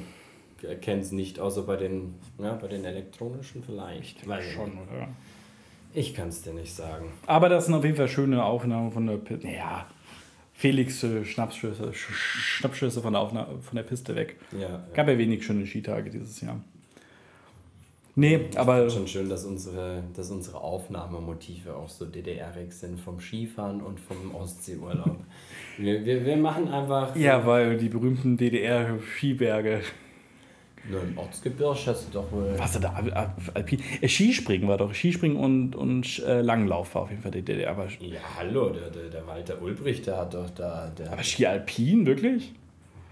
es 0.62 1.12
nicht, 1.12 1.40
außer 1.40 1.64
bei 1.64 1.78
den, 1.78 2.16
ja, 2.38 2.54
bei 2.54 2.68
den 2.68 2.84
elektronischen 2.84 3.64
vielleicht. 3.64 4.28
Weil 4.28 4.42
schon, 4.42 4.72
oder? 4.72 5.08
Ich 5.94 6.14
kann 6.14 6.30
es 6.30 6.42
dir 6.42 6.54
nicht 6.54 6.74
sagen. 6.74 7.12
Aber 7.26 7.50
das 7.50 7.66
sind 7.66 7.74
auf 7.74 7.84
jeden 7.84 7.96
Fall 7.96 8.08
schöne 8.08 8.44
Aufnahmen 8.44 8.92
von 8.92 9.08
der 9.08 9.18
Piste. 9.18 9.48
Ja, 9.48 9.88
Felix 10.54 11.02
äh, 11.04 11.24
Schnappschüsse, 11.24 11.94
Schnappschüsse 11.94 13.02
von 13.02 13.14
der, 13.14 13.22
Aufnahme, 13.22 13.62
von 13.62 13.76
der 13.76 13.84
Piste 13.84 14.16
weg. 14.16 14.36
Ja, 14.60 14.84
Gab 14.94 15.08
ja 15.08 15.18
wenig 15.18 15.46
schöne 15.46 15.66
Skitage 15.66 16.10
dieses 16.10 16.42
Jahr. 16.42 16.60
Nee, 18.20 18.50
aber. 18.56 18.80
Es 18.80 18.88
ist 18.88 18.94
schon 18.96 19.08
schön, 19.08 19.30
dass 19.30 19.46
unsere, 19.46 20.04
dass 20.14 20.30
unsere 20.30 20.60
Aufnahmemotive 20.60 21.74
auch 21.74 21.88
so 21.88 22.06
DDR-ig 22.06 22.74
sind, 22.74 23.00
vom 23.00 23.22
Skifahren 23.22 23.82
und 23.82 23.98
vom 23.98 24.36
Ostseeurlaub. 24.36 25.24
wir, 25.78 26.04
wir, 26.04 26.26
wir 26.26 26.36
machen 26.36 26.68
einfach. 26.68 27.16
Ja, 27.16 27.46
weil 27.46 27.78
die 27.78 27.88
berühmten 27.88 28.36
DDR-Skiberge. 28.36 29.82
Nur 30.90 31.02
im 31.02 31.18
Ortsgebirge 31.18 31.80
hast 31.86 32.08
du 32.08 32.12
doch 32.12 32.30
wohl. 32.32 32.56
Was 32.58 32.78
da? 32.80 32.94
Alpin? 33.54 33.82
Äh, 34.02 34.08
Skispringen 34.10 34.68
war 34.68 34.78
doch. 34.78 34.94
Skispringen 34.94 35.38
und, 35.38 35.76
und 35.76 36.20
äh, 36.20 36.42
Langlauf 36.42 36.96
war 36.96 37.04
auf 37.04 37.12
jeden 37.12 37.22
Fall 37.22 37.32
die 37.32 37.42
DDR. 37.42 37.72
Aber 37.72 37.88
ja, 38.02 38.20
hallo, 38.38 38.70
der, 38.70 38.90
der, 38.90 39.10
der 39.10 39.28
Walter 39.28 39.62
Ulbricht, 39.62 40.08
der 40.08 40.18
hat 40.18 40.34
doch 40.34 40.50
da. 40.50 40.92
Der 40.98 41.14
aber 41.14 41.24
Ski 41.24 41.46
Alpin, 41.46 42.06
wirklich? 42.06 42.54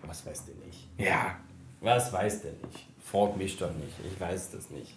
Was 0.06 0.26
weiß 0.26 0.48
der 0.48 0.56
nicht? 0.66 0.88
Ja. 0.98 1.38
Was 1.80 2.12
weiß 2.12 2.42
der 2.42 2.52
nicht? 2.52 2.88
Frag 3.12 3.38
mich 3.38 3.58
doch 3.58 3.74
nicht, 3.76 3.94
ich 4.12 4.20
weiß 4.20 4.52
das 4.52 4.70
nicht. 4.70 4.94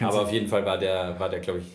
Aber 0.00 0.22
auf 0.22 0.32
jeden 0.32 0.48
Fall 0.48 0.64
war 0.64 0.78
der, 0.78 1.18
war 1.18 1.28
der 1.28 1.40
glaube 1.40 1.60
ich, 1.60 1.66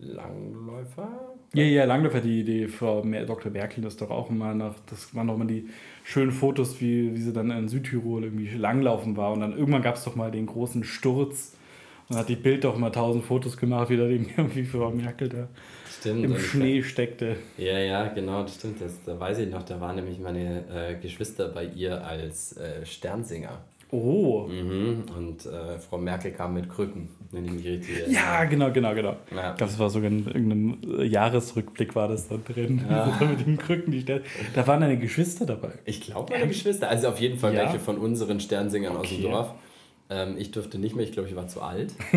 Langläufer? 0.00 1.08
Ja, 1.54 1.64
ja, 1.64 1.84
Langläufer, 1.84 2.20
die, 2.20 2.44
die 2.44 2.68
Frau 2.68 3.02
Dr. 3.02 3.50
Berkel 3.50 3.84
ist 3.84 4.00
doch 4.00 4.10
auch 4.10 4.30
immer 4.30 4.54
nach, 4.54 4.74
das 4.86 5.14
waren 5.14 5.26
doch 5.26 5.34
immer 5.34 5.46
die 5.46 5.68
schönen 6.04 6.30
Fotos, 6.30 6.80
wie, 6.80 7.14
wie 7.14 7.20
sie 7.20 7.32
dann 7.32 7.50
in 7.50 7.68
Südtirol 7.68 8.24
irgendwie 8.24 8.50
langlaufen 8.50 9.16
war. 9.16 9.32
Und 9.32 9.40
dann 9.40 9.56
irgendwann 9.56 9.82
gab 9.82 9.96
es 9.96 10.04
doch 10.04 10.14
mal 10.14 10.30
den 10.30 10.46
großen 10.46 10.84
Sturz. 10.84 11.54
Und 12.08 12.14
dann 12.14 12.18
hat 12.20 12.28
die 12.28 12.36
Bild 12.36 12.64
doch 12.64 12.76
mal 12.76 12.90
tausend 12.90 13.24
Fotos 13.24 13.56
gemacht, 13.56 13.90
wie 13.90 13.96
da 13.96 14.04
irgendwie 14.04 14.64
Frau 14.64 14.90
Merkel 14.90 15.28
da 15.28 15.48
stimmt, 15.98 16.24
im 16.24 16.38
Schnee 16.38 16.82
steckte. 16.82 17.36
Ja, 17.56 17.78
ja, 17.78 18.08
genau, 18.08 18.42
das 18.42 18.56
stimmt. 18.56 18.80
Das, 18.80 19.02
da 19.04 19.18
weiß 19.18 19.38
ich 19.38 19.50
noch, 19.50 19.62
da 19.62 19.80
waren 19.80 19.96
nämlich 19.96 20.18
meine 20.18 20.64
äh, 20.68 20.94
Geschwister 21.00 21.48
bei 21.48 21.64
ihr 21.64 22.04
als 22.06 22.56
äh, 22.56 22.84
Sternsinger. 22.84 23.58
Oh. 23.90 24.46
Mhm. 24.48 25.04
Und 25.16 25.46
äh, 25.46 25.78
Frau 25.78 25.96
Merkel 25.96 26.32
kam 26.32 26.54
mit 26.54 26.68
Krücken, 26.68 27.08
wenn 27.30 27.44
ich 27.46 27.52
mich 27.52 27.64
richtig 27.64 28.08
Ja, 28.08 28.44
genau, 28.44 28.70
genau, 28.70 28.94
genau. 28.94 29.16
Ja. 29.34 29.52
Ich 29.52 29.56
glaube, 29.56 29.72
es 29.72 29.78
war 29.78 29.88
sogar 29.88 30.10
in 30.10 30.26
irgendeinem 30.26 31.02
Jahresrückblick 31.04 31.94
war 31.94 32.08
das 32.08 32.28
da 32.28 32.36
drin. 32.36 32.84
Ja. 32.88 33.18
mit 33.30 33.46
den 33.46 33.56
Krücken. 33.56 33.92
Die 33.92 34.04
da 34.04 34.20
waren 34.66 34.80
deine 34.80 34.98
Geschwister 34.98 35.46
dabei. 35.46 35.72
Ich 35.86 36.02
glaube, 36.02 36.32
meine 36.32 36.48
Geschwister. 36.48 36.88
Also 36.88 37.08
auf 37.08 37.20
jeden 37.20 37.38
Fall 37.38 37.54
ja. 37.54 37.64
welche 37.64 37.78
von 37.78 37.96
unseren 37.96 38.40
Sternsingern 38.40 38.96
okay. 38.96 39.02
aus 39.02 39.08
dem 39.10 39.22
Dorf. 39.22 39.54
Ähm, 40.10 40.36
ich 40.38 40.50
durfte 40.50 40.78
nicht 40.78 40.94
mehr, 40.94 41.04
ich 41.04 41.12
glaube, 41.12 41.28
ich 41.28 41.36
war 41.36 41.48
zu 41.48 41.62
alt. 41.62 41.94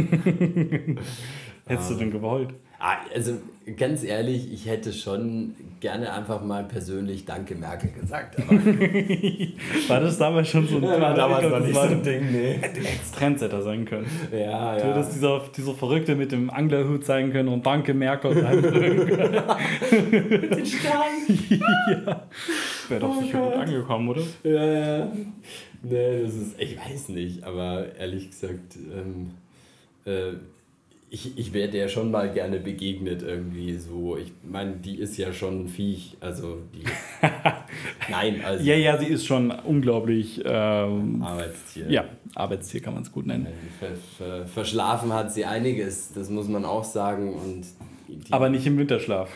Hättest 1.66 1.92
du 1.92 1.96
denn 1.96 2.12
gewollt? 2.12 2.54
Ah, 2.84 2.98
also 3.14 3.34
ganz 3.78 4.04
ehrlich, 4.04 4.52
ich 4.52 4.66
hätte 4.66 4.92
schon 4.92 5.54
gerne 5.82 6.12
einfach 6.12 6.44
mal 6.44 6.64
persönlich 6.64 7.26
Danke 7.26 7.54
Merkel 7.54 7.92
gesagt. 7.92 8.40
war 9.88 10.00
das 10.00 10.18
damals 10.18 10.48
schon 10.48 10.68
so 10.68 10.78
ein 10.78 10.84
ja, 10.84 11.00
war 11.00 11.14
damals 11.14 11.46
glaub, 11.46 11.62
nicht 11.62 11.76
so 11.76 11.82
ein 11.82 12.02
Ding, 12.02 12.32
nee. 12.32 12.54
Hätte 12.60 12.82
Trendsetter 13.16 13.62
sein 13.62 13.86
können. 13.86 14.08
Ja, 14.32 14.76
ja. 14.76 14.78
Du 14.78 14.96
hättest 14.96 15.14
dieser, 15.14 15.42
dieser 15.56 15.76
Verrückte 15.76 16.16
mit 16.16 16.32
dem 16.32 16.50
Anglerhut 16.50 17.06
sein 17.06 17.32
können 17.32 17.50
und 17.50 17.64
Danke 17.64 17.94
Merkel 17.94 18.34
sein 18.42 18.62
können. 18.64 20.30
mit 20.30 20.56
den 20.56 20.66
Sternen. 20.66 21.50
ja. 22.08 22.28
Wäre 22.90 23.00
doch 23.00 23.16
oh 23.16 23.22
sicher 23.22 23.42
gut 23.42 23.54
angekommen, 23.54 24.10
oder? 24.10 24.22
Ja, 24.44 24.66
ja. 24.66 25.12
Nee, 25.84 26.24
das 26.24 26.34
ist, 26.34 26.60
ich 26.60 26.80
weiß 26.80 27.10
nicht, 27.10 27.44
aber 27.44 27.96
ehrlich 28.00 28.32
gesagt, 28.32 28.76
ähm, 28.76 29.32
äh, 30.06 30.34
ich, 31.14 31.38
ich 31.38 31.52
wäre 31.52 31.70
der 31.70 31.90
schon 31.90 32.10
mal 32.10 32.32
gerne 32.32 32.58
begegnet 32.58 33.22
irgendwie 33.22 33.78
so. 33.78 34.16
Ich 34.16 34.32
meine, 34.50 34.78
die 34.78 34.96
ist 34.96 35.18
ja 35.18 35.34
schon 35.34 35.66
ein 35.66 35.68
Viech. 35.68 36.16
Also 36.22 36.60
die. 36.74 36.86
Nein, 38.10 38.42
also. 38.46 38.64
Ja, 38.64 38.76
ja, 38.76 38.98
sie 38.98 39.08
ist 39.08 39.26
schon 39.26 39.52
unglaublich. 39.52 40.42
Ähm, 40.46 41.22
Arbeitstier. 41.22 41.92
Ja, 41.92 42.06
Arbeitstier 42.34 42.82
kann 42.82 42.94
man 42.94 43.04
es 43.04 43.12
gut 43.12 43.26
nennen. 43.26 43.46
Ver, 44.18 44.46
verschlafen 44.46 45.12
hat 45.12 45.34
sie 45.34 45.44
einiges, 45.44 46.14
das 46.14 46.30
muss 46.30 46.48
man 46.48 46.64
auch 46.64 46.86
sagen. 46.86 47.34
Und 47.34 47.66
Aber 48.30 48.48
nicht 48.48 48.66
im 48.66 48.78
Winterschlaf. 48.78 49.30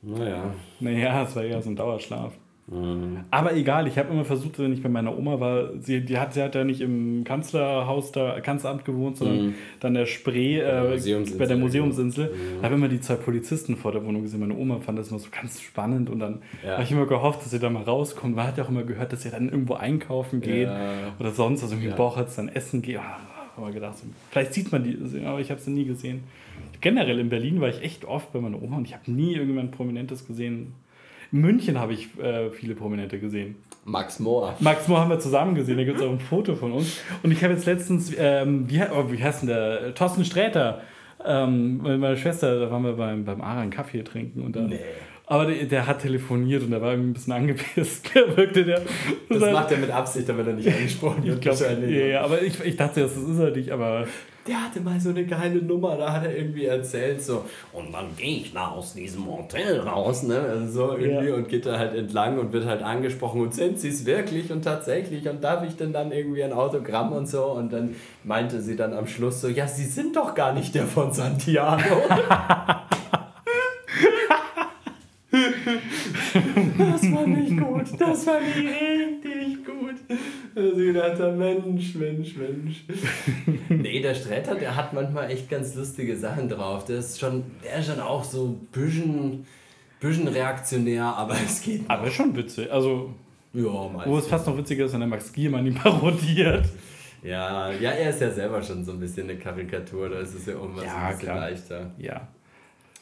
Naja. 0.00 0.54
Naja, 0.80 1.24
es 1.24 1.36
war 1.36 1.44
eher 1.44 1.60
so 1.60 1.68
ein 1.68 1.76
Dauerschlaf. 1.76 2.32
Mhm. 2.70 3.24
Aber 3.30 3.54
egal, 3.54 3.88
ich 3.88 3.98
habe 3.98 4.12
immer 4.12 4.24
versucht, 4.24 4.58
wenn 4.60 4.72
ich 4.72 4.82
bei 4.82 4.88
meiner 4.88 5.16
Oma 5.18 5.40
war, 5.40 5.70
sie, 5.80 6.04
die 6.04 6.18
hat, 6.18 6.34
sie 6.34 6.42
hat 6.42 6.54
ja 6.54 6.62
nicht 6.62 6.80
im 6.80 7.24
Kanzlerhaus, 7.24 8.12
da, 8.12 8.40
Kanzleramt 8.40 8.84
gewohnt, 8.84 9.16
sondern 9.16 9.46
mhm. 9.46 9.54
dann 9.80 9.94
der 9.94 10.06
Spree 10.06 10.60
äh, 10.60 10.98
bei 11.36 11.46
der 11.46 11.56
Museumsinsel. 11.56 12.26
Mhm. 12.26 12.62
habe 12.62 12.76
immer 12.76 12.88
die 12.88 13.00
zwei 13.00 13.16
Polizisten 13.16 13.76
vor 13.76 13.90
der 13.90 14.04
Wohnung 14.04 14.22
gesehen. 14.22 14.40
Meine 14.40 14.56
Oma 14.56 14.78
fand 14.78 14.98
das 14.98 15.08
immer 15.08 15.18
so 15.18 15.28
ganz 15.30 15.60
spannend 15.60 16.08
und 16.10 16.20
dann 16.20 16.42
ja. 16.64 16.74
habe 16.74 16.84
ich 16.84 16.92
immer 16.92 17.06
gehofft, 17.06 17.42
dass 17.42 17.50
sie 17.50 17.58
da 17.58 17.68
mal 17.70 17.82
rauskommt. 17.82 18.36
Man 18.36 18.46
hat 18.46 18.56
ja 18.56 18.64
auch 18.64 18.68
immer 18.68 18.84
gehört, 18.84 19.12
dass 19.12 19.22
sie 19.22 19.30
dann 19.30 19.48
irgendwo 19.48 19.74
einkaufen 19.74 20.40
geht 20.40 20.68
ja. 20.68 21.14
oder 21.18 21.32
sonst, 21.32 21.62
also 21.62 21.74
irgendwie 21.74 21.90
ja. 21.90 21.96
Bochert 21.96 22.28
dann 22.38 22.48
essen 22.48 22.82
geht. 22.82 22.98
Oh, 22.98 23.62
habe 23.62 23.72
gedacht, 23.72 23.98
vielleicht 24.30 24.54
sieht 24.54 24.70
man 24.72 24.84
die, 24.84 24.96
aber 25.24 25.40
ich 25.40 25.50
habe 25.50 25.60
sie 25.60 25.70
nie 25.70 25.84
gesehen. 25.84 26.22
Generell 26.80 27.18
in 27.18 27.28
Berlin 27.28 27.60
war 27.60 27.68
ich 27.68 27.82
echt 27.82 28.04
oft 28.04 28.32
bei 28.32 28.40
meiner 28.40 28.62
Oma 28.62 28.78
und 28.78 28.86
ich 28.86 28.94
habe 28.94 29.10
nie 29.10 29.32
irgendjemand 29.32 29.72
Prominentes 29.72 30.26
gesehen. 30.26 30.72
München 31.32 31.78
habe 31.78 31.92
ich 31.92 32.18
äh, 32.18 32.50
viele 32.50 32.74
Prominente 32.74 33.18
gesehen. 33.18 33.56
Max 33.84 34.20
Mohr. 34.20 34.54
Max 34.60 34.88
Mohr 34.88 35.00
haben 35.00 35.10
wir 35.10 35.18
zusammen 35.18 35.54
gesehen, 35.54 35.78
da 35.78 35.84
gibt 35.84 35.98
es 35.98 36.04
auch 36.04 36.10
ein 36.10 36.20
Foto 36.20 36.54
von 36.54 36.72
uns. 36.72 37.00
Und 37.22 37.32
ich 37.32 37.42
habe 37.42 37.54
jetzt 37.54 37.66
letztens, 37.66 38.12
ähm, 38.16 38.68
wie, 38.68 38.82
oh, 38.82 39.10
wie 39.10 39.22
heißt 39.22 39.42
denn 39.42 39.48
der? 39.48 39.94
Thorsten 39.94 40.24
Sträter. 40.24 40.82
Ähm, 41.24 41.78
meine 41.78 42.16
Schwester, 42.16 42.60
da 42.60 42.70
waren 42.70 42.84
wir 42.84 42.94
beim, 42.94 43.24
beim 43.24 43.40
Aran 43.40 43.70
Kaffee 43.70 44.02
trinken 44.02 44.42
und 44.42 44.56
dann. 44.56 44.68
Nee. 44.68 44.78
Aber 45.30 45.46
der, 45.46 45.64
der, 45.64 45.86
hat 45.86 46.00
telefoniert 46.02 46.64
und 46.64 46.72
der 46.72 46.82
war 46.82 46.90
irgendwie 46.90 47.10
ein 47.10 47.12
bisschen 47.12 47.32
angepisst. 47.32 48.12
wirkte 48.36 48.64
der. 48.64 48.82
Das 49.28 49.52
macht 49.52 49.70
er 49.70 49.78
mit 49.78 49.88
Absicht, 49.88 50.28
damit 50.28 50.44
er 50.44 50.54
nicht 50.54 50.66
angesprochen 50.76 51.22
wird. 51.22 51.36
Ich 51.36 51.40
glaube, 51.40 51.86
ja, 51.86 52.06
ja, 52.06 52.22
aber 52.22 52.42
ich, 52.42 52.58
ich 52.64 52.76
dachte, 52.76 53.02
das 53.02 53.16
ist 53.16 53.38
er 53.38 53.52
nicht, 53.52 53.70
aber 53.70 54.08
der 54.44 54.64
hatte 54.64 54.80
mal 54.80 54.98
so 54.98 55.10
eine 55.10 55.24
geile 55.24 55.62
Nummer, 55.62 55.96
da 55.96 56.14
hat 56.14 56.24
er 56.24 56.36
irgendwie 56.36 56.64
erzählt, 56.64 57.22
so, 57.22 57.44
und 57.72 57.92
dann 57.92 58.06
gehe 58.16 58.38
ich 58.38 58.52
da 58.52 58.70
aus 58.70 58.94
diesem 58.94 59.24
Hotel 59.24 59.78
raus, 59.78 60.24
ne? 60.24 60.40
Also 60.40 60.66
so 60.66 60.96
irgendwie 60.96 61.28
ja. 61.28 61.34
und 61.36 61.48
geht 61.48 61.64
da 61.64 61.78
halt 61.78 61.94
entlang 61.94 62.36
und 62.36 62.52
wird 62.52 62.64
halt 62.64 62.82
angesprochen 62.82 63.42
und 63.42 63.54
sind 63.54 63.78
sie 63.78 63.90
es 63.90 64.06
wirklich 64.06 64.50
und 64.50 64.62
tatsächlich 64.62 65.28
und 65.28 65.44
darf 65.44 65.62
ich 65.64 65.76
denn 65.76 65.92
dann 65.92 66.10
irgendwie 66.10 66.42
ein 66.42 66.52
Autogramm 66.52 67.12
und 67.12 67.28
so 67.28 67.44
und 67.52 67.72
dann 67.72 67.94
meinte 68.24 68.60
sie 68.60 68.74
dann 68.74 68.94
am 68.94 69.06
Schluss 69.06 69.40
so, 69.40 69.46
ja, 69.46 69.68
sie 69.68 69.84
sind 69.84 70.16
doch 70.16 70.34
gar 70.34 70.52
nicht 70.52 70.74
der 70.74 70.86
von 70.86 71.12
Santiago. 71.12 72.02
das 76.78 77.12
war 77.12 77.26
nicht 77.26 77.56
gut, 77.58 78.00
das 78.00 78.26
war 78.26 78.40
nicht 78.40 79.24
richtig 79.24 79.64
gut. 79.64 79.94
Also 80.54 80.76
gedacht 80.76 81.20
habe, 81.20 81.36
Mensch, 81.36 81.94
Mensch, 81.94 82.36
Mensch. 82.36 82.84
nee, 83.68 84.00
der 84.00 84.14
Sträter, 84.14 84.54
der 84.54 84.76
hat 84.76 84.92
manchmal 84.92 85.30
echt 85.30 85.48
ganz 85.48 85.74
lustige 85.74 86.16
Sachen 86.16 86.48
drauf. 86.48 86.84
Der 86.84 86.98
ist 86.98 87.18
schon, 87.18 87.44
der 87.64 87.78
ist 87.78 87.86
schon 87.86 88.00
auch 88.00 88.24
so 88.24 88.46
ein 88.46 88.66
bisschen, 88.72 89.46
bisschen 90.00 90.28
reaktionär, 90.28 91.04
aber 91.04 91.34
es 91.34 91.62
geht. 91.62 91.82
Noch. 91.82 91.90
Aber 91.90 92.10
schon 92.10 92.34
witzig. 92.36 92.70
Also, 92.72 93.14
ja, 93.52 93.64
wo 93.64 94.18
es 94.18 94.26
fast 94.26 94.46
noch 94.46 94.56
witziger 94.56 94.84
ist, 94.84 94.92
wenn 94.92 95.00
der 95.00 95.08
Max 95.08 95.32
Giermann 95.32 95.66
ihn 95.66 95.74
parodiert. 95.82 96.66
Ja, 97.22 97.70
ja, 97.72 97.90
er 97.90 98.10
ist 98.10 98.20
ja 98.20 98.30
selber 98.30 98.62
schon 98.62 98.84
so 98.84 98.92
ein 98.92 99.00
bisschen 99.00 99.28
eine 99.28 99.38
Karikatur, 99.38 100.08
da 100.08 100.20
ist 100.20 100.34
es 100.34 100.46
ja 100.46 100.54
irgendwas 100.54 100.84
ja, 100.84 100.96
ein 100.96 101.12
bisschen 101.12 101.28
klar. 101.28 101.40
leichter. 101.40 101.90
Ja. 101.98 102.28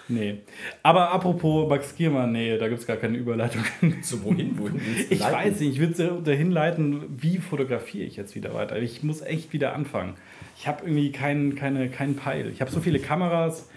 Nee. 0.08 0.38
Aber 0.82 1.12
apropos 1.12 1.68
Max 1.68 1.94
Giermann, 1.96 2.32
nee, 2.32 2.56
da 2.56 2.68
gibt 2.68 2.80
es 2.80 2.86
gar 2.86 2.96
keine 2.96 3.18
Überleitung. 3.18 3.62
Zu 4.02 4.24
wohin? 4.24 4.58
wohin 4.58 4.80
ich 5.10 5.18
leiten? 5.20 5.34
weiß 5.36 5.60
nicht, 5.60 5.74
ich 5.74 5.80
würde 5.80 6.22
dahin 6.24 6.50
leiten, 6.50 7.04
wie 7.20 7.38
fotografiere 7.38 8.04
ich 8.06 8.16
jetzt 8.16 8.34
wieder 8.34 8.54
weiter. 8.54 8.76
Ich 8.80 9.02
muss 9.02 9.20
echt 9.20 9.52
wieder 9.52 9.74
anfangen. 9.74 10.14
Ich 10.58 10.66
habe 10.66 10.84
irgendwie 10.84 11.12
keinen 11.12 11.54
keine, 11.56 11.88
kein 11.88 12.16
Peil. 12.16 12.50
Ich 12.50 12.60
habe 12.60 12.70
so 12.70 12.80
viele 12.80 12.98
Kameras. 13.00 13.68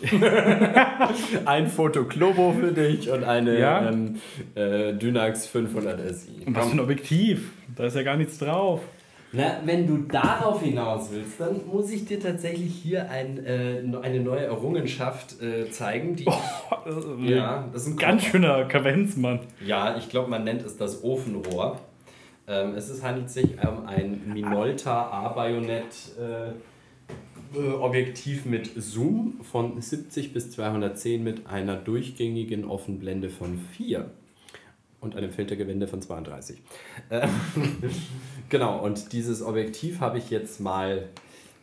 ein 1.44 1.68
Foto 1.68 2.04
Globo 2.04 2.54
für 2.58 2.72
dich 2.72 3.10
und 3.10 3.24
eine 3.24 3.58
Ja. 3.58 3.90
ähm, 3.90 4.16
äh, 4.54 4.92
Dynax 4.94 5.46
500 5.46 6.00
SI. 6.14 6.30
Und 6.46 6.56
was 6.56 6.68
für 6.68 6.76
ein 6.76 6.80
Objektiv? 6.80 7.50
Da 7.76 7.84
ist 7.84 7.96
ja 7.96 8.02
gar 8.02 8.16
nichts 8.16 8.38
drauf. 8.38 8.80
Na, 9.36 9.60
wenn 9.64 9.86
du 9.86 9.98
darauf 9.98 10.62
hinaus 10.62 11.08
willst, 11.10 11.40
dann 11.40 11.66
muss 11.66 11.90
ich 11.90 12.04
dir 12.04 12.20
tatsächlich 12.20 12.72
hier 12.72 13.10
ein, 13.10 13.44
äh, 13.44 13.82
eine 14.02 14.20
neue 14.20 14.44
Errungenschaft 14.44 15.42
äh, 15.42 15.68
zeigen, 15.70 16.14
die 16.14 16.24
ja, 17.24 17.68
das 17.72 17.82
ist 17.82 17.94
ein 17.94 17.96
Ganz 17.96 18.24
schöner 18.24 18.64
Kavenz, 18.66 19.16
Mann. 19.16 19.40
Ja, 19.64 19.96
ich 19.96 20.08
glaube, 20.08 20.30
man 20.30 20.44
nennt 20.44 20.62
es 20.62 20.76
das 20.76 21.02
Ofenrohr. 21.02 21.80
Ähm, 22.46 22.74
es 22.76 22.90
ist, 22.90 23.02
handelt 23.02 23.30
sich 23.30 23.58
um 23.66 23.86
ein 23.86 24.20
Minolta 24.32 25.10
A-Bajonett 25.10 26.12
äh, 26.20 26.50
äh, 27.58 27.72
Objektiv 27.72 28.44
mit 28.44 28.70
Zoom 28.76 29.40
von 29.42 29.80
70 29.80 30.32
bis 30.32 30.52
210 30.52 31.24
mit 31.24 31.46
einer 31.46 31.76
durchgängigen 31.76 32.64
Offenblende 32.64 33.30
von 33.30 33.58
4 33.76 34.10
und 35.04 35.16
einem 35.16 35.30
Filtergewinde 35.30 35.86
von 35.86 36.02
32. 36.02 36.60
Ähm, 37.10 37.30
genau, 38.48 38.82
und 38.82 39.12
dieses 39.12 39.42
Objektiv 39.42 40.00
habe 40.00 40.18
ich 40.18 40.30
jetzt 40.30 40.60
mal 40.60 41.08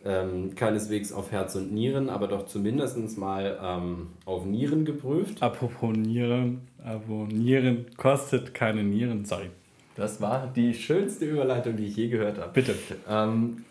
ähm, 0.05 0.55
keineswegs 0.55 1.11
auf 1.11 1.31
Herz 1.31 1.55
und 1.55 1.73
Nieren, 1.73 2.09
aber 2.09 2.27
doch 2.27 2.45
zumindest 2.45 3.17
mal 3.17 3.59
ähm, 3.61 4.07
auf 4.25 4.45
Nieren 4.45 4.85
geprüft. 4.85 5.41
Apropos 5.41 5.95
Nieren, 5.95 6.61
aber 6.83 7.25
Nieren 7.25 7.87
kostet 7.97 8.53
keine 8.53 8.83
Nieren, 8.83 9.25
sorry. 9.25 9.49
Das 9.95 10.21
war 10.21 10.47
die 10.47 10.73
schönste 10.73 11.25
Überleitung, 11.25 11.75
die 11.75 11.85
ich 11.85 11.95
je 11.97 12.07
gehört 12.07 12.37
habe. 12.37 12.51
Bitte. 12.53 12.75
Ähm, 13.09 13.65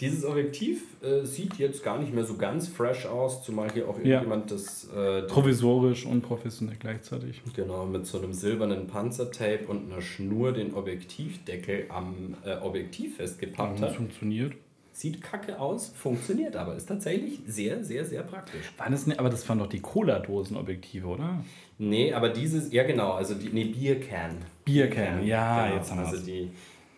dieses 0.00 0.24
Objektiv 0.24 0.82
äh, 1.02 1.24
sieht 1.24 1.54
jetzt 1.54 1.84
gar 1.84 1.98
nicht 1.98 2.12
mehr 2.12 2.24
so 2.24 2.36
ganz 2.36 2.66
fresh 2.68 3.06
aus, 3.06 3.42
zumal 3.44 3.70
hier 3.72 3.88
auch 3.88 3.98
Ja. 3.98 4.04
irgendjemand 4.16 4.50
das 4.50 4.88
äh, 4.94 5.22
Provisorisch 5.22 6.04
und 6.04 6.22
professionell 6.22 6.76
gleichzeitig. 6.78 7.40
genau 7.54 7.86
mit 7.86 8.04
so 8.06 8.18
einem 8.18 8.32
silbernen 8.32 8.86
Panzertape 8.88 9.66
und 9.68 9.90
einer 9.92 10.02
Schnur 10.02 10.52
den 10.52 10.74
Objektivdeckel 10.74 11.86
am 11.90 12.34
äh, 12.44 12.56
Objektiv 12.56 13.16
festgepappt 13.16 13.80
Das 13.80 13.90
hat. 13.90 13.96
funktioniert. 13.96 14.52
Sieht 14.92 15.22
kacke 15.22 15.58
aus, 15.58 15.88
funktioniert 15.88 16.54
aber, 16.54 16.76
ist 16.76 16.86
tatsächlich 16.86 17.40
sehr, 17.48 17.82
sehr, 17.82 18.04
sehr 18.04 18.22
praktisch. 18.22 18.72
Waren 18.78 18.92
das 18.92 19.08
nicht, 19.08 19.18
aber 19.18 19.28
das 19.28 19.48
waren 19.48 19.58
doch 19.58 19.66
die 19.68 19.80
Cola-Dosen-Objektive, 19.80 21.06
oder? 21.08 21.42
Nee, 21.78 22.12
aber 22.12 22.28
dieses, 22.28 22.72
ja 22.72 22.84
genau, 22.84 23.10
also 23.12 23.34
die, 23.34 23.48
nee, 23.48 23.64
Biercan. 23.64 24.36
Biercan, 24.64 25.26
ja, 25.26 25.64
genau, 25.66 25.76
jetzt 25.76 25.90
haben 25.90 25.98
Also 25.98 26.12
wir's. 26.12 26.24
die, 26.24 26.50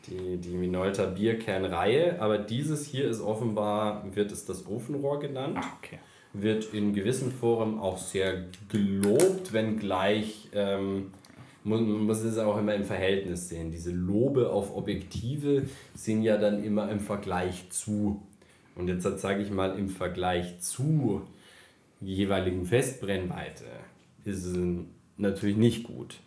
die, 0.08 0.38
die 0.38 0.54
Minolta 0.54 1.06
Biercan-Reihe, 1.06 2.20
aber 2.20 2.38
dieses 2.38 2.86
hier 2.86 3.08
ist 3.08 3.20
offenbar, 3.20 4.04
wird 4.14 4.32
es 4.32 4.44
das 4.44 4.66
Ofenrohr 4.66 5.20
genannt, 5.20 5.58
Ah, 5.60 5.72
okay. 5.78 5.98
wird 6.32 6.72
in 6.72 6.94
gewissen 6.94 7.32
Foren 7.32 7.78
auch 7.78 7.98
sehr 7.98 8.44
gelobt, 8.68 9.52
wenngleich 9.52 10.48
ähm, 10.52 11.12
man 11.66 11.88
man 11.90 12.04
muss 12.06 12.22
es 12.22 12.38
auch 12.38 12.58
immer 12.58 12.74
im 12.74 12.84
Verhältnis 12.84 13.48
sehen. 13.48 13.72
Diese 13.72 13.90
Lobe 13.90 14.50
auf 14.50 14.76
Objektive 14.76 15.64
sind 15.94 16.22
ja 16.22 16.36
dann 16.36 16.62
immer 16.62 16.88
im 16.90 17.00
Vergleich 17.00 17.68
zu. 17.70 18.22
Und 18.76 18.88
jetzt 18.88 19.02
sage 19.02 19.42
ich 19.42 19.50
mal, 19.50 19.76
im 19.76 19.88
Vergleich 19.88 20.60
zu 20.60 21.22
jeweiligen 22.00 22.66
Festbrennweite 22.66 23.64
ist 24.24 24.44
es 24.44 24.56
natürlich 25.16 25.56
nicht 25.56 25.84
gut. 25.84 26.18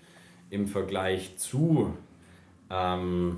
Im 0.50 0.68
Vergleich 0.68 1.38
zu 1.38 1.94
ähm, 2.70 3.38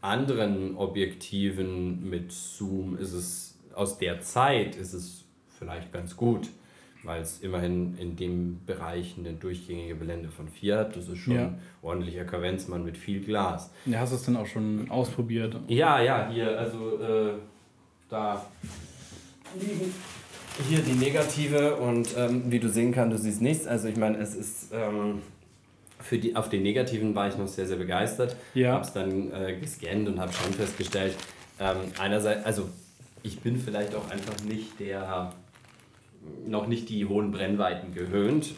anderen 0.00 0.76
Objektiven 0.76 2.08
mit 2.08 2.32
Zoom 2.32 2.96
ist 2.98 3.12
es 3.12 3.54
aus 3.74 3.98
der 3.98 4.20
Zeit 4.20 4.74
ist 4.76 4.92
es 4.92 5.24
vielleicht 5.58 5.92
ganz 5.92 6.16
gut, 6.16 6.48
weil 7.04 7.20
es 7.22 7.40
immerhin 7.40 7.96
in 7.98 8.16
dem 8.16 8.60
Bereich 8.66 9.14
eine 9.18 9.32
durchgängige 9.32 9.94
Blende 9.94 10.28
von 10.30 10.48
4 10.48 10.78
hat. 10.78 10.96
Das 10.96 11.08
ist 11.08 11.18
schon 11.18 11.34
Ja. 11.34 11.54
ordentlicher 11.82 12.24
Kavenzmann 12.24 12.84
mit 12.84 12.96
viel 12.98 13.20
Glas. 13.24 13.70
Ja, 13.86 14.00
hast 14.00 14.10
du 14.12 14.16
es 14.16 14.22
denn 14.24 14.36
auch 14.36 14.46
schon 14.46 14.90
ausprobiert? 14.90 15.56
Ja, 15.68 16.00
ja, 16.00 16.28
hier, 16.30 16.58
also 16.58 16.98
äh, 17.00 17.32
da 18.08 18.44
liegen 19.60 19.92
hier 20.68 20.80
die 20.80 20.92
Negative 20.94 21.76
und 21.76 22.08
ähm, 22.16 22.42
wie 22.50 22.58
du 22.58 22.68
sehen 22.68 22.92
kannst, 22.92 23.16
du 23.16 23.22
siehst 23.22 23.40
nichts. 23.40 23.66
Also 23.66 23.86
ich 23.88 23.96
meine, 23.96 24.18
es 24.18 24.34
ist 24.34 24.70
ähm, 24.72 25.22
für 26.00 26.18
die, 26.18 26.36
auf 26.36 26.48
den 26.48 26.62
Negativen 26.62 27.14
war 27.14 27.28
ich 27.28 27.36
noch 27.36 27.48
sehr, 27.48 27.66
sehr 27.66 27.76
begeistert. 27.76 28.36
Ja. 28.54 28.72
Habe 28.74 28.84
es 28.84 28.92
dann 28.92 29.32
äh, 29.32 29.56
gescannt 29.60 30.08
und 30.08 30.20
habe 30.20 30.32
schon 30.32 30.52
festgestellt, 30.52 31.14
ähm, 31.60 31.76
einerseits, 31.98 32.44
also 32.46 32.68
ich 33.22 33.40
bin 33.40 33.58
vielleicht 33.58 33.94
auch 33.94 34.08
einfach 34.10 34.40
nicht 34.44 34.78
der, 34.80 35.32
noch 36.46 36.66
nicht 36.66 36.88
die 36.88 37.04
hohen 37.06 37.30
Brennweiten 37.32 37.92
gewöhnt. 37.94 38.52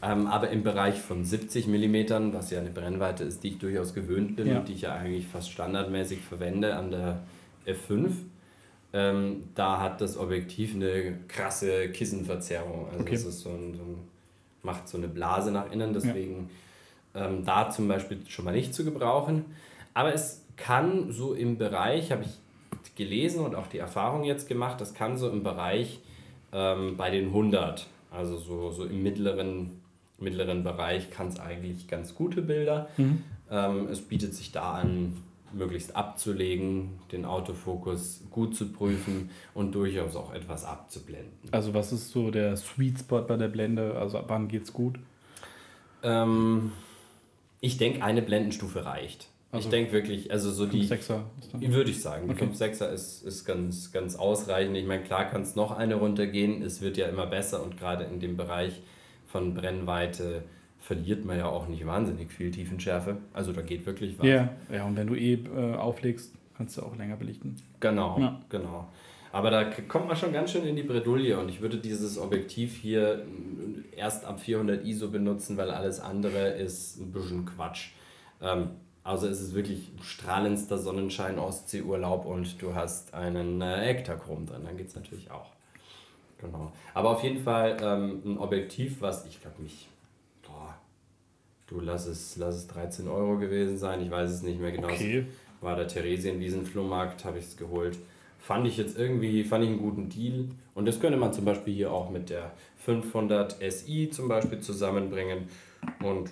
Ähm, 0.00 0.26
aber 0.28 0.50
im 0.50 0.62
Bereich 0.62 1.00
von 1.00 1.24
70 1.24 1.66
mm, 1.66 2.32
was 2.32 2.50
ja 2.50 2.60
eine 2.60 2.70
Brennweite 2.70 3.24
ist, 3.24 3.42
die 3.42 3.48
ich 3.48 3.58
durchaus 3.58 3.94
gewöhnt 3.94 4.36
bin 4.36 4.46
Ja. 4.46 4.58
und 4.60 4.68
die 4.68 4.74
ich 4.74 4.82
ja 4.82 4.94
eigentlich 4.94 5.26
fast 5.26 5.50
standardmäßig 5.50 6.20
verwende 6.20 6.76
an 6.76 6.92
der 6.92 7.22
F5, 7.66 8.10
ähm, 8.92 9.44
da 9.56 9.80
hat 9.80 10.00
das 10.00 10.16
Objektiv 10.16 10.74
eine 10.74 11.18
krasse 11.26 11.88
Kissenverzerrung. 11.90 12.86
Also 12.90 13.00
Okay. 13.00 13.14
es 13.16 13.24
ist 13.24 13.40
so 13.40 13.50
ein, 13.50 13.74
so 13.74 13.82
ein, 13.82 13.98
macht 14.62 14.88
so 14.88 14.98
eine 14.98 15.08
Blase 15.08 15.50
nach 15.50 15.70
innen, 15.70 15.92
deswegen 15.92 16.50
ähm, 17.14 17.44
da 17.44 17.70
zum 17.70 17.88
Beispiel 17.88 18.18
schon 18.28 18.44
mal 18.44 18.54
nicht 18.54 18.74
zu 18.74 18.84
gebrauchen. 18.84 19.44
Aber 19.94 20.12
es 20.12 20.44
kann 20.56 21.12
so 21.12 21.34
im 21.34 21.58
Bereich, 21.58 22.12
habe 22.12 22.24
ich 22.24 22.30
gelesen 22.96 23.44
und 23.44 23.54
auch 23.54 23.68
die 23.68 23.78
Erfahrung 23.78 24.24
jetzt 24.24 24.48
gemacht, 24.48 24.80
das 24.80 24.94
kann 24.94 25.16
so 25.16 25.30
im 25.30 25.42
Bereich 25.42 26.00
ähm, 26.52 26.96
bei 26.96 27.10
den 27.10 27.26
100, 27.26 27.86
also 28.10 28.36
so, 28.36 28.70
so 28.70 28.84
im 28.84 29.02
mittleren, 29.02 29.80
mittleren 30.18 30.64
Bereich, 30.64 31.10
kann 31.10 31.28
es 31.28 31.38
eigentlich 31.38 31.88
ganz 31.88 32.14
gute 32.14 32.42
Bilder. 32.42 32.88
Ähm, 33.50 33.88
es 33.90 34.00
bietet 34.00 34.34
sich 34.34 34.52
da 34.52 34.72
an, 34.72 35.16
möglichst 35.52 35.96
abzulegen, 35.96 36.98
den 37.12 37.24
Autofokus 37.24 38.22
gut 38.30 38.54
zu 38.56 38.72
prüfen 38.72 39.30
und 39.54 39.74
durchaus 39.74 40.16
auch 40.16 40.32
etwas 40.34 40.64
abzublenden. 40.64 41.32
Also 41.52 41.74
was 41.74 41.92
ist 41.92 42.10
so 42.10 42.30
der 42.30 42.56
Sweet 42.56 42.98
Spot 43.00 43.22
bei 43.22 43.36
der 43.36 43.48
Blende? 43.48 43.96
Also 43.96 44.18
ab 44.18 44.26
wann 44.28 44.48
geht's 44.48 44.72
gut? 44.72 44.98
Ähm, 46.02 46.72
ich 47.60 47.76
denke, 47.78 48.02
eine 48.04 48.22
Blendenstufe 48.22 48.84
reicht. 48.84 49.28
Also 49.50 49.66
ich 49.66 49.70
denke 49.70 49.92
wirklich, 49.92 50.30
also 50.30 50.50
so 50.52 50.66
die. 50.66 50.82
5-6er 50.86 51.20
ist 51.40 51.54
dann. 51.54 51.72
Würde 51.72 51.90
ich 51.90 52.02
sagen. 52.02 52.28
Die 52.28 52.34
Okay. 52.34 52.44
5-6er 52.52 52.90
ist, 52.92 53.22
ist 53.22 53.46
ganz, 53.46 53.92
ganz 53.92 54.14
ausreichend. 54.16 54.76
Ich 54.76 54.86
meine, 54.86 55.02
klar 55.02 55.24
kann 55.24 55.40
es 55.40 55.56
noch 55.56 55.70
eine 55.70 55.94
runtergehen. 55.94 56.62
Es 56.62 56.82
wird 56.82 56.98
ja 56.98 57.06
immer 57.08 57.26
besser 57.26 57.62
und 57.62 57.78
gerade 57.78 58.04
in 58.04 58.20
dem 58.20 58.36
Bereich 58.36 58.82
von 59.26 59.54
Brennweite 59.54 60.42
verliert 60.88 61.22
man 61.26 61.36
ja 61.36 61.44
auch 61.46 61.68
nicht 61.68 61.84
wahnsinnig 61.84 62.32
viel 62.32 62.50
Tiefenschärfe. 62.50 63.18
Also 63.34 63.52
da 63.52 63.60
geht 63.60 63.84
wirklich 63.84 64.18
was. 64.18 64.26
Ja, 64.26 64.48
ja, 64.72 64.86
und 64.86 64.96
wenn 64.96 65.06
du 65.06 65.14
eh 65.14 65.34
äh, 65.34 65.74
auflegst, 65.74 66.32
kannst 66.56 66.78
du 66.78 66.82
auch 66.82 66.96
länger 66.96 67.16
belichten. 67.16 67.56
Genau, 67.78 68.18
Ja. 68.18 68.40
genau. 68.48 68.88
Aber 69.30 69.50
da 69.50 69.64
kommt 69.64 70.08
man 70.08 70.16
schon 70.16 70.32
ganz 70.32 70.50
schön 70.52 70.64
in 70.64 70.76
die 70.76 70.82
Bredouille 70.82 71.38
und 71.38 71.50
ich 71.50 71.60
würde 71.60 71.76
dieses 71.76 72.16
Objektiv 72.16 72.74
hier 72.78 73.18
äh, 73.92 73.98
erst 73.98 74.24
ab 74.24 74.40
400 74.40 74.82
ISO 74.86 75.10
benutzen, 75.10 75.58
weil 75.58 75.70
alles 75.70 76.00
andere 76.00 76.48
ist 76.52 76.98
ein 76.98 77.12
bisschen 77.12 77.44
Quatsch. 77.44 77.90
Ähm, 78.40 78.70
also 79.04 79.26
es 79.28 79.42
ist 79.42 79.54
wirklich 79.54 79.90
strahlendster 80.02 80.78
Sonnenschein, 80.78 81.38
Ostseeurlaub 81.38 82.24
und 82.24 82.62
du 82.62 82.74
hast 82.74 83.12
einen 83.12 83.60
äh, 83.60 83.90
Ektachrom 83.90 84.46
drin, 84.46 84.62
dann 84.64 84.78
geht 84.78 84.88
es 84.88 84.94
natürlich 84.96 85.30
auch. 85.30 85.50
Genau. 86.40 86.72
Aber 86.94 87.10
auf 87.10 87.22
jeden 87.22 87.42
Fall 87.42 87.76
ähm, 87.82 88.22
ein 88.24 88.38
Objektiv, 88.38 89.02
was 89.02 89.26
ich 89.26 89.42
glaube 89.42 89.60
mich, 89.60 89.86
du 91.68 91.80
lass 91.80 92.06
es, 92.06 92.36
lass 92.36 92.56
es 92.56 92.66
13 92.68 93.08
Euro 93.08 93.38
gewesen 93.38 93.78
sein, 93.78 94.00
ich 94.02 94.10
weiß 94.10 94.30
es 94.30 94.42
nicht 94.42 94.60
mehr 94.60 94.72
genau 94.72 94.88
Okay. 94.88 95.26
war 95.60 95.76
der 95.76 95.88
Theresienwiesen-Flohmarkt, 95.88 97.24
habe 97.24 97.38
ich 97.38 97.44
es 97.44 97.56
geholt. 97.56 97.98
Fand 98.38 98.66
ich 98.66 98.76
jetzt 98.76 98.98
irgendwie, 98.98 99.44
fand 99.44 99.64
ich 99.64 99.70
einen 99.70 99.80
guten 99.80 100.08
Deal. 100.08 100.46
Und 100.74 100.86
das 100.86 101.00
könnte 101.00 101.18
man 101.18 101.32
zum 101.32 101.44
Beispiel 101.44 101.74
hier 101.74 101.92
auch 101.92 102.10
mit 102.10 102.30
der 102.30 102.52
500 102.84 103.56
SI 103.70 104.08
zum 104.10 104.28
Beispiel 104.28 104.60
zusammenbringen 104.60 105.48
und 106.02 106.30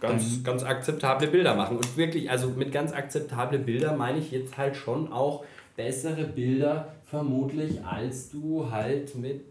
ganz, 0.00 0.42
ganz 0.42 0.64
akzeptable 0.64 1.28
Bilder 1.28 1.54
machen. 1.54 1.76
Und 1.76 1.96
wirklich, 1.96 2.30
also 2.30 2.48
mit 2.48 2.72
ganz 2.72 2.92
akzeptable 2.92 3.58
Bilder 3.58 3.96
meine 3.96 4.18
ich 4.18 4.32
jetzt 4.32 4.58
halt 4.58 4.76
schon 4.76 5.12
auch 5.12 5.44
bessere 5.76 6.24
Bilder 6.24 6.92
vermutlich, 7.04 7.84
als 7.84 8.30
du 8.30 8.70
halt 8.70 9.14
mit, 9.14 9.44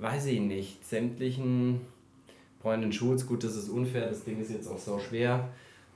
weiß 0.00 0.26
ich 0.26 0.40
nicht, 0.40 0.84
sämtlichen 0.84 1.82
Freundin 2.64 2.94
Schulz, 2.94 3.26
gut, 3.26 3.44
das 3.44 3.56
ist 3.56 3.68
unfair, 3.68 4.08
das 4.08 4.24
Ding 4.24 4.40
ist 4.40 4.50
jetzt 4.50 4.66
auch 4.68 4.78
so 4.78 4.98
schwer 4.98 5.50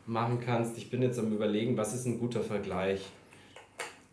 machen 0.05 0.39
kannst. 0.39 0.77
Ich 0.77 0.91
bin 0.91 1.01
jetzt 1.01 1.19
am 1.19 1.33
überlegen, 1.33 1.79
was 1.79 1.95
ist 1.95 2.05
ein 2.05 2.19
guter 2.19 2.43
Vergleich? 2.43 3.07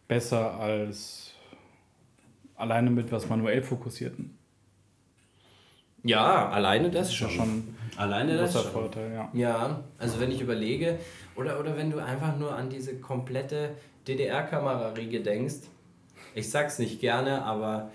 Besser 0.08 0.58
als 0.58 1.34
alleine 2.56 2.92
mit 2.92 3.12
was 3.12 3.28
manuell 3.28 3.62
fokussierten. 3.62 4.38
Ja, 6.04 6.48
alleine 6.48 6.90
das 6.90 7.08
Das 7.08 7.10
ist 7.10 7.20
ja 7.20 7.28
schon. 7.28 7.46
schon 7.46 7.76
Alleine 7.98 8.32
ein 8.32 8.38
das 8.38 8.54
großer 8.54 8.64
schon. 8.64 8.72
Vorteil, 8.72 9.14
ja. 9.14 9.30
Ja, 9.34 9.84
also 9.98 10.22
wenn 10.22 10.32
ich 10.32 10.40
überlege, 10.40 10.98
oder, 11.36 11.60
oder 11.60 11.76
wenn 11.76 11.92
du 11.92 12.02
einfach 12.02 12.38
nur 12.38 12.56
an 12.56 12.70
diese 12.70 13.00
komplette 13.02 13.72
DDR-Kamerariege 14.08 15.20
denkst, 15.20 15.56
ich 16.34 16.50
sag's 16.50 16.80
nicht 16.80 17.02
gerne, 17.02 17.44
aber 17.44 17.92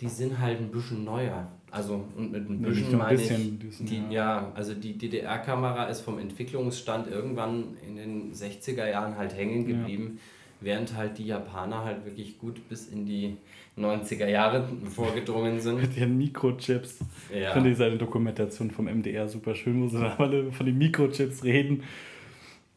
die 0.00 0.08
sind 0.08 0.40
halt 0.40 0.58
ein 0.58 0.72
bisschen 0.72 1.04
neuer. 1.04 1.46
Also 1.70 2.04
und 2.16 2.32
mit 2.32 2.48
ein 2.48 2.62
Ja, 2.62 2.68
bisschen 2.68 2.82
nicht 2.82 2.92
nur 2.92 3.00
ein 3.02 3.06
meine 3.06 3.18
bisschen, 3.18 3.60
ich, 3.68 3.76
sind 3.76 3.90
die, 3.90 3.96
ja- 3.96 4.10
ja, 4.40 4.52
also 4.54 4.72
die 4.74 4.96
DDR-Kamera 4.96 5.84
ist 5.86 6.00
vom 6.00 6.18
Entwicklungsstand 6.18 7.08
irgendwann 7.10 7.76
in 7.86 7.96
den 7.96 8.32
60er 8.32 8.88
Jahren 8.88 9.16
halt 9.18 9.36
hängen 9.36 9.66
geblieben, 9.66 10.18
während 10.60 10.94
halt 10.96 11.18
die 11.18 11.26
Japaner 11.26 11.84
halt 11.84 12.04
wirklich 12.06 12.38
gut 12.38 12.66
bis 12.68 12.86
in 12.88 13.04
die 13.04 13.36
90er 13.76 14.26
Jahre 14.28 14.64
vorgedrungen 14.94 15.60
sind. 15.60 15.80
Mit 15.82 15.96
ihren 15.98 16.16
Mikrochips. 16.16 16.98
Ja. 17.34 17.48
Ich 17.48 17.52
finde 17.52 17.74
seine 17.74 17.98
Dokumentation 17.98 18.70
vom 18.70 18.86
MDR 18.86 19.28
super 19.28 19.54
schön, 19.54 19.82
wo 19.82 19.88
sie 19.88 19.98
da 20.00 20.14
alle 20.18 20.50
von 20.52 20.64
den 20.64 20.78
Mikrochips 20.78 21.44
reden. 21.44 21.82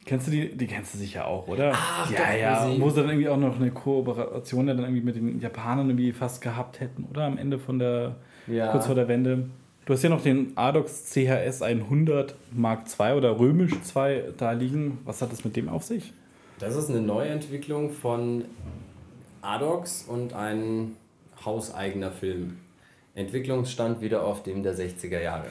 Kennst 0.06 0.28
du 0.28 0.32
die? 0.32 0.58
Die 0.58 0.66
kennst 0.66 0.94
du 0.96 0.98
sicher 0.98 1.28
auch, 1.28 1.48
oder? 1.48 1.72
Ach, 1.76 2.10
ja, 2.12 2.20
doch, 2.20 2.38
ja. 2.40 2.68
wo 2.68 2.74
sie- 2.74 2.82
Wo 2.82 2.90
sie 2.90 3.02
dann 3.02 3.10
irgendwie 3.10 3.30
auch 3.30 3.38
noch 3.38 3.56
eine 3.60 3.70
Kooperation 3.72 4.66
dann 4.68 4.80
irgendwie 4.80 5.02
mit 5.02 5.16
den 5.16 5.40
Japanern 5.40 5.88
irgendwie 5.90 6.12
fast 6.12 6.42
gehabt 6.42 6.80
hätten, 6.80 7.04
oder? 7.10 7.24
Am 7.26 7.38
Ende 7.38 7.60
von 7.60 7.78
der, 7.80 8.16
Ja. 8.50 8.72
kurz 8.72 8.86
vor 8.86 8.96
der 8.96 9.08
Wende. 9.08 9.46
Du 9.86 9.94
hast 9.94 10.04
ja 10.04 10.10
noch 10.10 10.22
den 10.22 10.52
Adox 10.56 11.12
CHS 11.12 11.62
100 11.62 12.36
Mark 12.52 12.82
II 13.00 13.14
oder 13.14 13.40
Römisch 13.40 13.74
2 13.82 14.26
da 14.38 14.52
liegen. 14.52 15.00
Was 15.06 15.22
hat 15.22 15.32
das 15.32 15.44
mit 15.44 15.56
dem 15.56 15.68
auf 15.70 15.84
sich? 15.84 16.14
Das 16.60 16.76
ist 16.76 16.90
eine 16.90 17.02
Neuentwicklung 17.02 17.92
von 17.92 18.46
Adox 19.42 20.06
und 20.08 20.34
ein 20.34 20.96
hauseigener 21.46 22.12
Film. 22.12 22.58
Entwicklungsstand 23.16 24.02
wieder 24.02 24.24
auf 24.24 24.44
dem 24.44 24.64
der 24.64 24.76
60er 24.76 25.22
Jahre. 25.22 25.46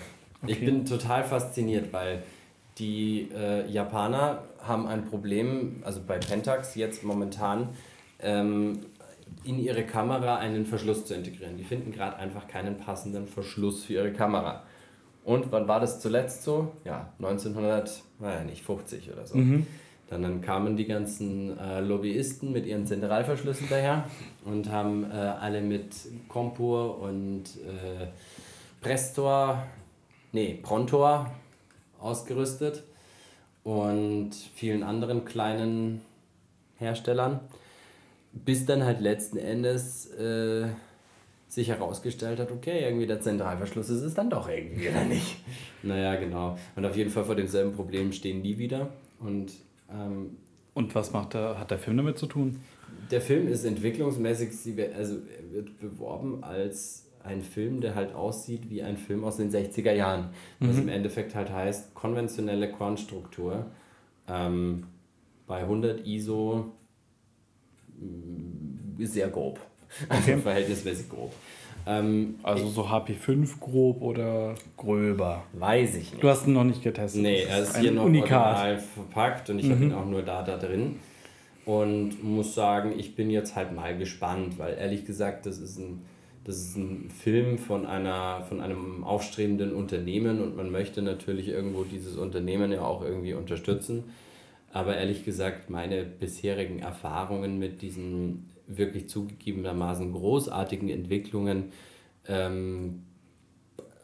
Ich 0.46 0.57
Okay. 0.57 0.66
bin 0.66 0.84
total 0.84 1.24
fasziniert, 1.24 1.92
weil 1.92 2.22
die 2.78 3.28
äh, 3.36 3.68
Japaner 3.70 4.42
haben 4.62 4.86
ein 4.86 5.05
Problem, 5.07 5.82
also 5.84 6.01
bei 6.07 6.18
Pentax 6.18 6.76
jetzt 6.76 7.03
momentan, 7.03 7.70
ähm, 8.20 8.80
in 9.45 9.59
ihre 9.59 9.84
Kamera 9.84 10.36
einen 10.36 10.66
Verschluss 10.66 11.07
zu 11.07 11.14
integrieren. 11.14 11.57
Die 11.57 11.64
finden 11.64 11.93
gerade 11.93 12.16
einfach 12.16 12.49
keinen 12.49 12.76
passenden 12.78 13.26
Verschluss 13.26 13.84
für 13.84 13.95
ihre 13.95 14.12
Kamera. 14.12 14.62
Und 15.24 15.53
wann 15.53 15.68
war 15.68 15.80
das 15.80 16.01
zuletzt 16.01 16.43
so? 16.43 16.72
Ja, 16.84 17.12
1900, 17.18 18.03
naja, 18.18 18.45
nicht 18.45 18.64
50 18.64 19.12
oder 19.12 19.26
so. 19.26 19.36
Dann, 20.09 20.22
dann 20.22 20.41
kamen 20.41 20.76
die 20.76 20.86
ganzen 20.86 21.59
äh, 21.59 21.80
Lobbyisten 21.80 22.51
mit 22.51 22.64
ihren 22.64 22.86
Zentralverschlüssen 22.86 23.66
daher 23.68 24.05
und 24.47 24.70
haben 24.70 25.05
äh, 25.05 25.14
alle 25.14 25.61
mit 25.61 25.95
Compur 26.28 26.99
und 27.01 27.45
äh, 27.45 28.07
Prestor, 28.80 29.62
nee, 30.32 30.59
Prontor 30.62 31.30
ausgerüstet 32.01 32.84
und 33.64 34.30
vielen 34.55 34.82
anderen 34.82 35.26
kleinen 35.26 36.01
Herstellern, 36.78 37.41
bis 38.32 38.66
dann 38.66 38.84
halt 38.84 39.00
letzten 39.00 39.38
Endes 39.38 40.06
äh, 40.12 40.66
sich 41.48 41.68
herausgestellt 41.68 42.38
hat, 42.38 42.52
okay, 42.52 42.84
irgendwie 42.84 43.06
der 43.06 43.20
Zentralverschluss 43.20 43.88
ist 43.88 44.02
es 44.02 44.14
dann 44.14 44.28
doch 44.30 44.48
irgendwie 44.48 44.88
oder 44.88 45.04
nicht. 45.04 45.36
Naja, 45.82 46.16
genau. 46.16 46.58
Und 46.74 46.84
auf 46.84 46.96
jeden 46.96 47.08
Fall 47.08 47.24
vor 47.24 47.36
demselben 47.36 47.72
Problem 47.72 48.12
stehen 48.12 48.42
die 48.42 48.58
wieder. 48.58 48.88
Und 49.20 49.52
ähm, 49.92 50.36
Und 50.74 50.92
was 50.94 51.12
macht 51.12 51.34
der, 51.34 51.58
hat 51.58 51.70
der 51.70 51.78
Film 51.78 51.96
damit 51.96 52.18
zu 52.18 52.26
tun? 52.26 52.58
der 53.10 53.20
Film 53.20 53.48
ist 53.48 53.64
entwicklungsmäßig, 53.64 54.50
also 54.96 55.16
wird 55.52 55.78
beworben 55.78 56.42
als 56.42 57.06
ein 57.22 57.42
Film, 57.42 57.80
der 57.80 57.94
halt 57.94 58.14
aussieht 58.14 58.70
wie 58.70 58.82
ein 58.82 58.96
Film 58.96 59.24
aus 59.24 59.36
den 59.36 59.50
60er 59.50 59.92
Jahren. 59.92 60.30
Was 60.60 60.78
im 60.78 60.88
Endeffekt 60.88 61.34
halt 61.34 61.50
heißt, 61.50 61.94
konventionelle 61.94 62.70
Kornstruktur. 62.70 63.66
Ähm, 64.28 64.84
bei 65.46 65.60
100 65.60 66.06
ISO 66.06 66.72
sehr 68.99 69.28
grob. 69.28 69.61
Also 70.11 70.36
verhältnismäßig 70.36 71.09
grob. 71.09 71.32
Ähm, 71.86 72.34
Also 72.42 72.68
so 72.68 72.82
HP5 72.82 73.59
grob 73.59 74.03
oder 74.03 74.55
gröber? 74.76 75.44
weiß 75.55 75.96
ich 75.96 76.12
nicht. 76.12 76.22
Du 76.22 76.28
hast 76.28 76.46
ihn 76.46 76.53
noch 76.53 76.64
nicht 76.64 76.82
getestet. 76.82 77.22
Nee, 77.22 77.44
er 77.44 77.61
ist 77.62 77.78
hier 77.78 77.92
noch 77.92 78.05
Unikat. 78.05 78.30
original 78.57 78.78
verpackt 78.78 79.49
und 79.49 79.59
ich 79.61 79.70
habe 79.70 79.82
ihn 79.82 79.94
auch 79.94 80.05
nur 80.05 80.20
da, 80.22 80.42
da 80.42 80.59
drin. 80.59 80.96
Und 81.64 82.22
muss 82.22 82.55
sagen, 82.55 82.92
ich 82.99 83.14
bin 83.14 83.30
jetzt 83.30 83.57
halt 83.57 83.74
mal 83.74 83.96
gespannt, 83.96 84.59
weil 84.59 84.76
ehrlich 84.78 85.07
gesagt, 85.07 85.46
das 85.46 85.59
ist 85.59 85.78
ein, 85.78 86.03
das 86.44 86.57
ist 86.57 86.76
ein 86.76 87.11
Film 87.11 87.57
von, 87.59 87.86
einer, 87.86 88.42
von 88.49 88.61
einem 88.61 89.05
aufstrebenden 89.05 89.72
Unternehmen 89.74 90.42
und 90.42 90.57
man 90.57 90.70
möchte 90.70 91.01
natürlich 91.01 91.49
irgendwo 91.49 91.84
dieses 91.84 92.16
Unternehmen 92.16 92.72
ja 92.72 92.82
auch 92.82 93.03
irgendwie 93.03 93.32
unterstützen. 93.34 94.05
Aber 94.72 94.96
ehrlich 94.96 95.24
gesagt, 95.24 95.70
meine 95.70 96.04
bisherigen 96.04 96.78
Erfahrungen 96.80 97.58
mit 97.58 97.80
diesen 97.82 98.50
wirklich 98.66 99.08
zugegebenermaßen 99.08 100.12
großartigen 100.12 100.90
Entwicklungen 100.90 101.72
ähm, 102.26 103.02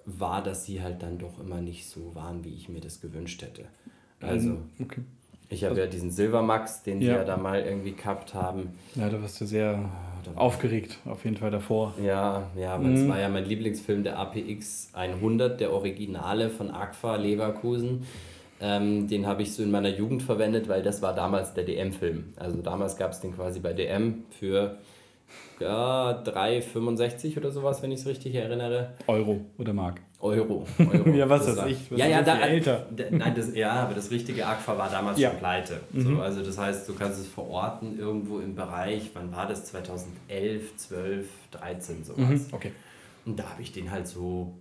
war, 0.07 0.43
dass 0.43 0.65
sie 0.65 0.83
halt 0.83 1.03
dann 1.03 1.19
doch 1.19 1.39
immer 1.39 1.61
nicht 1.61 1.87
so 1.89 2.15
waren, 2.15 2.45
wie 2.45 2.55
ich 2.55 2.69
mir 2.69 2.81
das 2.81 3.01
gewünscht 3.01 3.43
hätte. 3.43 3.67
Also, 4.21 4.57
Okay. 4.81 5.03
ich 5.51 5.65
habe 5.65 5.79
ja 5.79 5.87
diesen 5.87 6.11
Silvermax, 6.11 6.83
den 6.83 7.01
sie 7.01 7.07
Ja. 7.07 7.17
ja 7.17 7.25
da 7.25 7.37
mal 7.37 7.61
irgendwie 7.61 7.93
gehabt 7.93 8.33
haben. 8.33 8.71
Ja, 8.95 9.09
da 9.11 9.21
warst 9.21 9.41
du 9.41 9.47
sehr 9.47 9.91
aufgeregt, 10.35 10.99
auf 11.05 11.25
jeden 11.25 11.37
Fall 11.37 11.51
davor. 11.51 11.93
Ja, 12.03 12.51
ja, 12.59 12.75
aber 12.75 12.89
es 12.89 13.07
war 13.07 13.21
ja 13.21 13.29
mein 13.29 13.45
Lieblingsfilm, 13.45 14.03
der 14.05 14.19
APX 14.19 14.89
100, 14.95 15.61
der 15.61 15.73
Originale 15.73 16.49
von 16.49 16.71
Agfa 16.71 17.17
Leverkusen. 17.17 18.07
Ähm, 18.67 19.09
den 19.09 19.27
habe 19.27 19.43
ich 19.43 19.53
so 19.53 19.63
in 19.63 19.71
meiner 19.71 19.91
Jugend 19.91 20.23
verwendet, 20.23 20.69
weil 20.69 20.83
das 20.83 21.03
war 21.03 21.15
damals 21.15 21.53
der 21.53 21.65
DM-Film. 21.65 22.33
Also 22.37 22.63
damals 22.63 22.97
gab 22.97 23.13
es 23.13 23.21
den 23.21 23.35
quasi 23.35 23.61
bei 23.61 23.75
DM 23.75 24.23
für 24.31 24.79
ja, 25.61 26.23
3,65 26.25 27.37
oder 27.37 27.51
sowas, 27.51 27.83
wenn 27.83 27.93
ich 27.93 28.01
es 28.01 28.07
richtig 28.07 28.35
erinnere. 28.35 28.95
Euro 29.07 29.43
oder 29.59 29.75
Mark. 29.75 30.01
Euro. 30.21 30.67
Euro. 30.79 31.11
Ja, 31.11 31.29
was 31.29 31.45
Das 31.45 31.67
ich, 31.67 31.91
was 31.91 31.99
ja, 31.99 32.07
ja, 32.07 32.23
da, 32.23 32.39
älter? 32.41 32.87
nein, 33.11 33.35
das, 33.35 33.55
ja, 33.55 33.73
aber 33.73 33.93
das 33.95 34.11
richtige 34.11 34.47
Aqua 34.47 34.79
war 34.79 34.89
damals 34.91 35.19
Ja. 35.19 35.29
Mhm. 35.29 35.33
schon 35.33 35.39
pleite. 35.41 35.81
So, 35.95 36.21
also 36.23 36.43
das 36.43 36.57
heißt, 36.57 36.89
du 36.89 36.95
kannst 36.95 37.21
es 37.21 37.27
verorten 37.27 37.99
irgendwo 37.99 38.39
im 38.39 38.55
Bereich, 38.55 39.11
wann 39.13 39.31
war 39.31 39.47
das? 39.47 39.67
2011, 39.67 40.77
12, 40.79 41.27
13, 41.51 42.05
sowas. 42.05 42.19
Mhm. 42.19 42.47
Okay. 42.53 42.73
Und 43.27 43.39
da 43.39 43.45
habe 43.51 43.61
ich 43.61 43.73
den 43.73 43.91
halt 43.91 44.07
so 44.09 44.55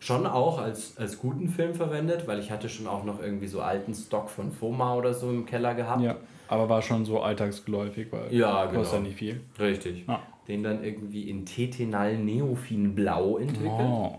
schon 0.00 0.26
auch 0.26 0.58
als, 0.58 0.96
als 0.96 1.18
guten 1.18 1.48
Film 1.48 1.74
verwendet, 1.74 2.26
weil 2.26 2.38
ich 2.38 2.50
hatte 2.50 2.68
schon 2.68 2.86
auch 2.86 3.04
noch 3.04 3.20
irgendwie 3.20 3.48
so 3.48 3.60
alten 3.60 3.94
Stock 3.94 4.30
von 4.30 4.52
Foma 4.52 4.94
oder 4.94 5.14
so 5.14 5.30
im 5.30 5.44
Keller 5.46 5.74
gehabt. 5.74 6.02
Ja, 6.02 6.16
aber 6.48 6.68
war 6.68 6.82
schon 6.82 7.04
so 7.04 7.20
alltagsgeläufig, 7.20 8.08
weil 8.10 8.32
Ja, 8.32 8.66
kostet 8.66 8.84
ja 8.84 8.90
genau. 8.90 9.08
nicht 9.08 9.18
viel. 9.18 9.40
Richtig. 9.58 10.04
Ja. 10.06 10.22
Den 10.46 10.62
dann 10.62 10.82
irgendwie 10.82 11.28
in 11.28 11.44
Tetinal 11.44 12.16
Neophin 12.16 12.94
Blau 12.94 13.38
entwickelt. 13.38 13.70
Oh. 13.80 14.16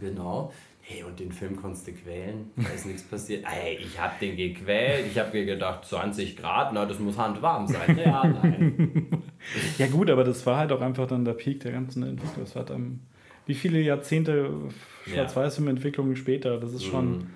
Genau. 0.00 0.52
Hey, 0.88 1.02
und 1.02 1.18
den 1.18 1.32
Film 1.32 1.60
konntest 1.60 1.88
du 1.88 1.92
quälen, 1.92 2.52
da 2.54 2.68
ist 2.68 2.86
nichts 2.86 3.02
passiert. 3.02 3.44
Ey, 3.64 3.76
ich 3.76 4.00
hab 4.00 4.20
den 4.20 4.36
gequält, 4.36 5.06
ich 5.10 5.18
hab 5.18 5.34
mir 5.34 5.44
gedacht, 5.44 5.84
20 5.84 6.36
Grad, 6.36 6.72
na, 6.72 6.86
das 6.86 7.00
muss 7.00 7.18
handwarm 7.18 7.66
sein. 7.66 7.98
Ja, 7.98 8.24
nein. 8.24 9.08
Ja 9.78 9.86
gut, 9.86 10.10
aber 10.10 10.24
das 10.24 10.44
war 10.46 10.58
halt 10.58 10.72
auch 10.72 10.80
einfach 10.80 11.06
dann 11.06 11.24
der 11.24 11.34
Peak 11.34 11.60
der 11.60 11.72
ganzen 11.72 12.02
Entwicklung. 12.02 12.44
Das 12.44 12.56
war 12.56 12.64
dann, 12.64 13.00
wie 13.46 13.54
viele 13.54 13.80
Jahrzehnte 13.80 14.50
Schwarz-Weiß-Entwicklung 15.06 16.14
später, 16.16 16.58
das 16.58 16.72
ist 16.72 16.84
schon... 16.84 17.28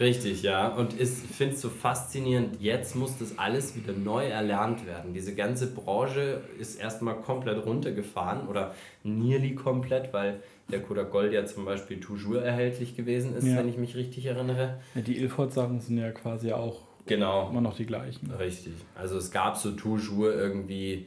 Richtig, 0.00 0.42
ja. 0.42 0.68
Und 0.74 1.00
ich 1.00 1.08
finde 1.08 1.54
es 1.54 1.60
so 1.60 1.68
faszinierend, 1.68 2.60
jetzt 2.60 2.96
muss 2.96 3.16
das 3.18 3.38
alles 3.38 3.76
wieder 3.76 3.92
neu 3.92 4.24
erlernt 4.26 4.84
werden. 4.88 5.14
Diese 5.14 5.36
ganze 5.36 5.72
Branche 5.72 6.40
ist 6.58 6.80
erstmal 6.80 7.14
komplett 7.20 7.64
runtergefahren 7.64 8.48
oder 8.48 8.74
nearly 9.04 9.54
komplett, 9.54 10.12
weil 10.12 10.40
der 10.68 10.82
Kodak 10.82 11.12
Gold 11.12 11.32
ja 11.32 11.44
zum 11.46 11.64
Beispiel 11.64 12.00
toujours 12.00 12.38
erhältlich 12.42 12.96
gewesen 12.96 13.36
ist, 13.36 13.46
Ja. 13.46 13.56
wenn 13.56 13.68
ich 13.68 13.78
mich 13.78 13.94
richtig 13.94 14.26
erinnere. 14.26 14.80
Ja, 14.96 15.00
die 15.00 15.16
Ilford-Sachen 15.18 15.80
sind 15.80 15.98
ja 15.98 16.10
quasi 16.10 16.52
auch 16.52 16.80
Genau. 17.06 17.50
immer 17.50 17.60
noch 17.60 17.76
die 17.76 17.86
gleichen. 17.86 18.32
Richtig. 18.32 18.72
Also 18.96 19.16
es 19.16 19.30
gab 19.30 19.56
so 19.56 19.70
toujours 19.72 20.34
irgendwie. 20.34 21.06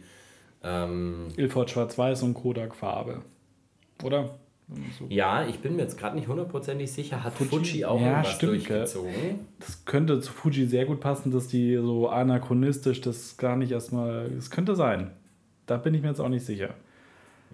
Ähm, 0.63 1.27
Ilford 1.35 1.71
Schwarz-Weiß 1.71 2.23
und 2.23 2.35
Kodak 2.35 2.73
Farbe. 2.73 3.21
Oder? 4.03 4.35
So. 4.99 5.05
ja, 5.07 5.47
ich 5.47 5.59
bin 5.59 5.77
mir 5.77 5.83
jetzt 5.83 5.97
gerade 5.97 6.17
nicht 6.17 6.27
hundertprozentig 6.27 6.91
sicher, 6.91 7.23
hat 7.23 7.33
Fuji? 7.35 7.49
Fuji, 7.49 7.85
auch 7.85 8.01
Ja, 8.01 8.07
irgendwas 8.07 8.33
stimmt, 8.33 8.51
gell? 8.65 8.77
durchgezogen? 8.79 9.39
Das 9.59 9.85
könnte 9.85 10.19
zu 10.19 10.33
Fuji 10.33 10.65
sehr 10.67 10.85
gut 10.85 10.99
passen, 10.99 11.31
dass 11.31 11.47
die 11.47 11.75
so 11.77 12.09
anachronistisch 12.09 12.99
das 12.99 13.37
gar 13.37 13.55
nicht 13.55 13.71
erstmal. 13.71 14.25
Es 14.37 14.51
könnte 14.51 14.75
sein. 14.75 15.11
Da 15.67 15.77
bin 15.77 15.93
ich 15.93 16.01
mir 16.01 16.09
jetzt 16.09 16.19
auch 16.19 16.27
nicht 16.27 16.45
sicher. 16.45 16.73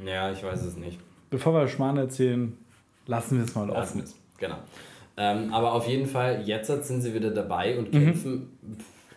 Ja, 0.04 0.32
ich 0.32 0.44
weiß 0.44 0.64
es 0.64 0.76
nicht. 0.76 1.00
Bevor 1.30 1.54
wir 1.54 1.68
Schmarrn 1.68 1.98
erzählen, 1.98 2.58
lassen 3.06 3.38
wir 3.38 3.44
es 3.46 3.54
mal 3.54 3.68
Lassen 3.68 4.00
offen. 4.00 4.02
es. 4.02 4.16
Genau. 4.39 4.58
Ähm, 5.16 5.54
aber 5.54 5.74
auf 5.74 5.88
jeden 5.88 6.08
Fall, 6.08 6.41
jetzt 6.48 6.68
sind 6.88 7.02
sie 7.02 7.14
wieder 7.14 7.30
dabei 7.30 7.78
und 7.78 7.94
Mhm. 7.94 8.06
kämpfen 8.06 8.58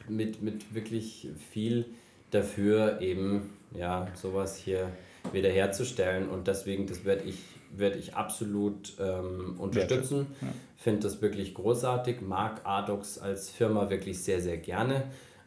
mit, 0.07 0.43
mit 0.43 0.75
wirklich 0.75 1.29
viel 1.51 1.87
dafür, 2.31 3.01
eben 3.01 3.51
ja, 3.75 4.07
sowas 4.15 4.57
hier 4.57 4.91
wiederherzustellen. 5.33 6.29
Und 6.29 6.49
deswegen, 6.49 6.87
das 6.87 7.05
werde 7.05 7.25
ich, 7.25 7.37
werd 7.77 7.97
ich 7.97 8.15
absolut 8.15 8.95
ähm, 9.01 9.57
unterstützen. 9.59 10.27
Ja. 10.41 10.49
Finde 10.77 11.01
das 11.01 11.21
wirklich 11.23 11.55
großartig, 11.55 12.21
mag 12.21 12.61
Adox 12.65 13.19
als 13.19 13.51
Firma 13.51 13.91
wirklich 13.91 14.23
sehr, 14.23 14.41
sehr 14.41 14.59
gerne. 14.59 15.05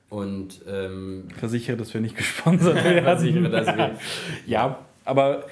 Und 0.09 0.61
ähm, 0.67 1.27
Versichere, 1.37 1.77
dass 1.77 1.93
wir 1.93 2.01
nicht 2.01 2.17
gesponsert 2.17 2.83
werden. 2.83 3.03
versichere, 3.03 3.49
dass 3.49 3.67
wir 3.67 3.95
Ja, 4.47 4.79
aber 5.05 5.45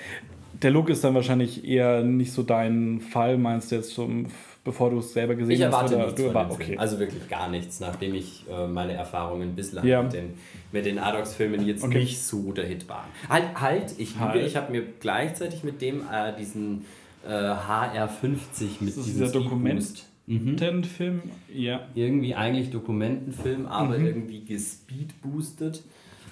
der 0.61 0.71
Look 0.71 0.89
ist 0.89 1.03
dann 1.03 1.13
wahrscheinlich 1.13 1.63
eher 1.63 2.03
nicht 2.03 2.34
so 2.34 2.43
dein 2.43 3.01
Fall, 3.01 3.38
meinst 3.38 3.71
du 3.71 3.75
jetzt, 3.75 3.93
zum, 3.93 4.28
bevor 4.68 4.91
du 4.91 4.99
es 4.99 5.13
selber 5.13 5.34
gesehen 5.36 5.55
Ich 5.55 5.61
hast? 5.63 5.74
erwarte 5.74 5.95
oder- 5.95 6.05
nichts 6.05 6.22
du 6.22 6.28
von 6.28 6.32
erwar- 6.36 6.45
dem 6.49 6.57
Film. 6.57 6.70
okay. 6.70 6.78
Also 6.78 6.99
wirklich 6.99 7.28
gar 7.28 7.49
nichts, 7.49 7.80
nachdem 7.80 8.13
ich 8.13 8.45
äh, 8.49 8.68
meine 8.68 8.93
Erfahrungen 8.93 9.55
bislang 9.55 9.86
Ja. 9.88 10.03
mit 10.03 10.13
den, 10.13 10.34
mit 10.72 10.86
den 10.86 10.99
Adox-Filmen 10.99 11.65
jetzt 11.65 11.84
Okay. 11.84 11.99
nicht 11.99 12.22
so 12.22 12.51
der 12.51 12.65
Hit 12.68 12.88
waren. 12.88 13.07
Halt, 13.30 13.59
halt, 13.59 13.95
ich 13.97 14.20
Halt. 14.20 14.45
ich 14.45 14.55
habe 14.55 14.72
mir 14.72 14.84
gleichzeitig 14.99 15.63
mit 15.63 15.82
dem 15.82 16.01
äh, 16.01 16.36
diesen 16.38 16.86
äh, 17.28 17.32
HR50 17.32 18.38
mit 18.82 18.95
diesem 18.95 19.03
dieser 19.03 19.30
Speedboost. 19.30 20.05
Content-Film, 20.28 21.22
ja. 21.53 21.88
Irgendwie 21.95 22.36
eigentlich 22.36 22.70
Dokumentenfilm, 22.70 23.65
aber 23.65 23.97
Mhm. 23.97 24.05
irgendwie 24.07 24.43
gespeedboostet, 24.43 25.84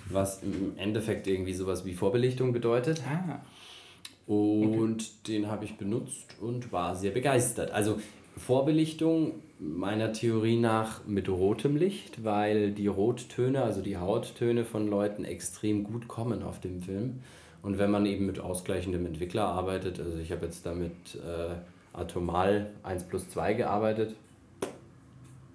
was 0.10 0.44
im 0.44 0.74
Endeffekt 0.78 1.28
irgendwie 1.28 1.54
sowas 1.54 1.86
wie 1.86 1.94
Vorbelichtung 1.94 2.52
bedeutet. 2.54 3.02
Ah, 3.08 3.40
Und 4.28 5.28
den 5.28 5.48
habe 5.48 5.66
ich 5.66 5.78
benutzt 5.78 6.36
und 6.42 6.72
war 6.72 6.96
sehr 6.96 7.12
begeistert. 7.12 7.72
Also 7.72 8.00
Vorbelichtung 8.38 9.42
meiner 9.60 10.12
Theorie 10.12 10.58
nach 10.58 11.06
mit 11.06 11.30
rotem 11.30 11.78
Licht, 11.78 12.24
weil 12.24 12.72
die 12.72 12.88
Rottöne, 12.88 13.64
also 13.64 13.82
die 13.82 13.98
Hauttöne 13.98 14.66
von 14.66 14.88
Leuten 14.88 15.24
extrem 15.24 15.84
gut 15.84 16.08
kommen 16.08 16.44
auf 16.44 16.60
dem 16.60 16.82
Film. 16.82 17.22
Und 17.62 17.80
wenn 17.80 17.90
man 17.90 18.06
eben 18.06 18.26
mit 18.26 18.40
ausgleichendem 18.40 19.06
Entwickler 19.06 19.46
arbeitet, 19.46 20.00
also 20.00 20.18
ich 20.20 20.32
habe 20.32 20.46
jetzt 20.46 20.66
damit 20.66 20.94
äh, 21.16 21.56
Atomal 21.98 22.68
1 22.84 23.06
plus 23.06 23.30
2 23.30 23.54
gearbeitet, 23.54 24.16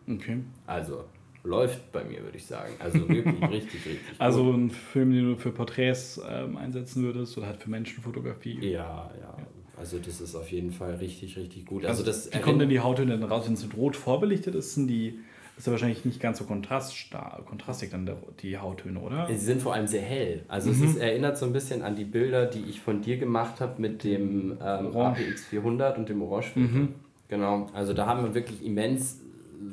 okay. 0.08 0.38
also 0.66 1.04
läuft 1.44 1.92
bei 1.92 2.02
mir, 2.04 2.22
würde 2.22 2.36
ich 2.36 2.46
sagen. 2.46 2.72
Also 2.78 3.08
wirklich 3.08 3.42
richtig, 3.50 3.86
richtig 3.86 4.08
gut. 4.08 4.20
Also 4.20 4.50
ein 4.50 4.70
Film, 4.70 5.12
den 5.12 5.24
du 5.30 5.36
für 5.36 5.52
Porträts 5.52 6.20
ähm, 6.28 6.56
einsetzen 6.56 7.02
würdest 7.02 7.36
oder 7.38 7.46
halt 7.46 7.58
für 7.58 7.70
Menschenfotografie. 7.70 8.58
Ja, 8.60 9.10
ja. 9.20 9.36
Also 9.80 9.98
das 9.98 10.20
ist 10.20 10.34
auf 10.36 10.52
jeden 10.52 10.72
Fall 10.72 10.94
richtig, 10.96 11.36
richtig 11.36 11.66
gut. 11.66 11.84
Also, 11.86 12.02
Also, 12.02 12.04
das 12.04 12.32
wie 12.32 12.38
kommen 12.40 12.58
denn 12.58 12.68
die 12.68 12.80
Hauttöne 12.80 13.18
dann 13.18 13.28
raus? 13.28 13.46
Wenn 13.46 13.54
es 13.54 13.62
mit 13.64 13.76
Rot 13.76 13.96
vorbelichtet 13.96 14.54
ist, 14.54 14.74
sind 14.74 14.86
die, 14.88 15.18
ist 15.56 15.66
ja 15.66 15.72
wahrscheinlich 15.72 16.04
nicht 16.04 16.20
ganz 16.20 16.38
so 16.38 16.44
kontrastig 16.44 17.90
dann 17.90 18.06
der, 18.06 18.16
die 18.42 18.58
Hauttöne, 18.58 19.00
oder? 19.00 19.26
Sie 19.28 19.36
sind 19.36 19.62
vor 19.62 19.74
allem 19.74 19.86
sehr 19.86 20.02
hell. 20.02 20.44
Also 20.48 20.68
Mhm. 20.70 20.74
es 20.84 20.90
ist, 20.90 20.96
erinnert 20.98 21.38
so 21.38 21.46
ein 21.46 21.52
bisschen 21.52 21.82
an 21.82 21.96
die 21.96 22.04
Bilder, 22.04 22.46
die 22.46 22.60
ich 22.68 22.80
von 22.80 23.00
dir 23.02 23.16
gemacht 23.18 23.60
habe 23.60 23.80
mit 23.80 24.04
dem 24.04 24.52
ähm, 24.62 24.94
Orange. 24.94 25.20
APX 25.26 25.44
400 25.46 25.98
und 25.98 26.08
dem 26.08 26.22
Orangefilter. 26.22 26.68
Mhm. 26.78 26.94
Genau, 27.28 27.66
also 27.72 27.92
da 27.94 28.06
haben 28.06 28.22
wir 28.24 28.34
wirklich 28.34 28.64
immens 28.64 29.20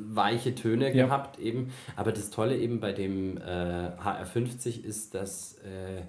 weiche 0.09 0.53
Töne 0.55 0.93
Ja. 0.95 1.05
gehabt 1.05 1.39
eben. 1.39 1.69
Aber 1.95 2.11
das 2.11 2.29
Tolle 2.29 2.57
eben 2.57 2.79
bei 2.79 2.91
dem 2.93 3.37
äh, 3.37 3.41
HR50 3.41 4.83
ist, 4.83 5.13
dass 5.15 5.55
äh, 5.59 6.01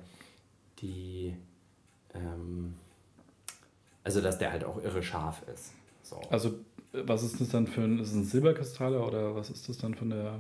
die 0.81 1.35
ähm, 2.15 2.75
also 4.09 4.23
dass 4.23 4.39
der 4.39 4.51
halt 4.53 4.65
auch 4.65 4.83
irre 4.83 5.03
scharf 5.03 5.43
ist. 5.53 5.75
So. 6.03 6.19
Also, 6.31 6.55
was 6.93 7.23
ist 7.23 7.39
das 7.43 7.51
dann 7.51 7.67
für 7.67 7.83
ein, 7.83 7.99
ist 7.99 8.09
es 8.09 8.15
ein 8.15 8.25
Silberkristalle 8.25 8.99
oder 8.99 9.35
was 9.37 9.51
ist 9.51 9.69
das 9.69 9.77
dann 9.77 9.95
von 9.95 10.09
der. 10.09 10.39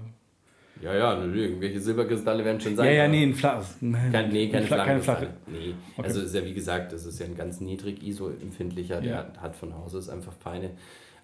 Ja, 0.80 0.94
ja, 0.94 1.22
irgendwelche 1.22 1.78
Silberkristalle 1.80 2.42
werden 2.46 2.60
schon 2.60 2.76
sein. 2.76 2.86
ja, 2.86 2.92
ja, 2.92 3.08
nee, 3.08 3.24
ein 3.24 3.34
Flach. 3.34 3.62
Kein, 3.80 4.30
nee, 4.30 4.48
keine, 4.48 4.64
Fla- 4.66 4.84
keine 4.86 5.02
flache. 5.02 5.28
Nee. 5.46 5.74
Okay. 5.96 6.06
Also 6.06 6.20
ist 6.22 6.34
ja 6.34 6.42
wie 6.44 6.54
gesagt, 6.54 6.92
das 6.94 7.04
ist 7.04 7.18
ja 7.20 7.26
ein 7.26 7.36
ganz 7.36 7.60
niedrig 7.60 8.02
ISO-empfindlicher, 8.02 9.00
der 9.02 9.10
Ja. 9.36 9.42
hat 9.42 9.54
von 9.56 9.74
Haus 9.76 9.94
aus 9.94 10.08
einfach 10.08 10.32
feine. 10.32 10.70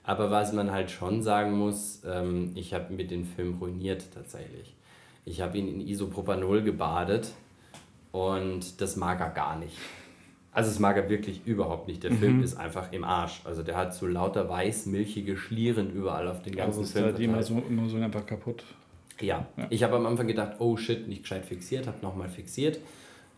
Aber 0.02 0.30
was 0.30 0.52
man 0.52 0.70
halt 0.70 0.90
schon 0.90 1.22
sagen 1.22 1.52
muss, 1.56 2.02
ähm, 2.04 2.50
ich 2.56 2.74
habe 2.74 2.92
mir 2.92 3.06
den 3.06 3.24
Film 3.24 3.54
ruiniert 3.58 4.04
tatsächlich. 4.12 4.74
Ich 5.24 5.40
habe 5.40 5.56
ihn 5.56 5.68
in 5.68 5.80
Isopropanol 5.80 6.62
gebadet 6.62 7.28
und 8.12 8.80
das 8.82 8.96
mag 8.96 9.20
er 9.20 9.30
gar 9.30 9.56
nicht. 9.58 9.76
Also 10.54 10.70
es 10.70 10.78
mag 10.78 10.96
er 10.96 11.10
wirklich 11.10 11.40
überhaupt 11.46 11.88
nicht. 11.88 12.02
Der 12.04 12.12
Mhm. 12.12 12.18
Film 12.18 12.42
ist 12.42 12.56
einfach 12.56 12.92
im 12.92 13.02
Arsch. 13.04 13.40
Also 13.44 13.62
der 13.62 13.76
hat 13.76 13.92
so 13.94 14.06
lauter 14.06 14.48
weiß-milchige 14.48 15.36
Schlieren 15.36 15.90
überall 15.92 16.28
auf 16.28 16.42
den 16.42 16.54
ganzen 16.54 16.78
Also 16.78 16.82
ist 16.82 16.92
Film. 16.92 17.04
halt 17.06 17.18
immer 17.18 17.42
verteilt. 17.42 17.64
so, 17.66 17.72
immer 17.72 17.88
so 17.88 17.96
einfach 17.96 18.24
kaputt. 18.24 18.64
Ja, 19.20 19.46
Ja. 19.56 19.66
ich 19.70 19.82
habe 19.82 19.96
am 19.96 20.06
Anfang 20.06 20.26
gedacht, 20.28 20.52
oh 20.60 20.76
shit, 20.76 21.06
nicht 21.08 21.22
gescheit 21.22 21.44
fixiert, 21.44 21.86
habe 21.86 21.98
nochmal 22.02 22.28
fixiert. 22.28 22.78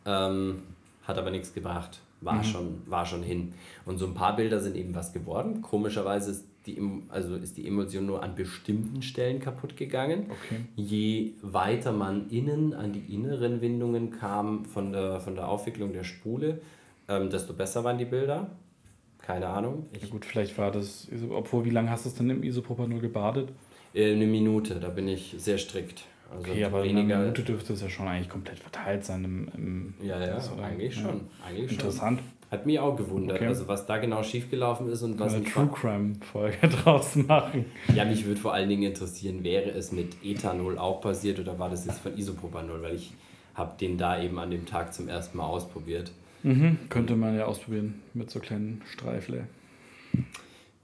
Ähm, 0.04 0.62
hat 1.04 1.18
aber 1.18 1.30
nichts 1.30 1.52
gebracht. 1.54 2.00
War, 2.22 2.42
schon, 2.42 2.82
war 2.86 3.04
schon 3.04 3.22
hin. 3.22 3.52
Und 3.84 3.98
so 3.98 4.06
ein 4.06 4.14
paar 4.14 4.34
Bilder 4.36 4.58
sind 4.60 4.74
eben 4.74 4.94
was 4.94 5.12
geworden. 5.12 5.60
Komischerweise 5.62 6.30
ist 6.30 6.44
die, 6.66 6.80
also 7.10 7.36
ist 7.36 7.56
die 7.58 7.68
Emulsion 7.68 8.06
nur 8.06 8.22
an 8.22 8.34
bestimmten 8.34 9.02
Stellen 9.02 9.38
kaputt 9.38 9.76
gegangen. 9.76 10.26
Okay. 10.30 10.60
Je 10.76 11.32
weiter 11.42 11.92
man 11.92 12.28
innen 12.30 12.72
an 12.74 12.92
die 12.92 13.14
inneren 13.14 13.60
Windungen 13.60 14.10
kam 14.10 14.64
von 14.64 14.92
der, 14.92 15.20
von 15.20 15.34
der 15.34 15.46
Aufwicklung 15.48 15.92
der 15.92 16.04
Spule, 16.04 16.60
ähm, 17.08 17.30
desto 17.30 17.52
besser 17.52 17.84
waren 17.84 17.98
die 17.98 18.04
Bilder. 18.04 18.50
Keine 19.22 19.48
Ahnung. 19.48 19.86
Ich 19.92 20.02
Ja 20.02 20.08
gut, 20.08 20.24
vielleicht 20.24 20.56
war 20.58 20.70
das, 20.70 21.08
obwohl, 21.30 21.64
wie 21.64 21.70
lange 21.70 21.90
hast 21.90 22.04
du 22.04 22.10
es 22.10 22.14
dann 22.14 22.30
im 22.30 22.42
Isopropanol 22.42 23.00
gebadet? 23.00 23.48
Äh, 23.94 24.12
eine 24.12 24.26
Minute, 24.26 24.76
da 24.78 24.88
bin 24.88 25.08
ich 25.08 25.34
sehr 25.38 25.58
strikt. 25.58 26.04
Also 26.30 26.50
Okay, 26.50 26.64
aber 26.64 26.82
weniger. 26.84 27.14
einer 27.16 27.18
Minute 27.24 27.42
dürfte 27.42 27.72
es 27.72 27.82
ja 27.82 27.88
schon 27.88 28.06
eigentlich 28.08 28.28
komplett 28.28 28.58
verteilt 28.58 29.04
sein 29.04 29.24
im, 29.24 29.48
im 29.56 29.94
Ja, 30.06 30.18
ja, 30.20 30.34
das, 30.34 30.50
eigentlich 30.58 30.96
Ja. 30.96 31.02
schon. 31.02 31.20
Eigentlich 31.46 31.70
schon. 31.70 31.78
Interessant. 31.78 32.20
Hat 32.50 32.64
mich 32.64 32.78
auch 32.78 32.94
gewundert, 32.96 33.38
Okay. 33.38 33.46
also 33.48 33.66
was 33.66 33.86
da 33.86 33.98
genau 33.98 34.22
schiefgelaufen 34.22 34.88
ist 34.88 35.02
und 35.02 35.18
was 35.18 35.34
Eine 35.34 35.44
True 35.44 35.68
Crime 35.74 36.14
Folge 36.32 36.68
draus 36.68 37.16
machen. 37.16 37.64
Ja, 37.92 38.04
mich 38.04 38.24
würde 38.24 38.40
vor 38.40 38.54
allen 38.54 38.68
Dingen 38.68 38.84
interessieren, 38.84 39.42
wäre 39.42 39.70
es 39.70 39.90
mit 39.90 40.14
Ethanol 40.24 40.78
auch 40.78 41.00
passiert 41.00 41.40
oder 41.40 41.58
war 41.58 41.70
das 41.70 41.86
jetzt 41.86 41.98
von 41.98 42.16
Isopropanol, 42.16 42.82
weil 42.82 42.94
ich 42.94 43.12
habe 43.54 43.72
den 43.80 43.98
da 43.98 44.22
eben 44.22 44.38
an 44.38 44.52
dem 44.52 44.64
Tag 44.64 44.94
zum 44.94 45.08
ersten 45.08 45.38
Mal 45.38 45.46
ausprobiert. 45.46 46.12
Mhm. 46.42 46.78
Könnte 46.88 47.16
man 47.16 47.36
ja 47.36 47.46
ausprobieren 47.46 48.02
mit 48.14 48.30
so 48.30 48.40
kleinen 48.40 48.82
Streifle. 48.92 49.46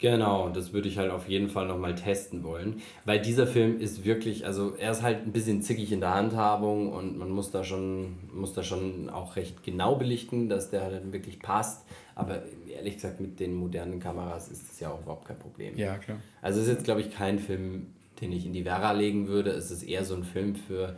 Genau, 0.03 0.49
das 0.49 0.73
würde 0.73 0.89
ich 0.89 0.99
halt 0.99 1.13
auf 1.13 1.29
jeden 1.29 1.49
Fall 1.49 1.69
nochmal 1.69 1.95
testen 1.95 2.43
wollen, 2.43 2.83
weil 3.05 3.21
dieser 3.21 3.47
Film 3.47 3.81
ist 3.81 4.05
wirklich, 4.05 4.45
also 4.45 4.75
er 4.75 4.91
ist 4.91 5.03
halt 5.03 5.25
ein 5.25 5.31
bisschen 5.31 5.63
zickig 5.63 5.93
in 5.93 6.01
der 6.01 6.13
Handhabung 6.13 6.93
und 6.93 7.17
man 7.17 7.31
muss 7.31 7.53
da 7.53 7.63
schon, 7.63 8.17
muss 8.35 8.53
da 8.53 8.65
schon 8.65 9.09
auch 9.11 9.37
recht 9.37 9.63
genau 9.63 9.95
belichten, 9.95 10.49
dass 10.49 10.71
der 10.71 10.83
halt 10.83 10.95
dann 10.95 11.13
wirklich 11.13 11.39
passt. 11.39 11.87
Aber 12.17 12.43
ehrlich 12.69 12.95
gesagt, 12.95 13.21
mit 13.21 13.39
den 13.39 13.55
modernen 13.55 14.01
Kameras 14.01 14.49
ist 14.49 14.69
das 14.69 14.81
ja 14.81 14.91
auch 14.91 15.03
überhaupt 15.03 15.29
kein 15.29 15.39
Problem. 15.39 15.77
Ja, 15.77 15.97
klar. 15.99 16.19
Also 16.41 16.61
es 16.61 16.67
ist 16.67 16.73
jetzt, 16.73 16.85
glaube 16.85 17.01
ich, 17.01 17.15
kein 17.15 17.39
Film, 17.39 17.87
den 18.21 18.33
ich 18.33 18.45
in 18.45 18.53
die 18.53 18.65
Vera 18.65 18.91
legen 18.91 19.29
würde. 19.29 19.51
Es 19.51 19.71
ist 19.71 19.85
eher 19.85 20.05
so 20.05 20.17
ein 20.17 20.25
Film 20.25 20.57
für 20.57 20.97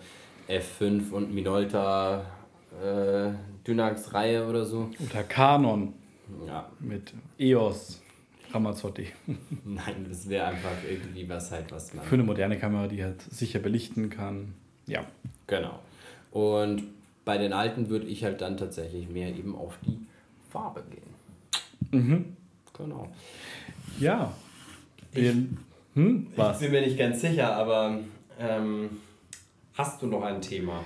F5 0.49 1.11
und 1.11 1.35
Minolta 1.35 2.25
äh, 2.83 3.33
Dynax-Reihe 3.67 4.47
oder 4.47 4.65
so. 4.65 4.91
Oder 5.11 5.23
Canon 5.25 5.93
Ja, 6.47 6.69
mit 6.81 7.13
EOS 7.39 8.03
Ramazzotti. 8.53 9.09
nein, 9.65 10.07
das 10.09 10.29
wäre 10.29 10.47
einfach 10.47 10.77
irgendwie 10.89 11.29
was 11.29 11.51
halt, 11.51 11.73
was 11.73 11.93
man... 11.93 12.05
Für 12.05 12.15
eine 12.15 12.25
moderne 12.25 12.59
Kamera, 12.59 12.87
die 12.87 13.03
halt 13.03 13.21
sicher 13.23 13.59
belichten 13.59 14.11
kann. 14.11 14.55
Ja. 14.87 15.05
Genau. 15.47 15.81
Und 16.31 16.85
bei 17.25 17.39
den 17.39 17.53
alten 17.53 17.89
würde 17.89 18.07
ich 18.07 18.23
halt 18.25 18.41
dann 18.41 18.57
tatsächlich 18.57 19.09
mehr 19.09 19.29
eben 19.29 19.57
auf 19.57 19.79
die 19.85 19.99
Farbe 20.51 20.85
gehen. 20.91 22.03
Mhm. 22.03 22.37
Genau. 22.77 23.09
Ja. 23.99 24.35
Wir, 25.13 25.35
hm? 25.95 26.27
Was? 26.37 26.61
bin 26.61 26.73
mir 26.73 26.81
nicht 26.81 26.99
ganz 26.99 27.21
sicher, 27.21 27.55
aber 27.55 28.01
ähm, 28.39 28.91
hast 29.75 30.03
du 30.03 30.07
noch 30.07 30.23
ein 30.23 30.43
Thema? 30.43 30.85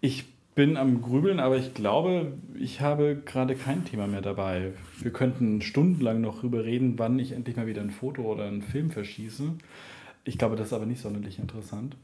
Ich 0.00 0.24
bin 0.60 0.76
am 0.76 1.00
Grübeln, 1.00 1.40
aber 1.40 1.56
ich 1.56 1.72
glaube, 1.72 2.34
ich 2.54 2.82
habe 2.82 3.16
gerade 3.24 3.54
kein 3.54 3.86
Thema 3.86 4.06
mehr 4.06 4.20
dabei. 4.20 4.74
Wir 4.98 5.10
könnten 5.10 5.62
stundenlang 5.62 6.20
noch 6.20 6.40
drüber 6.40 6.66
reden, 6.66 6.98
wann 6.98 7.18
ich 7.18 7.32
endlich 7.32 7.56
mal 7.56 7.66
wieder 7.66 7.80
ein 7.80 7.88
Foto 7.88 8.30
oder 8.30 8.44
einen 8.44 8.60
Film 8.60 8.90
verschieße. 8.90 9.54
Ich 10.24 10.36
glaube, 10.36 10.56
das 10.56 10.66
ist 10.66 10.72
aber 10.74 10.84
nicht 10.84 11.00
sonderlich 11.00 11.38
interessant. 11.38 11.96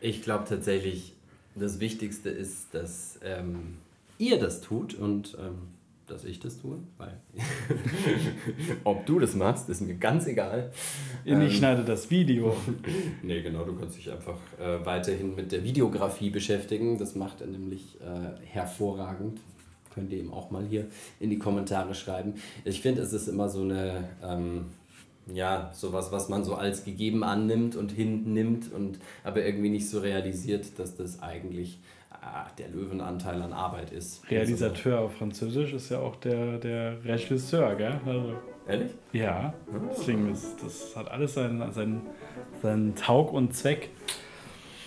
Ich 0.00 0.22
glaube 0.22 0.42
tatsächlich, 0.48 1.12
das 1.54 1.78
Wichtigste 1.78 2.30
ist, 2.30 2.74
dass 2.74 3.20
ähm, 3.22 3.76
ihr 4.18 4.40
das 4.40 4.60
tut 4.60 4.94
und 4.94 5.38
ähm, 5.40 5.58
dass 6.12 6.24
ich 6.24 6.38
das 6.38 6.60
tue, 6.60 6.78
weil 6.98 7.20
ob 8.84 9.06
du 9.06 9.18
das 9.18 9.34
machst, 9.34 9.68
ist 9.68 9.80
mir 9.80 9.94
ganz 9.94 10.26
egal. 10.26 10.70
Ich 11.24 11.32
Ähm, 11.32 11.50
schneide 11.50 11.84
das 11.84 12.10
Video. 12.10 12.54
Nee, 13.22 13.40
genau, 13.42 13.64
du 13.64 13.74
kannst 13.76 13.96
dich 13.96 14.10
einfach 14.10 14.38
äh, 14.60 14.84
weiterhin 14.84 15.34
mit 15.34 15.52
der 15.52 15.64
Videografie 15.64 16.30
beschäftigen. 16.30 16.98
Das 16.98 17.14
macht 17.14 17.40
er 17.40 17.46
nämlich 17.46 17.98
äh, 18.00 18.44
hervorragend. 18.46 19.40
Könnt 19.94 20.12
ihr 20.12 20.18
eben 20.18 20.32
auch 20.32 20.50
mal 20.50 20.64
hier 20.64 20.86
in 21.20 21.30
die 21.30 21.38
Kommentare 21.38 21.94
schreiben. 21.94 22.34
Ich 22.64 22.80
finde, 22.80 23.02
es 23.02 23.12
ist 23.12 23.28
immer 23.28 23.48
so 23.48 23.62
eine, 23.62 24.08
ähm, 24.22 24.66
ja, 25.32 25.70
sowas, 25.74 26.10
was 26.10 26.28
man 26.28 26.44
so 26.44 26.54
als 26.54 26.84
gegeben 26.84 27.22
annimmt 27.22 27.76
und 27.76 27.92
hinnimmt 27.92 28.72
und 28.72 28.98
aber 29.24 29.44
irgendwie 29.44 29.70
nicht 29.70 29.88
so 29.88 30.00
realisiert, 30.00 30.78
dass 30.78 30.96
das 30.96 31.22
eigentlich 31.22 31.78
der 32.58 32.68
Löwenanteil 32.68 33.40
an 33.42 33.52
Arbeit 33.52 33.90
ist. 33.92 34.22
Realisateur 34.30 35.00
auf 35.00 35.14
Französisch 35.16 35.72
ist 35.72 35.90
ja 35.90 35.98
auch 35.98 36.16
der, 36.16 36.58
der 36.58 36.96
Regisseur, 37.04 37.74
gell? 37.74 38.00
Also, 38.06 38.32
Ehrlich? 38.68 38.90
ja, 39.12 39.52
deswegen 39.90 40.30
ist 40.32 40.56
das 40.64 40.94
hat 40.96 41.10
alles 41.10 41.34
seinen, 41.34 41.72
seinen, 41.72 42.02
seinen 42.62 42.94
Taug 42.94 43.32
und 43.32 43.54
Zweck. 43.54 43.90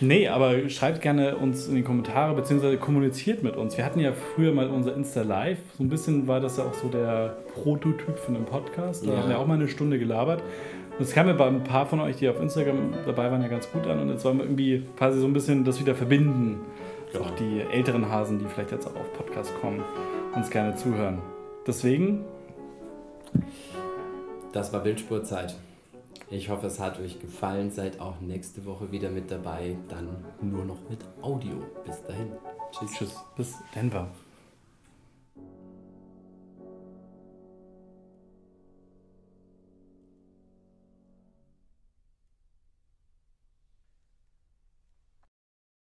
Nee, 0.02 0.28
aber 0.28 0.68
schreibt 0.70 1.02
gerne 1.02 1.38
uns 1.38 1.68
in 1.68 1.76
die 1.76 1.82
Kommentare, 1.82 2.36
beziehungsweise 2.36 2.78
kommuniziert 2.78 3.44
mit 3.44 3.56
uns. 3.56 3.78
Wir 3.78 3.86
hatten 3.86 4.00
ja 4.02 4.12
früher 4.12 4.52
mal 4.54 4.68
unser 4.70 4.94
Insta 4.94 5.22
Live. 5.22 5.60
So 5.78 5.84
ein 5.86 5.90
bisschen 5.90 6.28
war 6.28 6.42
das 6.42 6.58
ja 6.58 6.66
auch 6.66 6.74
so 6.74 6.90
der 6.90 7.38
Prototyp 7.54 8.18
von 8.20 8.36
einem 8.36 8.46
Podcast. 8.46 9.08
Da 9.08 9.12
Ja. 9.14 9.18
haben 9.22 9.30
wir 9.30 9.40
auch 9.40 9.48
mal 9.48 9.54
eine 9.54 9.70
Stunde 9.70 9.98
gelabert. 9.98 10.42
Und 10.98 11.02
es 11.04 11.14
kam 11.14 11.28
mir 11.28 11.34
bei 11.34 11.48
ein 11.48 11.64
paar 11.64 11.86
von 11.86 12.02
euch, 12.02 12.18
die 12.18 12.28
auf 12.28 12.42
Instagram 12.42 12.94
dabei 13.06 13.32
waren, 13.32 13.42
ja 13.42 13.48
ganz 13.48 13.70
gut 13.72 13.88
an. 13.88 14.00
Und 14.00 14.10
jetzt 14.10 14.26
wollen 14.26 14.38
wir 14.38 14.44
irgendwie 14.46 14.84
quasi 14.98 15.20
so 15.20 15.28
ein 15.28 15.34
bisschen 15.34 15.64
das 15.64 15.80
wieder 15.80 15.96
verbinden. 15.96 16.60
Auch 17.22 17.32
die 17.32 17.62
älteren 17.62 18.10
Hasen, 18.10 18.40
die 18.40 18.46
vielleicht 18.46 18.72
jetzt 18.72 18.88
auch 18.88 18.96
auf 18.96 19.14
Podcast 19.14 19.54
kommen, 19.62 19.84
uns 20.34 20.50
gerne 20.50 20.76
zuhören. 20.76 21.22
Deswegen, 21.68 22.26
Das 24.54 24.72
war 24.72 24.86
Wildspurzeit. 24.86 25.56
Ich 26.30 26.50
hoffe, 26.50 26.68
es 26.68 26.80
hat 26.80 27.00
euch 27.00 27.20
gefallen. 27.20 27.72
Seid 27.72 28.00
auch 28.00 28.22
nächste 28.22 28.66
Woche 28.66 28.92
wieder 28.92 29.10
mit 29.10 29.30
dabei. 29.30 29.76
Dann 29.90 30.24
nur 30.42 30.64
noch 30.66 30.90
mit 30.90 31.00
Audio. 31.22 31.58
Bis 31.86 32.02
dahin. 32.04 32.32
Tschüss. 32.72 32.92
tschüss, 32.94 33.16
bis 33.36 33.54
Denver. 33.76 34.08